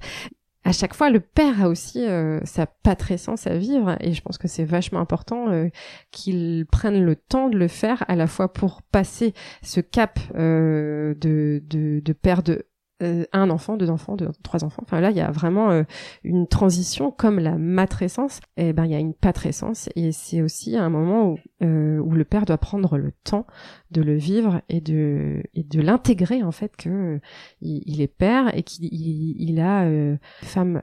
à 0.67 0.73
chaque 0.73 0.93
fois, 0.93 1.09
le 1.09 1.21
père 1.21 1.63
a 1.63 1.69
aussi 1.69 2.05
euh, 2.05 2.41
sa 2.43 2.65
patrescence 2.65 3.47
à 3.47 3.57
vivre 3.57 3.95
et 4.01 4.11
je 4.11 4.21
pense 4.21 4.37
que 4.37 4.49
c'est 4.49 4.65
vachement 4.65 4.99
important 4.99 5.47
euh, 5.47 5.69
qu'il 6.11 6.65
prenne 6.69 7.05
le 7.05 7.15
temps 7.15 7.47
de 7.47 7.57
le 7.57 7.69
faire 7.69 8.03
à 8.09 8.17
la 8.17 8.27
fois 8.27 8.51
pour 8.51 8.81
passer 8.81 9.33
ce 9.61 9.79
cap 9.79 10.19
euh, 10.35 11.15
de, 11.15 11.63
de, 11.67 12.01
de 12.01 12.13
père 12.13 12.43
de 12.43 12.65
euh, 13.03 13.25
un 13.31 13.51
enfant, 13.51 13.77
deux 13.77 13.91
enfants, 13.91 14.15
deux, 14.15 14.29
trois 14.41 14.63
enfants. 14.63 14.81
Enfin 14.83 15.01
là, 15.01 15.11
il 15.11 15.17
y 15.17 15.21
a 15.21 15.29
vraiment 15.29 15.69
euh, 15.69 15.83
une 16.23 16.47
transition 16.47 17.11
comme 17.11 17.37
la 17.37 17.55
matrescence. 17.55 18.39
Et 18.57 18.69
eh 18.69 18.73
ben 18.73 18.85
il 18.85 18.91
y 18.91 18.95
a 18.95 18.99
une 18.99 19.13
patrescence 19.13 19.87
et 19.95 20.11
c'est 20.11 20.41
aussi 20.41 20.75
un 20.75 20.89
moment 20.89 21.27
où, 21.27 21.37
euh, 21.61 21.99
où 21.99 22.11
le 22.13 22.23
père 22.23 22.45
doit 22.45 22.57
prendre 22.57 22.97
le 22.97 23.11
temps 23.23 23.45
de 23.91 24.01
le 24.01 24.15
vivre 24.15 24.61
et 24.67 24.81
de 24.81 25.43
et 25.53 25.63
de 25.63 25.79
l'intégrer 25.79 26.41
en 26.41 26.51
fait 26.51 26.75
que 26.75 27.21
il, 27.61 28.01
est 28.01 28.07
père 28.07 28.55
et 28.57 28.63
qu'il 28.63 28.85
il, 28.91 29.59
a 29.59 29.83
une 29.83 30.19
femme 30.41 30.81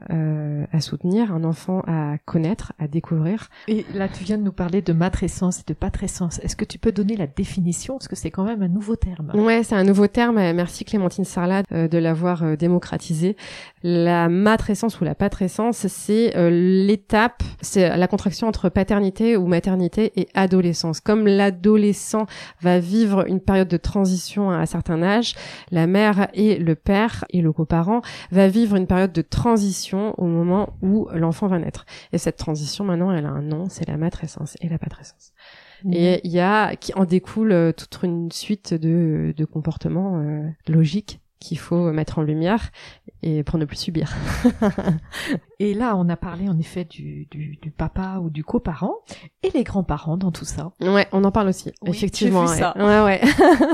à 0.72 0.81
soutenir, 0.81 1.33
un 1.33 1.44
enfant 1.44 1.83
à 1.87 2.16
connaître, 2.24 2.72
à 2.79 2.87
découvrir. 2.87 3.48
Et 3.68 3.85
là, 3.94 4.09
tu 4.09 4.24
viens 4.24 4.38
de 4.38 4.42
nous 4.42 4.53
parler 4.53 4.83
de 4.83 4.92
matrescence 4.92 5.61
et 5.61 5.64
de 5.66 5.74
patrescence. 5.74 6.38
Est-ce 6.40 6.57
que 6.57 6.64
tu 6.64 6.79
peux 6.79 6.92
donner 6.92 7.16
la 7.16 7.27
définition? 7.27 7.94
Parce 7.94 8.09
que 8.09 8.16
c'est 8.16 8.31
quand 8.31 8.44
même 8.44 8.62
un 8.62 8.68
nouveau 8.68 8.96
terme. 8.96 9.33
Ouais, 9.35 9.62
c'est 9.64 9.74
un 9.74 9.85
nouveau 9.85 10.07
terme. 10.07 10.37
Merci 10.37 10.85
Clémentine 10.85 11.24
Sarlat 11.24 11.62
de 11.70 11.98
l'avoir 12.05 12.45
euh, 12.45 12.57
démocratisé. 12.57 13.37
La 13.83 14.29
matrescence 14.29 15.01
ou 15.01 15.05
la 15.05 15.14
patrescence, 15.14 15.87
c'est 15.88 16.37
euh, 16.37 16.49
l'étape, 16.51 17.43
c'est 17.61 17.97
la 17.97 18.07
contraction 18.07 18.47
entre 18.47 18.69
paternité 18.69 19.37
ou 19.37 19.47
maternité 19.47 20.12
et 20.17 20.29
adolescence. 20.35 21.01
Comme 21.01 21.27
l'adolescent 21.27 22.27
va 22.61 22.79
vivre 22.79 23.29
une 23.29 23.40
période 23.40 23.69
de 23.69 23.77
transition 23.77 24.51
à 24.51 24.57
un 24.57 24.67
certain 24.67 25.03
âge, 25.03 25.35
la 25.71 25.87
mère 25.87 26.29
et 26.33 26.57
le 26.57 26.77
père 26.77 27.25
et 27.31 27.43
le 27.43 27.53
coparent 27.53 28.01
va 28.31 28.49
vivre 28.49 28.77
une 28.77 28.87
période 28.87 29.12
de 29.12 29.23
transition 29.23 30.14
au 30.19 30.27
moment 30.27 30.75
où 30.81 31.09
l'enfant 31.12 31.49
va 31.49 31.59
naître. 31.59 31.85
Et 32.12 32.19
cette 32.19 32.37
transition, 32.37 32.85
maintenant, 32.85 33.12
elle 33.12 33.27
a 33.27 33.31
un 33.31 33.43
nom, 33.43 33.64
c'est 33.69 33.88
la 33.88 33.97
matrescence 33.97 34.57
et 34.61 34.69
la 34.69 34.79
patrescence. 34.79 35.33
Et 35.93 36.21
il 36.25 36.31
y 36.31 36.40
a 36.40 36.77
qui 36.77 36.95
en 36.95 37.05
découle 37.05 37.53
euh, 37.53 37.73
toute 37.73 37.99
une 38.03 38.31
suite 38.33 38.73
de, 38.73 39.35
de 39.37 39.45
comportements 39.45 40.25
logiques 40.67 41.21
qu'il 41.44 41.59
faut 41.59 41.92
mettre 41.92 42.18
en 42.18 42.22
lumière 42.22 42.70
et 43.22 43.42
pour 43.42 43.59
ne 43.59 43.64
plus 43.64 43.76
subir. 43.76 44.12
et 45.59 45.74
là, 45.74 45.94
on 45.96 46.09
a 46.09 46.16
parlé 46.16 46.48
en 46.48 46.59
effet 46.59 46.85
du, 46.85 47.26
du, 47.30 47.59
du 47.61 47.70
papa 47.70 48.18
ou 48.22 48.30
du 48.30 48.44
coparent 48.44 48.94
et 49.42 49.50
les 49.54 49.62
grands-parents 49.62 50.16
dans 50.16 50.33
tout 50.33 50.44
ça. 50.44 50.72
Ouais, 50.80 51.07
on 51.12 51.22
en 51.24 51.30
parle 51.30 51.48
aussi, 51.48 51.72
effectivement. 51.87 52.46
Vu 52.46 52.59
ça. 52.59 52.74
Ouais, 52.76 53.02
ouais. 53.04 53.20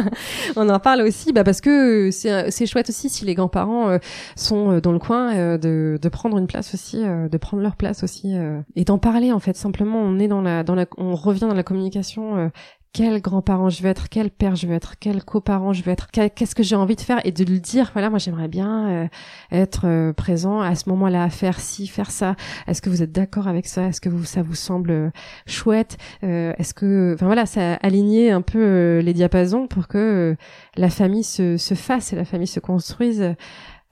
on 0.57 0.69
en 0.69 0.81
parle 0.81 1.03
aussi, 1.03 1.33
bah 1.33 1.45
parce 1.45 1.61
que 1.61 2.11
c'est 2.11 2.51
c'est 2.51 2.67
chouette 2.67 2.89
aussi 2.89 3.09
si 3.09 3.25
les 3.25 3.35
grands-parents 3.35 3.89
euh, 3.89 3.99
sont 4.37 4.73
euh, 4.73 4.81
dans 4.81 4.93
le 4.93 4.99
coin 4.99 5.35
euh, 5.35 5.59
de 5.59 5.99
de 6.01 6.09
prendre 6.09 6.39
une 6.39 6.47
place 6.47 6.75
aussi, 6.75 6.99
de 6.99 7.37
prendre 7.37 7.63
leur 7.63 7.77
place 7.77 8.03
aussi 8.03 8.35
et 8.77 8.85
d'en 8.85 8.99
parler 8.99 9.33
en 9.33 9.39
fait. 9.39 9.57
Simplement, 9.57 9.99
on 9.99 10.19
est 10.19 10.29
dans 10.29 10.43
la 10.43 10.65
dans 10.65 10.75
la 10.75 10.87
on 10.99 11.15
revient 11.15 11.41
dans 11.41 11.55
la 11.55 11.63
communication 11.63 12.51
quel 12.93 13.21
grand-parent 13.21 13.71
je 13.71 13.83
veux 13.83 13.89
être, 13.89 14.09
quel 14.09 14.31
père 14.31 14.57
je 14.57 14.67
veux 14.67 14.75
être, 14.75 14.95
quel 14.99 15.23
coparent 15.25 15.73
je 15.73 15.83
veux 15.85 15.93
être, 15.93 16.11
qu'est-ce 16.11 16.55
que 16.55 16.63
j'ai 16.63 16.75
envie 16.75 16.97
de 16.97 17.01
faire 17.01 17.21
et 17.25 17.31
de 17.31 17.45
le 17.45 17.61
dire. 17.61 17.91
Voilà, 17.93 18.11
moi 18.11 18.19
j'aimerais 18.19 18.49
bien 18.49 18.89
euh, 18.89 19.07
être 19.53 19.87
euh, 19.87 20.13
présent 20.13 20.61
à 20.61 20.75
ce 20.75 20.89
moment-là, 20.89 21.31
faire 21.31 21.61
ci, 21.61 21.87
faire 21.87 22.11
ça. 22.11 22.35
Est-ce 22.67 22.83
que 22.83 22.91
vous 22.91 23.03
êtes 23.03 23.13
d'accord 23.13 23.47
avec 23.47 23.67
ça? 23.67 23.85
Est-ce 23.85 24.01
que 24.01 24.09
vous, 24.09 24.25
ça 24.25 24.43
vous 24.43 24.57
semble 24.57 24.91
euh, 24.91 25.11
chouette? 25.47 25.99
Est-ce 26.23 26.75
que, 26.75 27.15
enfin 27.15 27.27
voilà, 27.27 27.47
ça 27.47 27.75
aligner 27.75 28.33
un 28.33 28.43
peu 28.43 28.99
les 28.99 29.13
diapasons 29.15 29.67
pour 29.69 29.87
que 29.87 30.37
la 30.77 30.91
famille 30.91 31.25
se, 31.25 31.57
se 31.57 31.75
fasse 31.75 32.13
et 32.13 32.17
la 32.17 32.25
famille 32.25 32.47
se 32.47 32.61
construise 32.61 33.35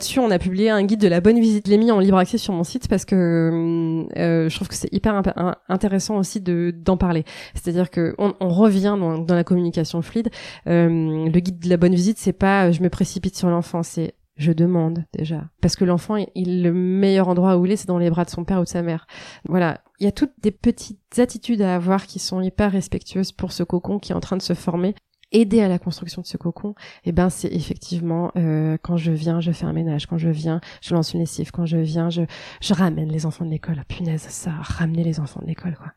Dessus, 0.00 0.20
on 0.20 0.30
a 0.30 0.38
publié 0.38 0.70
un 0.70 0.84
guide 0.84 1.00
de 1.00 1.08
la 1.08 1.20
bonne 1.20 1.40
visite. 1.40 1.66
Mis 1.68 1.90
en 1.90 1.98
libre 1.98 2.18
accès 2.18 2.38
sur 2.38 2.52
mon 2.54 2.62
site 2.62 2.86
parce 2.86 3.04
que 3.04 4.06
euh, 4.16 4.48
je 4.48 4.54
trouve 4.54 4.68
que 4.68 4.74
c'est 4.74 4.92
hyper 4.92 5.20
intéressant 5.68 6.18
aussi 6.18 6.40
de 6.40 6.72
d'en 6.76 6.96
parler. 6.96 7.24
C'est-à-dire 7.54 7.90
que 7.90 8.14
on, 8.18 8.48
revient 8.48 8.96
dans, 8.98 9.18
dans, 9.18 9.34
la 9.34 9.42
communication 9.42 10.00
fluide. 10.00 10.30
Euh, 10.68 10.88
le 11.28 11.40
guide 11.40 11.58
de 11.58 11.68
la 11.68 11.76
bonne 11.76 11.94
visite, 11.94 12.18
c'est 12.18 12.32
pas 12.32 12.70
je 12.70 12.80
me 12.80 12.90
précipite 12.90 13.36
sur 13.36 13.48
l'enfant, 13.50 13.82
c'est 13.82 14.14
je 14.36 14.52
demande 14.52 15.04
déjà 15.12 15.48
parce 15.60 15.74
que 15.74 15.84
l'enfant 15.84 16.14
il 16.34 16.62
le 16.62 16.72
meilleur 16.72 17.28
endroit 17.28 17.56
où 17.56 17.66
il 17.66 17.72
est 17.72 17.76
c'est 17.76 17.88
dans 17.88 17.98
les 17.98 18.08
bras 18.08 18.24
de 18.24 18.30
son 18.30 18.44
père 18.44 18.60
ou 18.60 18.64
de 18.64 18.68
sa 18.68 18.82
mère 18.82 19.06
voilà 19.48 19.80
il 19.98 20.04
y 20.04 20.06
a 20.06 20.12
toutes 20.12 20.32
des 20.40 20.52
petites 20.52 21.18
attitudes 21.18 21.60
à 21.60 21.74
avoir 21.74 22.06
qui 22.06 22.20
sont 22.20 22.40
hyper 22.40 22.70
respectueuses 22.70 23.32
pour 23.32 23.50
ce 23.50 23.64
cocon 23.64 23.98
qui 23.98 24.12
est 24.12 24.14
en 24.14 24.20
train 24.20 24.36
de 24.36 24.42
se 24.42 24.54
former 24.54 24.94
aider 25.32 25.60
à 25.60 25.68
la 25.68 25.78
construction 25.78 26.22
de 26.22 26.26
ce 26.26 26.36
cocon, 26.36 26.74
eh 27.04 27.12
ben 27.12 27.28
c'est 27.28 27.52
effectivement 27.52 28.32
euh, 28.36 28.78
quand 28.80 28.96
je 28.96 29.12
viens, 29.12 29.40
je 29.40 29.52
fais 29.52 29.66
un 29.66 29.72
ménage, 29.72 30.06
quand 30.06 30.18
je 30.18 30.28
viens, 30.28 30.60
je 30.80 30.94
lance 30.94 31.12
une 31.12 31.20
lessive, 31.20 31.50
quand 31.50 31.66
je 31.66 31.76
viens, 31.76 32.08
je 32.08 32.24
ramène 32.70 33.10
les 33.10 33.26
enfants 33.26 33.44
de 33.44 33.50
l'école. 33.50 33.82
Punaise, 33.88 34.22
ça, 34.22 34.52
ramener 34.60 35.04
les 35.04 35.20
enfants 35.20 35.40
de 35.42 35.46
l'école 35.46 35.76
quoi. 35.76 35.92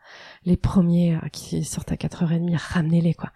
Les 0.46 0.58
premiers 0.58 1.16
euh, 1.16 1.28
qui 1.32 1.64
sortent 1.64 1.92
à 1.92 1.96
4h30, 1.96 2.56
ramenez-les 2.58 3.14
quoi. 3.14 3.32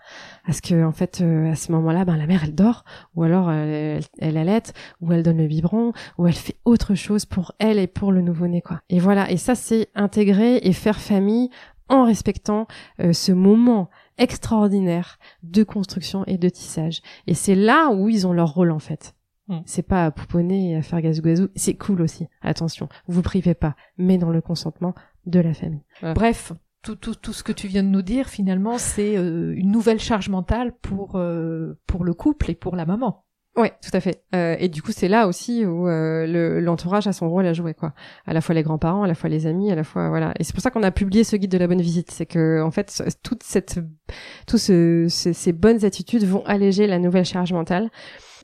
Parce 0.45 0.62
que 0.62 0.84
en 0.84 0.91
fait 0.91 1.21
euh, 1.21 1.51
à 1.51 1.55
ce 1.55 1.71
moment-là, 1.71 2.05
ben 2.05 2.17
la 2.17 2.27
mère 2.27 2.43
elle 2.43 2.55
dort 2.55 2.84
ou 3.15 3.23
alors 3.23 3.51
elle, 3.51 4.03
elle 4.19 4.38
allait 4.38 4.55
ou 5.01 5.12
elle 5.12 5.23
donne 5.23 5.38
le 5.38 5.47
biberon 5.47 5.93
ou 6.17 6.27
elle 6.27 6.34
fait 6.34 6.58
autre 6.65 6.95
chose 6.95 7.25
pour 7.25 7.53
elle 7.60 7.79
et 7.79 7.88
pour 7.88 8.12
le 8.12 8.21
nouveau-né 8.21 8.62
quoi. 8.62 8.81
Et 8.89 8.99
voilà, 8.99 9.31
et 9.31 9.38
ça 9.38 9.55
c'est 9.55 9.89
intégrer 9.95 10.58
et 10.58 10.73
faire 10.73 10.99
famille 10.99 11.49
en 11.88 12.05
respectant 12.05 12.67
ce 12.99 13.31
moment 13.31 13.89
extraordinaire 14.17 15.19
de 15.43 15.63
construction 15.63 16.23
et 16.25 16.38
de 16.38 16.49
tissage. 16.49 17.01
Et 17.28 17.34
c'est 17.34 17.56
là 17.56 17.89
où 17.91 18.10
ils 18.10 18.25
ont 18.28 18.34
leur 18.34 18.54
rôle 18.54 18.71
en 18.71 18.80
fait. 18.80 19.15
Mm. 19.47 19.60
C'est 19.65 19.84
pas 19.88 20.06
à 20.06 20.12
pouponner 20.12 20.71
et 20.71 20.75
à 20.75 20.82
faire 20.82 21.01
gazou 21.01 21.49
c'est 21.56 21.75
cool 21.75 22.01
aussi. 22.01 22.28
Attention, 22.41 22.89
vous 23.08 23.21
privez 23.21 23.54
pas, 23.54 23.75
mais 23.97 24.17
dans 24.17 24.32
le 24.32 24.41
consentement 24.41 24.95
de 25.25 25.39
la 25.39 25.54
famille. 25.54 25.84
Bref, 26.01 26.54
tout, 26.82 26.95
tout, 26.95 27.15
tout 27.15 27.34
ce 27.34 27.43
que 27.43 27.51
tu 27.51 27.67
viens 27.67 27.84
de 27.84 27.89
nous 27.89 28.04
dire, 28.04 28.28
finalement, 28.28 28.78
c'est 28.78 29.17
euh, 29.17 29.54
une 29.56 29.71
nouvelle 29.71 29.99
charge 29.99 30.30
mentale 30.30 30.71
pour, 30.82 31.15
euh, 31.15 31.80
pour 31.88 32.04
le 32.04 32.13
couple 32.13 32.51
et 32.51 32.56
pour 32.56 32.75
la 32.75 32.86
maman. 32.86 33.25
Ouais, 33.56 33.72
tout 33.82 33.91
à 33.94 34.02
fait. 34.02 34.22
Euh, 34.36 34.58
et 34.60 34.68
du 34.68 34.82
coup, 34.82 34.91
c'est 34.91 35.08
là 35.08 35.28
aussi 35.28 35.65
où 35.65 35.88
euh, 35.88 36.60
l'entourage 36.60 37.08
a 37.08 37.13
son 37.13 37.30
rôle 37.30 37.46
à 37.46 37.54
jouer, 37.54 37.74
quoi. 37.74 37.94
À 38.26 38.34
la 38.34 38.41
fois 38.41 38.54
les 38.54 38.63
grands-parents, 38.63 39.04
à 39.04 39.08
la 39.08 39.15
fois 39.15 39.30
les 39.30 39.48
amis, 39.48 39.72
à 39.72 39.76
la 39.76 39.86
fois 39.86 40.10
voilà. 40.10 40.34
Et 40.39 40.44
c'est 40.44 40.54
pour 40.54 40.62
ça 40.62 40.72
qu'on 40.72 40.84
a 40.84 40.91
publié 40.91 41.24
ce 41.24 41.38
guide 41.38 41.52
de 41.52 41.58
la 41.58 41.68
bonne 41.68 41.82
visite, 41.82 42.12
c'est 42.12 42.26
que 42.26 42.62
en 42.62 42.72
fait, 42.72 43.02
toute 43.24 43.44
cette, 43.44 43.80
tous 44.46 44.58
ce, 44.58 45.08
ces 45.08 45.54
bonnes 45.54 45.86
attitudes 45.86 46.26
vont 46.26 46.44
alléger 46.46 46.86
la 46.86 47.00
nouvelle 47.00 47.26
charge 47.26 47.54
mentale 47.54 47.89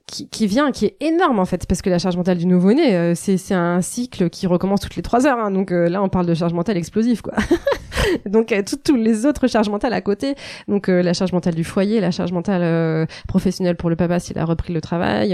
qui, 0.08 0.30
qui, 0.30 0.48
vient, 0.48 0.72
qui 0.72 0.86
est 0.86 0.98
énorme 1.00 1.40
en 1.40 1.46
fait, 1.46 1.66
parce 1.66 1.82
que 1.82 1.90
la 1.90 2.00
charge 2.00 2.18
mentale 2.18 2.38
du 2.38 2.46
nouveau-né, 2.46 2.96
euh, 2.96 3.14
c'est 3.16 3.54
un 3.54 3.82
cycle 3.82 4.30
qui 4.30 4.48
recommence 4.48 4.82
toutes 4.82 4.96
les 4.96 5.02
trois 5.02 5.28
heures. 5.28 5.40
Hein, 5.40 5.52
donc 5.52 5.72
euh, 5.72 5.90
là, 5.90 6.02
on 6.02 6.10
parle 6.10 6.26
de 6.26 6.34
charge 6.34 6.54
mentale 6.54 6.78
explosive, 6.78 7.22
quoi. 7.22 7.34
donc 8.26 8.52
euh, 8.52 8.64
toutes 8.68 8.90
les 8.90 9.26
autres 9.26 9.48
charges 9.48 9.70
mentales 9.70 9.94
à 9.94 10.02
côté. 10.02 10.36
Donc 10.68 10.88
la 10.88 11.14
charge 11.14 11.34
mentale 11.34 11.56
du 11.56 11.64
foyer, 11.64 12.00
la 12.00 12.12
charge 12.12 12.32
mentale 12.32 13.08
professionnelle 13.28 13.76
pour 13.76 13.90
le 13.90 13.96
papa 13.96 14.20
s'il 14.20 14.38
a 14.38 14.46
repris 14.46 14.74
le 14.74 14.82
travail. 14.82 15.34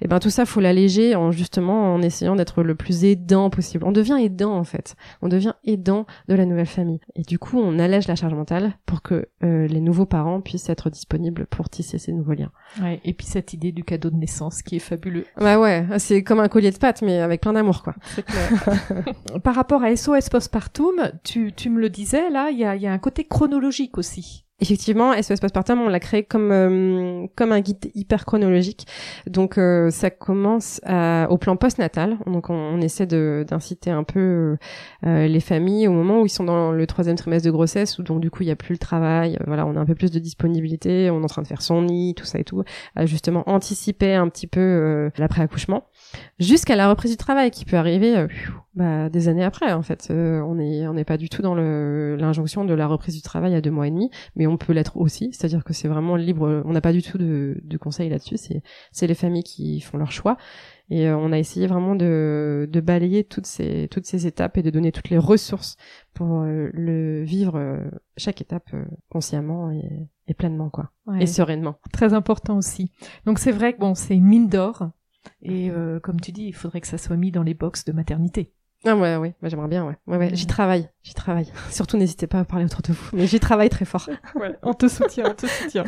et 0.00 0.08
ben 0.08 0.18
tout 0.18 0.30
ça, 0.30 0.44
faut 0.44 0.60
l'alléger 0.60 1.14
en 1.14 1.30
justement 1.30 1.94
en 1.94 2.02
essayant 2.02 2.36
d'être 2.36 2.62
le 2.62 2.74
plus 2.74 3.04
aidant 3.04 3.50
possible. 3.50 3.84
On 3.84 3.92
devient 3.92 4.18
aidant 4.20 4.54
en 4.54 4.64
fait. 4.64 4.96
On 5.22 5.28
devient 5.28 5.54
aidant 5.64 6.06
de 6.28 6.34
la 6.34 6.44
nouvelle 6.44 6.66
famille. 6.66 7.00
Et 7.14 7.22
du 7.22 7.38
coup, 7.38 7.58
on 7.58 7.78
allège 7.78 8.08
la 8.08 8.16
charge 8.16 8.34
mentale 8.34 8.72
pour 8.86 9.02
que 9.02 9.28
les 9.42 9.80
nouveaux 9.80 10.06
parents 10.06 10.40
puissent 10.40 10.68
être 10.68 10.90
disponibles 10.90 11.46
pour 11.46 11.68
tisser 11.68 11.98
ces 11.98 12.12
nouveaux 12.12 12.34
liens. 12.34 12.50
Ouais, 12.82 13.00
et 13.04 13.12
puis 13.12 13.26
cette 13.26 13.52
idée 13.52 13.72
du 13.72 13.84
cadeau 13.84 14.10
de 14.10 14.16
naissance 14.16 14.62
qui 14.62 14.76
est 14.76 14.80
fabuleux. 14.80 15.24
Bah 15.38 15.58
ouais, 15.58 15.86
c'est 15.98 16.22
comme 16.22 16.40
un 16.40 16.48
collier 16.48 16.70
de 16.70 16.78
pâtes 16.78 17.02
mais 17.02 17.20
avec 17.20 17.40
plein 17.40 17.52
d'amour 17.52 17.82
quoi. 17.82 17.94
Par 19.44 19.54
rapport 19.54 19.82
à 19.82 19.94
SOS 19.94 20.28
Postpartum, 20.28 21.12
tu, 21.22 21.52
tu 21.52 21.70
me 21.70 21.80
le 21.80 21.90
là, 22.12 22.50
il 22.50 22.58
y 22.58 22.64
a, 22.64 22.92
un 22.92 22.98
côté 22.98 23.24
chronologique 23.24 23.98
aussi. 23.98 24.44
Effectivement, 24.60 25.12
SOS 25.20 25.40
Postpartum, 25.40 25.80
on 25.80 25.88
l'a 25.88 25.98
créé 25.98 26.22
comme 26.22 26.52
euh, 26.52 27.26
comme 27.34 27.50
un 27.50 27.60
guide 27.60 27.90
hyper 27.96 28.24
chronologique. 28.24 28.86
Donc 29.26 29.58
euh, 29.58 29.90
ça 29.90 30.10
commence 30.10 30.80
au 31.28 31.38
plan 31.38 31.56
postnatal. 31.56 32.18
Donc 32.26 32.50
on, 32.50 32.80
essaie 32.80 33.06
de 33.06 33.44
d'inciter 33.48 33.90
un 33.90 34.04
peu 34.04 34.56
euh, 35.04 35.26
les 35.26 35.40
familles 35.40 35.88
au 35.88 35.92
moment 35.92 36.20
où 36.20 36.26
ils 36.26 36.30
sont 36.30 36.44
dans 36.44 36.70
le 36.70 36.86
troisième 36.86 37.16
trimestre 37.16 37.46
de 37.46 37.50
grossesse, 37.50 37.98
où 37.98 38.04
donc 38.04 38.20
du 38.20 38.30
coup 38.30 38.44
il 38.44 38.46
y 38.46 38.52
a 38.52 38.56
plus 38.56 38.74
le 38.74 38.78
travail. 38.78 39.38
voilà, 39.44 39.66
on 39.66 39.74
a 39.74 39.80
un 39.80 39.86
peu 39.86 39.96
plus 39.96 40.12
de 40.12 40.20
disponibilité. 40.20 41.10
On 41.10 41.20
est 41.20 41.24
en 41.24 41.26
train 41.26 41.42
de 41.42 41.48
faire 41.48 41.62
son 41.62 41.82
nid, 41.82 42.14
tout 42.14 42.24
ça 42.24 42.38
et 42.38 42.44
tout, 42.44 42.62
à 42.94 43.06
justement 43.06 43.42
anticiper 43.46 44.14
un 44.14 44.28
petit 44.28 44.46
peu 44.46 45.10
l'après 45.18 45.42
accouchement 45.42 45.88
jusqu'à 46.38 46.76
la 46.76 46.88
reprise 46.88 47.10
du 47.10 47.16
travail 47.16 47.50
qui 47.50 47.64
peut 47.64 47.76
arriver 47.76 48.16
euh, 48.16 48.28
bah, 48.74 49.08
des 49.08 49.28
années 49.28 49.44
après 49.44 49.72
en 49.72 49.82
fait. 49.82 50.08
Euh, 50.10 50.40
on 50.40 50.58
est 50.58 50.86
on 50.86 50.94
n'est 50.94 51.04
pas 51.04 51.16
du 51.16 51.28
tout 51.28 51.42
dans 51.42 51.54
l'injonction 51.54 52.64
de 52.64 52.74
la 52.74 52.86
reprise 52.86 53.14
du 53.14 53.22
travail 53.22 53.54
à 53.54 53.60
deux 53.60 53.70
mois 53.70 53.86
et 53.86 53.90
demi 53.90 54.10
mais 54.36 54.46
on 54.46 54.56
peut 54.56 54.72
l'être 54.72 54.96
aussi. 54.96 55.30
C'est-à-dire 55.32 55.64
que 55.64 55.72
c'est 55.72 55.88
vraiment 55.88 56.16
libre 56.16 56.62
on 56.64 56.72
n'a 56.72 56.80
pas 56.80 56.92
du 56.92 57.02
tout 57.02 57.18
de, 57.18 57.60
de 57.62 57.76
conseils 57.78 58.08
là-dessus. 58.08 58.36
C'est 58.36 58.62
c'est 58.92 59.06
les 59.06 59.14
familles 59.14 59.44
qui 59.44 59.80
font 59.80 59.98
leur 59.98 60.12
choix. 60.12 60.36
Et 60.90 61.08
euh, 61.08 61.16
on 61.16 61.32
a 61.32 61.38
essayé 61.38 61.66
vraiment 61.66 61.94
de, 61.94 62.68
de 62.70 62.80
balayer 62.80 63.24
toutes 63.24 63.46
ces 63.46 63.88
toutes 63.90 64.04
ces 64.06 64.26
étapes 64.26 64.58
et 64.58 64.62
de 64.62 64.70
donner 64.70 64.92
toutes 64.92 65.08
les 65.08 65.18
ressources 65.18 65.76
pour 66.12 66.42
le 66.44 67.22
vivre 67.22 67.78
chaque 68.16 68.40
étape 68.40 68.70
consciemment 69.08 69.70
et, 69.70 70.08
et 70.26 70.34
pleinement 70.34 70.70
quoi. 70.70 70.90
Et 71.20 71.26
sereinement. 71.26 71.76
Très 71.92 72.12
important 72.12 72.56
aussi. 72.58 72.90
Donc 73.24 73.38
c'est 73.38 73.52
vrai 73.52 73.72
que 73.72 73.78
bon 73.78 73.94
c'est 73.94 74.14
une 74.14 74.26
mine 74.26 74.48
d'or 74.48 74.90
et 75.42 75.70
euh, 75.70 76.00
comme 76.00 76.20
tu 76.20 76.32
dis, 76.32 76.46
il 76.46 76.54
faudrait 76.54 76.80
que 76.80 76.86
ça 76.86 76.98
soit 76.98 77.16
mis 77.16 77.30
dans 77.30 77.42
les 77.42 77.54
box 77.54 77.84
de 77.84 77.92
maternité. 77.92 78.52
Ah 78.86 78.94
ouais, 78.94 79.16
ouais, 79.16 79.34
moi 79.40 79.48
j'aimerais 79.48 79.68
bien, 79.68 79.86
ouais. 79.86 79.96
Ouais, 80.06 80.18
ouais, 80.18 80.30
j'y 80.34 80.46
travaille, 80.46 80.90
j'y 81.02 81.14
travaille. 81.14 81.50
Surtout 81.70 81.96
n'hésitez 81.96 82.26
pas 82.26 82.40
à 82.40 82.44
parler 82.44 82.66
autour 82.66 82.82
de 82.82 82.92
vous, 82.92 83.16
mais 83.16 83.26
j'y 83.26 83.40
travaille 83.40 83.70
très 83.70 83.86
fort. 83.86 84.08
Ouais, 84.34 84.54
on 84.62 84.74
te 84.74 84.88
soutient, 84.88 85.30
on 85.30 85.34
te 85.34 85.46
soutient. 85.46 85.84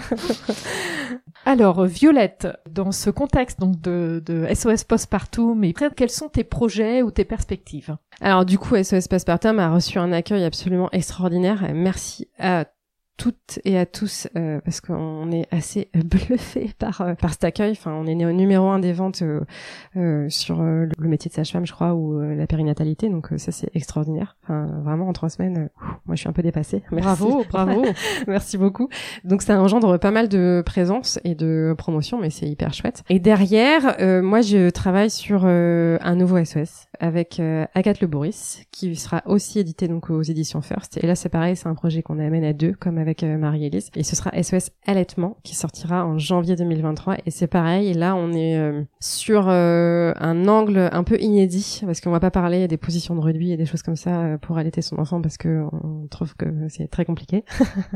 Alors, 1.44 1.84
Violette, 1.84 2.48
dans 2.70 2.92
ce 2.92 3.10
contexte 3.10 3.60
donc 3.60 3.80
de, 3.80 4.22
de 4.24 4.46
SOS 4.52 4.84
Postpartum, 4.84 5.58
mais 5.58 5.74
quels 5.74 6.10
sont 6.10 6.28
tes 6.28 6.44
projets 6.44 7.02
ou 7.02 7.10
tes 7.10 7.24
perspectives? 7.24 7.96
Alors 8.20 8.46
du 8.46 8.58
coup, 8.58 8.82
SOS 8.82 9.08
Postpartum 9.08 9.58
a 9.58 9.68
reçu 9.70 9.98
un 9.98 10.12
accueil 10.12 10.44
absolument 10.44 10.88
extraordinaire. 10.92 11.70
Merci 11.74 12.28
à 12.38 12.64
toutes 13.16 13.60
et 13.64 13.78
à 13.78 13.86
tous 13.86 14.28
euh, 14.36 14.60
parce 14.64 14.80
qu'on 14.80 15.30
est 15.32 15.46
assez 15.50 15.88
bluffé 15.94 16.70
par 16.78 17.00
euh, 17.00 17.14
par 17.14 17.32
cet 17.32 17.44
accueil. 17.44 17.72
Enfin, 17.72 17.92
on 17.92 18.06
est 18.06 18.14
né 18.14 18.26
au 18.26 18.32
numéro 18.32 18.68
un 18.68 18.78
des 18.78 18.92
ventes 18.92 19.22
euh, 19.22 19.40
euh 19.96 20.28
sur 20.28 20.60
le 20.62 21.08
métier 21.08 21.28
de 21.28 21.34
sage-femme, 21.34 21.66
je 21.66 21.72
crois, 21.72 21.94
ou 21.94 22.20
la 22.20 22.46
périnatalité. 22.46 23.08
Donc 23.08 23.28
ça, 23.36 23.52
c'est 23.52 23.70
extraordinaire. 23.74 24.36
Enfin, 24.42 24.66
vraiment 24.82 25.08
en 25.08 25.12
trois 25.12 25.28
semaines, 25.28 25.70
moi, 26.06 26.14
je 26.14 26.20
suis 26.20 26.28
un 26.28 26.32
peu 26.32 26.42
dépassée. 26.42 26.82
Bravo, 26.92 27.44
bravo, 27.50 27.84
merci 28.26 28.58
beaucoup. 28.58 28.88
Donc 29.24 29.42
ça 29.42 29.60
engendre 29.60 29.98
pas 29.98 30.10
mal 30.10 30.28
de 30.28 30.62
présence 30.64 31.20
et 31.24 31.34
de 31.34 31.74
promotion, 31.76 32.18
mais 32.20 32.30
c'est 32.30 32.46
hyper 32.46 32.74
chouette. 32.74 33.02
Et 33.08 33.20
derrière, 33.20 33.96
moi, 34.22 34.40
je 34.40 34.70
travaille 34.70 35.10
sur 35.10 35.44
un 35.46 36.14
nouveau 36.16 36.44
SOS 36.44 36.86
avec 36.98 37.40
Agathe 37.74 38.00
Le 38.00 38.06
Boris, 38.06 38.64
qui 38.72 38.96
sera 38.96 39.22
aussi 39.26 39.60
édité 39.60 39.88
donc 39.88 40.10
aux 40.10 40.22
éditions 40.22 40.60
First. 40.60 40.98
Et 41.02 41.06
là, 41.06 41.14
c'est 41.14 41.28
pareil, 41.28 41.56
c'est 41.56 41.68
un 41.68 41.74
projet 41.74 42.02
qu'on 42.02 42.18
amène 42.18 42.44
à 42.44 42.52
deux, 42.52 42.72
comme 42.72 42.98
avec 42.98 43.05
euh, 43.22 43.38
Marie-Élise. 43.38 43.90
Et 43.94 44.02
ce 44.02 44.16
sera 44.16 44.30
SOS 44.42 44.70
Allaitement 44.86 45.36
qui 45.42 45.54
sortira 45.54 46.04
en 46.04 46.18
janvier 46.18 46.56
2023. 46.56 47.16
Et 47.26 47.30
c'est 47.30 47.46
pareil, 47.46 47.92
là 47.94 48.14
on 48.16 48.32
est 48.32 48.58
euh, 48.58 48.82
sur 49.00 49.46
euh, 49.48 50.12
un 50.16 50.48
angle 50.48 50.88
un 50.92 51.04
peu 51.04 51.20
inédit, 51.20 51.82
parce 51.84 52.00
qu'on 52.00 52.10
va 52.10 52.20
pas 52.20 52.30
parler 52.30 52.68
des 52.68 52.76
positions 52.76 53.14
de 53.14 53.20
rugby 53.20 53.52
et 53.52 53.56
des 53.56 53.66
choses 53.66 53.82
comme 53.82 53.96
ça 53.96 54.38
pour 54.42 54.58
allaiter 54.58 54.82
son 54.82 54.98
enfant, 54.98 55.20
parce 55.20 55.36
que 55.36 55.64
on 55.72 56.06
trouve 56.08 56.34
que 56.36 56.46
c'est 56.68 56.88
très 56.88 57.04
compliqué 57.04 57.44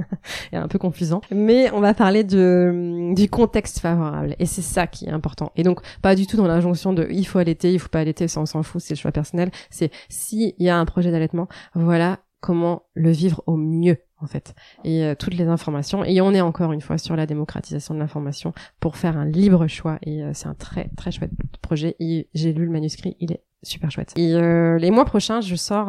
et 0.52 0.56
un 0.56 0.68
peu 0.68 0.78
confusant. 0.78 1.20
Mais 1.30 1.70
on 1.72 1.80
va 1.80 1.94
parler 1.94 2.24
de, 2.24 3.12
du 3.14 3.28
contexte 3.28 3.80
favorable. 3.80 4.36
Et 4.38 4.46
c'est 4.46 4.62
ça 4.62 4.86
qui 4.86 5.06
est 5.06 5.12
important. 5.12 5.52
Et 5.56 5.62
donc 5.62 5.80
pas 6.02 6.14
du 6.14 6.26
tout 6.26 6.36
dans 6.36 6.46
l'injonction 6.46 6.92
de 6.92 7.08
il 7.10 7.26
faut 7.26 7.38
allaiter, 7.38 7.72
il 7.72 7.78
faut 7.78 7.88
pas 7.88 8.00
allaiter, 8.00 8.28
ça 8.28 8.40
on 8.40 8.46
s'en 8.46 8.62
fout, 8.62 8.80
c'est 8.80 8.94
le 8.94 8.98
choix 8.98 9.12
personnel. 9.12 9.50
C'est 9.70 9.90
s'il 10.08 10.54
y 10.58 10.68
a 10.68 10.78
un 10.78 10.84
projet 10.84 11.10
d'allaitement, 11.10 11.48
voilà 11.74 12.18
comment 12.40 12.82
le 12.94 13.10
vivre 13.10 13.42
au 13.46 13.56
mieux 13.56 13.98
en 14.22 14.26
fait. 14.26 14.54
Et 14.84 15.04
euh, 15.04 15.14
toutes 15.14 15.34
les 15.34 15.46
informations. 15.46 16.04
Et 16.04 16.20
on 16.20 16.32
est 16.32 16.40
encore 16.40 16.72
une 16.72 16.80
fois 16.80 16.98
sur 16.98 17.16
la 17.16 17.26
démocratisation 17.26 17.94
de 17.94 17.98
l'information 17.98 18.52
pour 18.78 18.96
faire 18.96 19.16
un 19.16 19.24
libre 19.24 19.66
choix. 19.66 19.98
Et 20.02 20.22
euh, 20.22 20.32
c'est 20.34 20.48
un 20.48 20.54
très 20.54 20.90
très 20.96 21.10
chouette 21.10 21.32
projet. 21.62 21.96
Et 22.00 22.28
j'ai 22.34 22.52
lu 22.52 22.64
le 22.64 22.70
manuscrit. 22.70 23.16
Il 23.20 23.32
est 23.32 23.42
super 23.62 23.90
chouette. 23.90 24.12
Et 24.16 24.34
euh, 24.34 24.78
les 24.78 24.90
mois 24.90 25.04
prochains 25.04 25.40
je 25.40 25.54
sors 25.54 25.88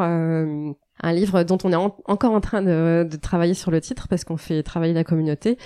un 1.02 1.14
livre 1.14 1.44
dont 1.44 1.58
on 1.64 1.72
est 1.72 1.76
encore 2.06 2.34
en 2.34 2.42
train 2.42 2.62
de, 2.62 3.08
de, 3.10 3.18
travailler 3.18 3.54
sur 3.54 3.72
le 3.72 3.82
titre 3.82 4.08
parce 4.08 4.24
qu'on 4.24 4.38
fait 4.38 4.64
travailler 4.64 4.94
la 4.94 5.04
communauté 5.04 5.58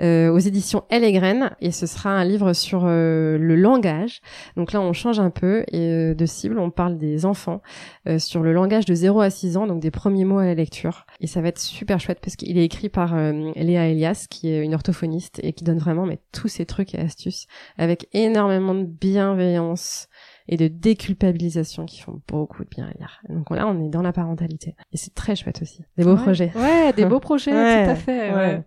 euh, 0.00 0.30
aux 0.30 0.38
éditions 0.38 0.84
Elle 0.88 1.04
et 1.04 1.12
Graines 1.12 1.50
et 1.60 1.72
ce 1.72 1.86
sera 1.86 2.10
un 2.10 2.24
livre 2.24 2.52
sur 2.52 2.82
euh, 2.84 3.38
le 3.38 3.56
langage. 3.56 4.20
Donc 4.56 4.72
là 4.72 4.80
on 4.80 4.92
change 4.92 5.20
un 5.20 5.30
peu 5.30 5.64
et, 5.72 5.88
euh, 5.88 6.14
de 6.14 6.26
cible, 6.26 6.58
on 6.58 6.70
parle 6.70 6.98
des 6.98 7.26
enfants 7.26 7.62
euh, 8.08 8.18
sur 8.18 8.42
le 8.42 8.52
langage 8.52 8.84
de 8.84 8.94
0 8.94 9.20
à 9.20 9.30
6 9.30 9.56
ans, 9.56 9.66
donc 9.66 9.80
des 9.80 9.90
premiers 9.90 10.24
mots 10.24 10.38
à 10.38 10.44
la 10.44 10.54
lecture. 10.54 11.06
Et 11.20 11.26
ça 11.26 11.40
va 11.40 11.48
être 11.48 11.60
super 11.60 12.00
chouette 12.00 12.20
parce 12.20 12.36
qu'il 12.36 12.56
est 12.58 12.64
écrit 12.64 12.88
par 12.88 13.14
Léa 13.56 13.88
Elias 13.88 14.26
qui 14.28 14.50
est 14.50 14.64
une 14.64 14.74
orthophoniste 14.74 15.40
et 15.42 15.52
qui 15.52 15.64
donne 15.64 15.78
vraiment 15.78 16.06
mais 16.06 16.18
tous 16.32 16.48
ces 16.48 16.66
trucs 16.66 16.94
et 16.94 16.98
astuces 16.98 17.46
avec 17.78 18.08
énormément 18.12 18.74
de 18.74 18.84
bienveillance 18.84 20.08
et 20.46 20.56
de 20.56 20.68
déculpabilisation 20.68 21.86
qui 21.86 22.00
font 22.00 22.20
beaucoup 22.28 22.64
de 22.64 22.68
bien 22.68 22.86
à 22.86 22.92
lire. 22.98 23.22
Donc 23.28 23.50
là, 23.50 23.66
on 23.66 23.82
est 23.82 23.88
dans 23.88 24.02
la 24.02 24.12
parentalité. 24.12 24.76
Et 24.92 24.96
c'est 24.96 25.14
très 25.14 25.36
chouette 25.36 25.62
aussi. 25.62 25.84
Des 25.96 26.04
beaux 26.04 26.16
projets. 26.16 26.52
Ouais, 26.54 26.92
des 26.92 27.06
beaux 27.06 27.20
projets, 27.20 27.50
tout 27.50 27.90
à 27.90 27.94
fait. 27.94 28.34
Ouais. 28.34 28.62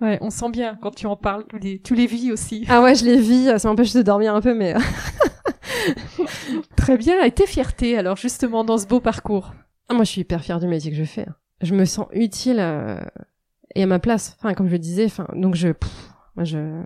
ouais. 0.00 0.18
on 0.20 0.30
sent 0.30 0.50
bien 0.50 0.76
quand 0.82 0.94
tu 0.94 1.06
en 1.06 1.16
parles, 1.16 1.44
tu 1.48 1.58
les, 1.58 1.80
tu 1.80 1.94
les 1.94 2.06
vis 2.06 2.32
aussi. 2.32 2.64
Ah 2.68 2.82
ouais, 2.82 2.94
je 2.94 3.04
les 3.04 3.20
vis. 3.20 3.58
Ça 3.58 3.68
m'empêche 3.68 3.92
de 3.92 4.02
dormir 4.02 4.34
un 4.34 4.40
peu, 4.40 4.54
mais... 4.54 4.74
très 6.76 6.96
bien. 6.96 7.22
Et 7.22 7.30
tes 7.30 7.46
fiertés, 7.46 7.96
alors, 7.96 8.16
justement, 8.16 8.64
dans 8.64 8.78
ce 8.78 8.86
beau 8.86 9.00
parcours? 9.00 9.54
Ah, 9.88 9.94
Moi, 9.94 10.04
je 10.04 10.10
suis 10.10 10.20
hyper 10.22 10.42
fière 10.42 10.60
du 10.60 10.66
métier 10.66 10.90
que 10.90 10.96
je 10.96 11.04
fais. 11.04 11.26
Je 11.62 11.74
me 11.74 11.84
sens 11.84 12.06
utile 12.12 12.58
euh, 12.60 13.00
et 13.74 13.82
à 13.82 13.86
ma 13.86 13.98
place. 13.98 14.36
Enfin, 14.38 14.54
comme 14.54 14.66
je 14.66 14.72
le 14.72 14.78
disais, 14.78 15.04
enfin, 15.04 15.26
donc 15.34 15.54
je... 15.54 15.68
moi, 16.36 16.44
je 16.44 16.82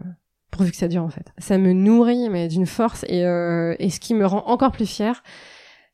pourvu 0.54 0.70
que 0.70 0.76
ça 0.76 0.88
dure 0.88 1.02
en 1.02 1.08
fait. 1.08 1.32
Ça 1.38 1.58
me 1.58 1.72
nourrit 1.72 2.28
mais 2.30 2.48
d'une 2.48 2.66
force 2.66 3.04
et, 3.08 3.24
euh, 3.26 3.74
et 3.78 3.90
ce 3.90 3.98
qui 3.98 4.14
me 4.14 4.24
rend 4.24 4.44
encore 4.46 4.70
plus 4.70 4.86
fière, 4.86 5.22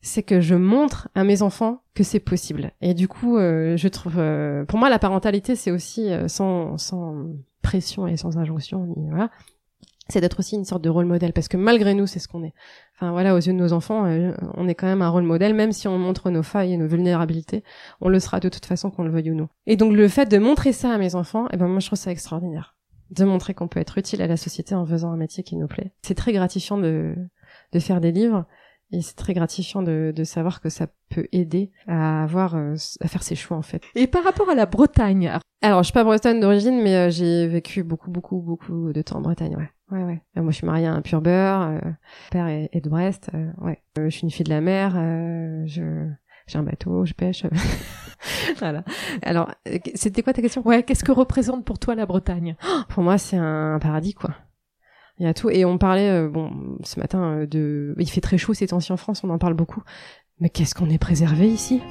c'est 0.01 0.23
que 0.23 0.39
je 0.39 0.55
montre 0.55 1.09
à 1.15 1.23
mes 1.23 1.41
enfants 1.41 1.81
que 1.95 2.03
c'est 2.03 2.19
possible. 2.19 2.71
Et 2.81 2.93
du 2.93 3.07
coup, 3.07 3.37
euh, 3.37 3.75
je 3.75 3.87
trouve, 3.87 4.15
euh, 4.17 4.63
pour 4.65 4.79
moi, 4.79 4.89
la 4.89 4.99
parentalité, 4.99 5.55
c'est 5.55 5.71
aussi 5.71 6.09
sans, 6.27 6.77
sans 6.77 7.27
pression 7.61 8.07
et 8.07 8.17
sans 8.17 8.37
injonction, 8.37 8.93
voilà. 9.09 9.29
C'est 10.09 10.19
d'être 10.19 10.39
aussi 10.39 10.55
une 10.55 10.65
sorte 10.65 10.83
de 10.83 10.89
rôle 10.89 11.05
modèle, 11.05 11.31
parce 11.31 11.47
que 11.47 11.55
malgré 11.57 11.93
nous, 11.93 12.05
c'est 12.05 12.19
ce 12.19 12.27
qu'on 12.27 12.43
est. 12.43 12.53
Enfin 12.95 13.11
voilà, 13.11 13.33
aux 13.33 13.37
yeux 13.37 13.53
de 13.53 13.57
nos 13.57 13.71
enfants, 13.71 14.03
on 14.55 14.67
est 14.67 14.75
quand 14.75 14.87
même 14.87 15.01
un 15.01 15.09
rôle 15.09 15.23
modèle, 15.23 15.53
même 15.53 15.71
si 15.71 15.87
on 15.87 15.97
montre 15.97 16.29
nos 16.31 16.43
failles 16.43 16.73
et 16.73 16.77
nos 16.77 16.87
vulnérabilités, 16.87 17.63
on 18.01 18.09
le 18.09 18.19
sera 18.19 18.39
de 18.39 18.49
toute 18.49 18.65
façon 18.65 18.91
qu'on 18.91 19.03
le 19.03 19.11
veuille 19.11 19.31
ou 19.31 19.35
non. 19.35 19.47
Et 19.67 19.77
donc 19.77 19.93
le 19.93 20.07
fait 20.09 20.25
de 20.25 20.37
montrer 20.37 20.73
ça 20.73 20.91
à 20.91 20.97
mes 20.97 21.15
enfants, 21.15 21.47
eh 21.53 21.57
ben 21.57 21.67
moi 21.67 21.79
je 21.79 21.87
trouve 21.87 21.99
ça 21.99 22.11
extraordinaire 22.11 22.75
de 23.11 23.25
montrer 23.25 23.53
qu'on 23.53 23.67
peut 23.67 23.79
être 23.79 23.97
utile 23.97 24.21
à 24.21 24.27
la 24.27 24.37
société 24.37 24.73
en 24.73 24.85
faisant 24.85 25.11
un 25.11 25.17
métier 25.17 25.43
qui 25.43 25.55
nous 25.55 25.67
plaît. 25.67 25.91
C'est 26.01 26.15
très 26.15 26.33
gratifiant 26.33 26.77
de, 26.77 27.15
de 27.73 27.79
faire 27.79 28.01
des 28.01 28.11
livres 28.11 28.45
et 28.91 29.01
c'est 29.01 29.15
très 29.15 29.33
gratifiant 29.33 29.81
de, 29.81 30.13
de 30.15 30.23
savoir 30.23 30.61
que 30.61 30.69
ça 30.69 30.87
peut 31.09 31.27
aider 31.31 31.71
à 31.87 32.23
avoir 32.23 32.55
euh, 32.55 32.75
à 33.01 33.07
faire 33.07 33.23
ses 33.23 33.35
choix 33.35 33.57
en 33.57 33.61
fait. 33.61 33.83
Et 33.95 34.07
par 34.07 34.23
rapport 34.23 34.49
à 34.49 34.55
la 34.55 34.65
Bretagne 34.65 35.31
Alors 35.61 35.83
je 35.83 35.87
suis 35.87 35.93
pas 35.93 36.03
bretonne 36.03 36.39
d'origine 36.39 36.81
mais 36.81 36.95
euh, 36.95 37.09
j'ai 37.09 37.47
vécu 37.47 37.83
beaucoup 37.83 38.11
beaucoup 38.11 38.41
beaucoup 38.41 38.91
de 38.91 39.01
temps 39.01 39.17
en 39.17 39.21
Bretagne 39.21 39.55
ouais. 39.55 39.69
Ouais 39.91 40.03
ouais. 40.03 40.21
moi 40.35 40.51
je 40.51 40.57
suis 40.57 40.65
mariée 40.65 40.87
à 40.87 40.93
un 40.93 41.01
pur 41.01 41.21
beurre, 41.21 41.61
euh, 41.63 41.91
père 42.31 42.47
est, 42.47 42.69
est, 42.71 42.81
de 42.81 42.89
Brest, 42.89 43.29
ouais. 43.61 43.81
je 43.97 44.09
suis 44.09 44.23
une 44.23 44.31
fille 44.31 44.45
de 44.45 44.49
la 44.49 44.61
mer, 44.61 44.93
je 45.67 46.07
j'ai 46.47 46.57
un 46.57 46.63
bateau, 46.63 47.05
je 47.05 47.13
pêche. 47.13 47.45
voilà. 48.59 48.83
Alors, 49.21 49.51
euh, 49.67 49.77
c'était 49.95 50.23
quoi 50.23 50.33
ta 50.33 50.41
question? 50.41 50.61
Ouais, 50.65 50.83
qu'est-ce 50.83 51.03
que 51.03 51.11
représente 51.11 51.65
pour 51.65 51.79
toi 51.79 51.95
la 51.95 52.05
Bretagne? 52.05 52.55
Pour 52.89 53.03
moi, 53.03 53.17
c'est 53.17 53.37
un 53.37 53.79
paradis, 53.79 54.13
quoi. 54.13 54.31
Il 55.19 55.25
y 55.25 55.29
a 55.29 55.33
tout. 55.33 55.49
Et 55.49 55.65
on 55.65 55.77
parlait, 55.77 56.09
euh, 56.09 56.29
bon, 56.29 56.51
ce 56.83 56.99
matin, 56.99 57.19
euh, 57.19 57.45
de... 57.45 57.95
Il 57.99 58.09
fait 58.09 58.21
très 58.21 58.37
chaud 58.37 58.53
ces 58.53 58.67
temps-ci 58.67 58.91
en 58.91 58.97
France, 58.97 59.23
on 59.23 59.29
en 59.29 59.37
parle 59.37 59.53
beaucoup. 59.53 59.83
Mais 60.39 60.49
qu'est-ce 60.49 60.73
qu'on 60.73 60.89
est 60.89 60.97
préservé 60.97 61.47
ici? 61.47 61.81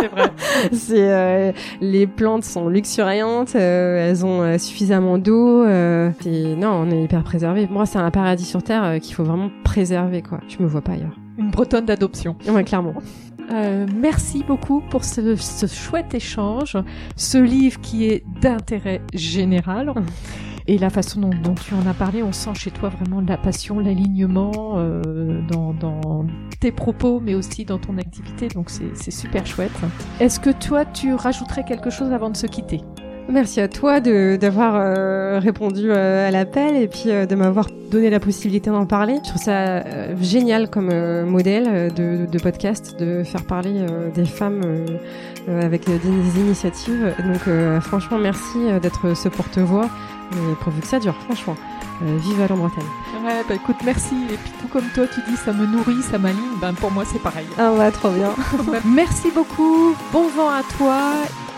C'est 0.00 0.08
vrai. 0.08 0.30
c'est 0.72 1.54
les 1.82 2.06
plantes 2.06 2.44
sont 2.44 2.68
luxuriantes, 2.70 3.54
elles 3.54 4.24
ont 4.24 4.56
suffisamment 4.58 5.18
d'eau. 5.18 5.66
non, 5.66 6.70
on 6.70 6.90
est 6.90 7.02
hyper 7.02 7.22
préservé. 7.22 7.68
Moi, 7.70 7.84
c'est 7.84 7.98
un 7.98 8.10
paradis 8.10 8.46
sur 8.46 8.62
terre 8.62 8.98
qu'il 9.02 9.14
faut 9.14 9.24
vraiment 9.24 9.50
préserver, 9.62 10.22
quoi. 10.22 10.40
Je 10.48 10.62
me 10.62 10.66
vois 10.66 10.80
pas 10.80 10.92
ailleurs. 10.92 11.18
Une 11.36 11.50
Bretonne 11.50 11.84
d'adoption. 11.84 12.36
Ouais, 12.48 12.64
clairement. 12.64 12.94
Euh, 13.52 13.86
merci 13.94 14.44
beaucoup 14.46 14.80
pour 14.80 15.04
ce, 15.04 15.36
chouette 15.66 16.14
échange, 16.14 16.76
ce 17.16 17.38
livre 17.38 17.80
qui 17.80 18.06
est 18.06 18.24
d'intérêt 18.40 19.00
général. 19.12 19.92
Et 20.66 20.78
la 20.78 20.90
façon 20.90 21.20
dont, 21.20 21.54
tu 21.54 21.74
en 21.74 21.84
as 21.86 21.94
parlé, 21.94 22.22
on 22.22 22.32
sent 22.32 22.54
chez 22.54 22.70
toi 22.70 22.90
vraiment 22.90 23.20
la 23.20 23.36
passion, 23.36 23.80
l'alignement 23.80 24.74
euh, 24.76 25.40
dans, 25.48 25.72
dans, 25.72 26.26
tes 26.60 26.70
propos, 26.70 27.20
mais 27.20 27.34
aussi 27.34 27.64
dans 27.64 27.78
ton 27.78 27.98
activité. 27.98 28.48
Donc 28.48 28.70
c'est 28.70 29.10
super 29.10 29.46
chouette. 29.46 29.72
Est-ce 30.20 30.38
que 30.38 30.50
toi, 30.50 30.84
tu 30.84 31.14
rajouterais 31.14 31.64
quelque 31.64 31.90
chose 31.90 32.12
avant 32.12 32.30
de 32.30 32.36
se 32.36 32.46
quitter? 32.46 32.82
Merci 33.32 33.60
à 33.60 33.68
toi 33.68 34.00
d'avoir 34.00 34.74
euh, 34.74 35.38
répondu 35.38 35.90
euh, 35.90 36.26
à 36.26 36.30
l'appel 36.32 36.74
et 36.74 36.88
puis 36.88 37.04
euh, 37.06 37.26
de 37.26 37.36
m'avoir 37.36 37.68
donné 37.90 38.10
la 38.10 38.18
possibilité 38.18 38.70
d'en 38.70 38.86
parler. 38.86 39.18
Je 39.22 39.28
trouve 39.28 39.42
ça 39.42 39.82
génial 40.20 40.68
comme 40.68 40.90
modèle 41.24 41.92
de, 41.94 42.26
de, 42.26 42.38
podcast, 42.38 42.98
de 42.98 43.22
faire 43.24 43.44
parler 43.44 43.84
des 44.14 44.24
femmes 44.24 44.60
avec 45.48 45.86
des 45.86 46.40
initiatives. 46.40 47.12
Donc 47.18 47.52
franchement, 47.82 48.18
merci 48.18 48.58
d'être 48.80 49.16
ce 49.16 49.28
porte-voix 49.28 49.90
et 50.32 50.54
pourvu 50.62 50.80
que 50.80 50.86
ça 50.86 51.00
dure, 51.00 51.16
franchement. 51.24 51.56
vive 52.00 52.40
à 52.42 52.46
Bretagne. 52.46 52.84
Ouais, 53.24 53.42
bah 53.48 53.56
écoute, 53.56 53.76
merci. 53.84 54.14
Et 54.32 54.36
puis 54.36 54.52
tout 54.60 54.68
comme 54.68 54.86
toi, 54.94 55.06
tu 55.12 55.20
dis 55.28 55.36
ça 55.36 55.52
me 55.52 55.66
nourrit, 55.66 56.00
ça 56.08 56.18
m'aligne. 56.18 56.58
Ben 56.60 56.72
pour 56.74 56.92
moi, 56.92 57.02
c'est 57.04 57.20
pareil. 57.20 57.46
Ah 57.58 57.72
ouais, 57.72 57.90
trop 57.90 58.10
bien. 58.10 58.30
merci 58.84 59.32
beaucoup. 59.34 59.96
Bon 60.12 60.28
vent 60.28 60.50
à 60.50 60.62
toi 60.78 61.12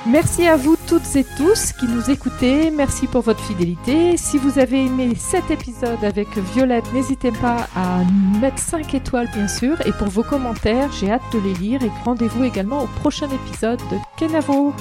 Merci 0.07 0.49
à 0.49 0.57
vous 0.57 0.77
toutes 0.89 1.15
et 1.15 1.25
tous 1.37 1.73
qui 1.73 1.87
nous 1.87 2.11
écoutez. 2.11 2.73
Merci 2.73 3.07
pour 3.07 3.21
votre 3.21 3.39
fidélité. 3.39 4.17
Si 4.17 4.37
vous 4.37 4.59
avez 4.59 4.87
aimé 4.87 5.15
cet 5.17 5.51
épisode 5.53 6.03
avec 6.03 6.27
Violette, 6.55 6.93
n'hésitez 6.93 7.31
pas 7.31 7.69
à 7.77 8.03
mettre 8.41 8.59
5 8.59 8.95
étoiles 8.95 9.31
bien 9.33 9.47
sûr. 9.47 9.81
Et 9.87 9.93
pour 9.93 10.09
vos 10.09 10.25
commentaires, 10.25 10.91
j'ai 10.91 11.13
hâte 11.13 11.23
de 11.33 11.39
les 11.39 11.55
lire 11.55 11.85
et 11.85 11.91
rendez-vous 12.05 12.43
également 12.43 12.83
au 12.83 12.89
prochain 12.89 13.29
épisode 13.31 13.79
de 13.93 13.97
Kenavo. 14.17 14.75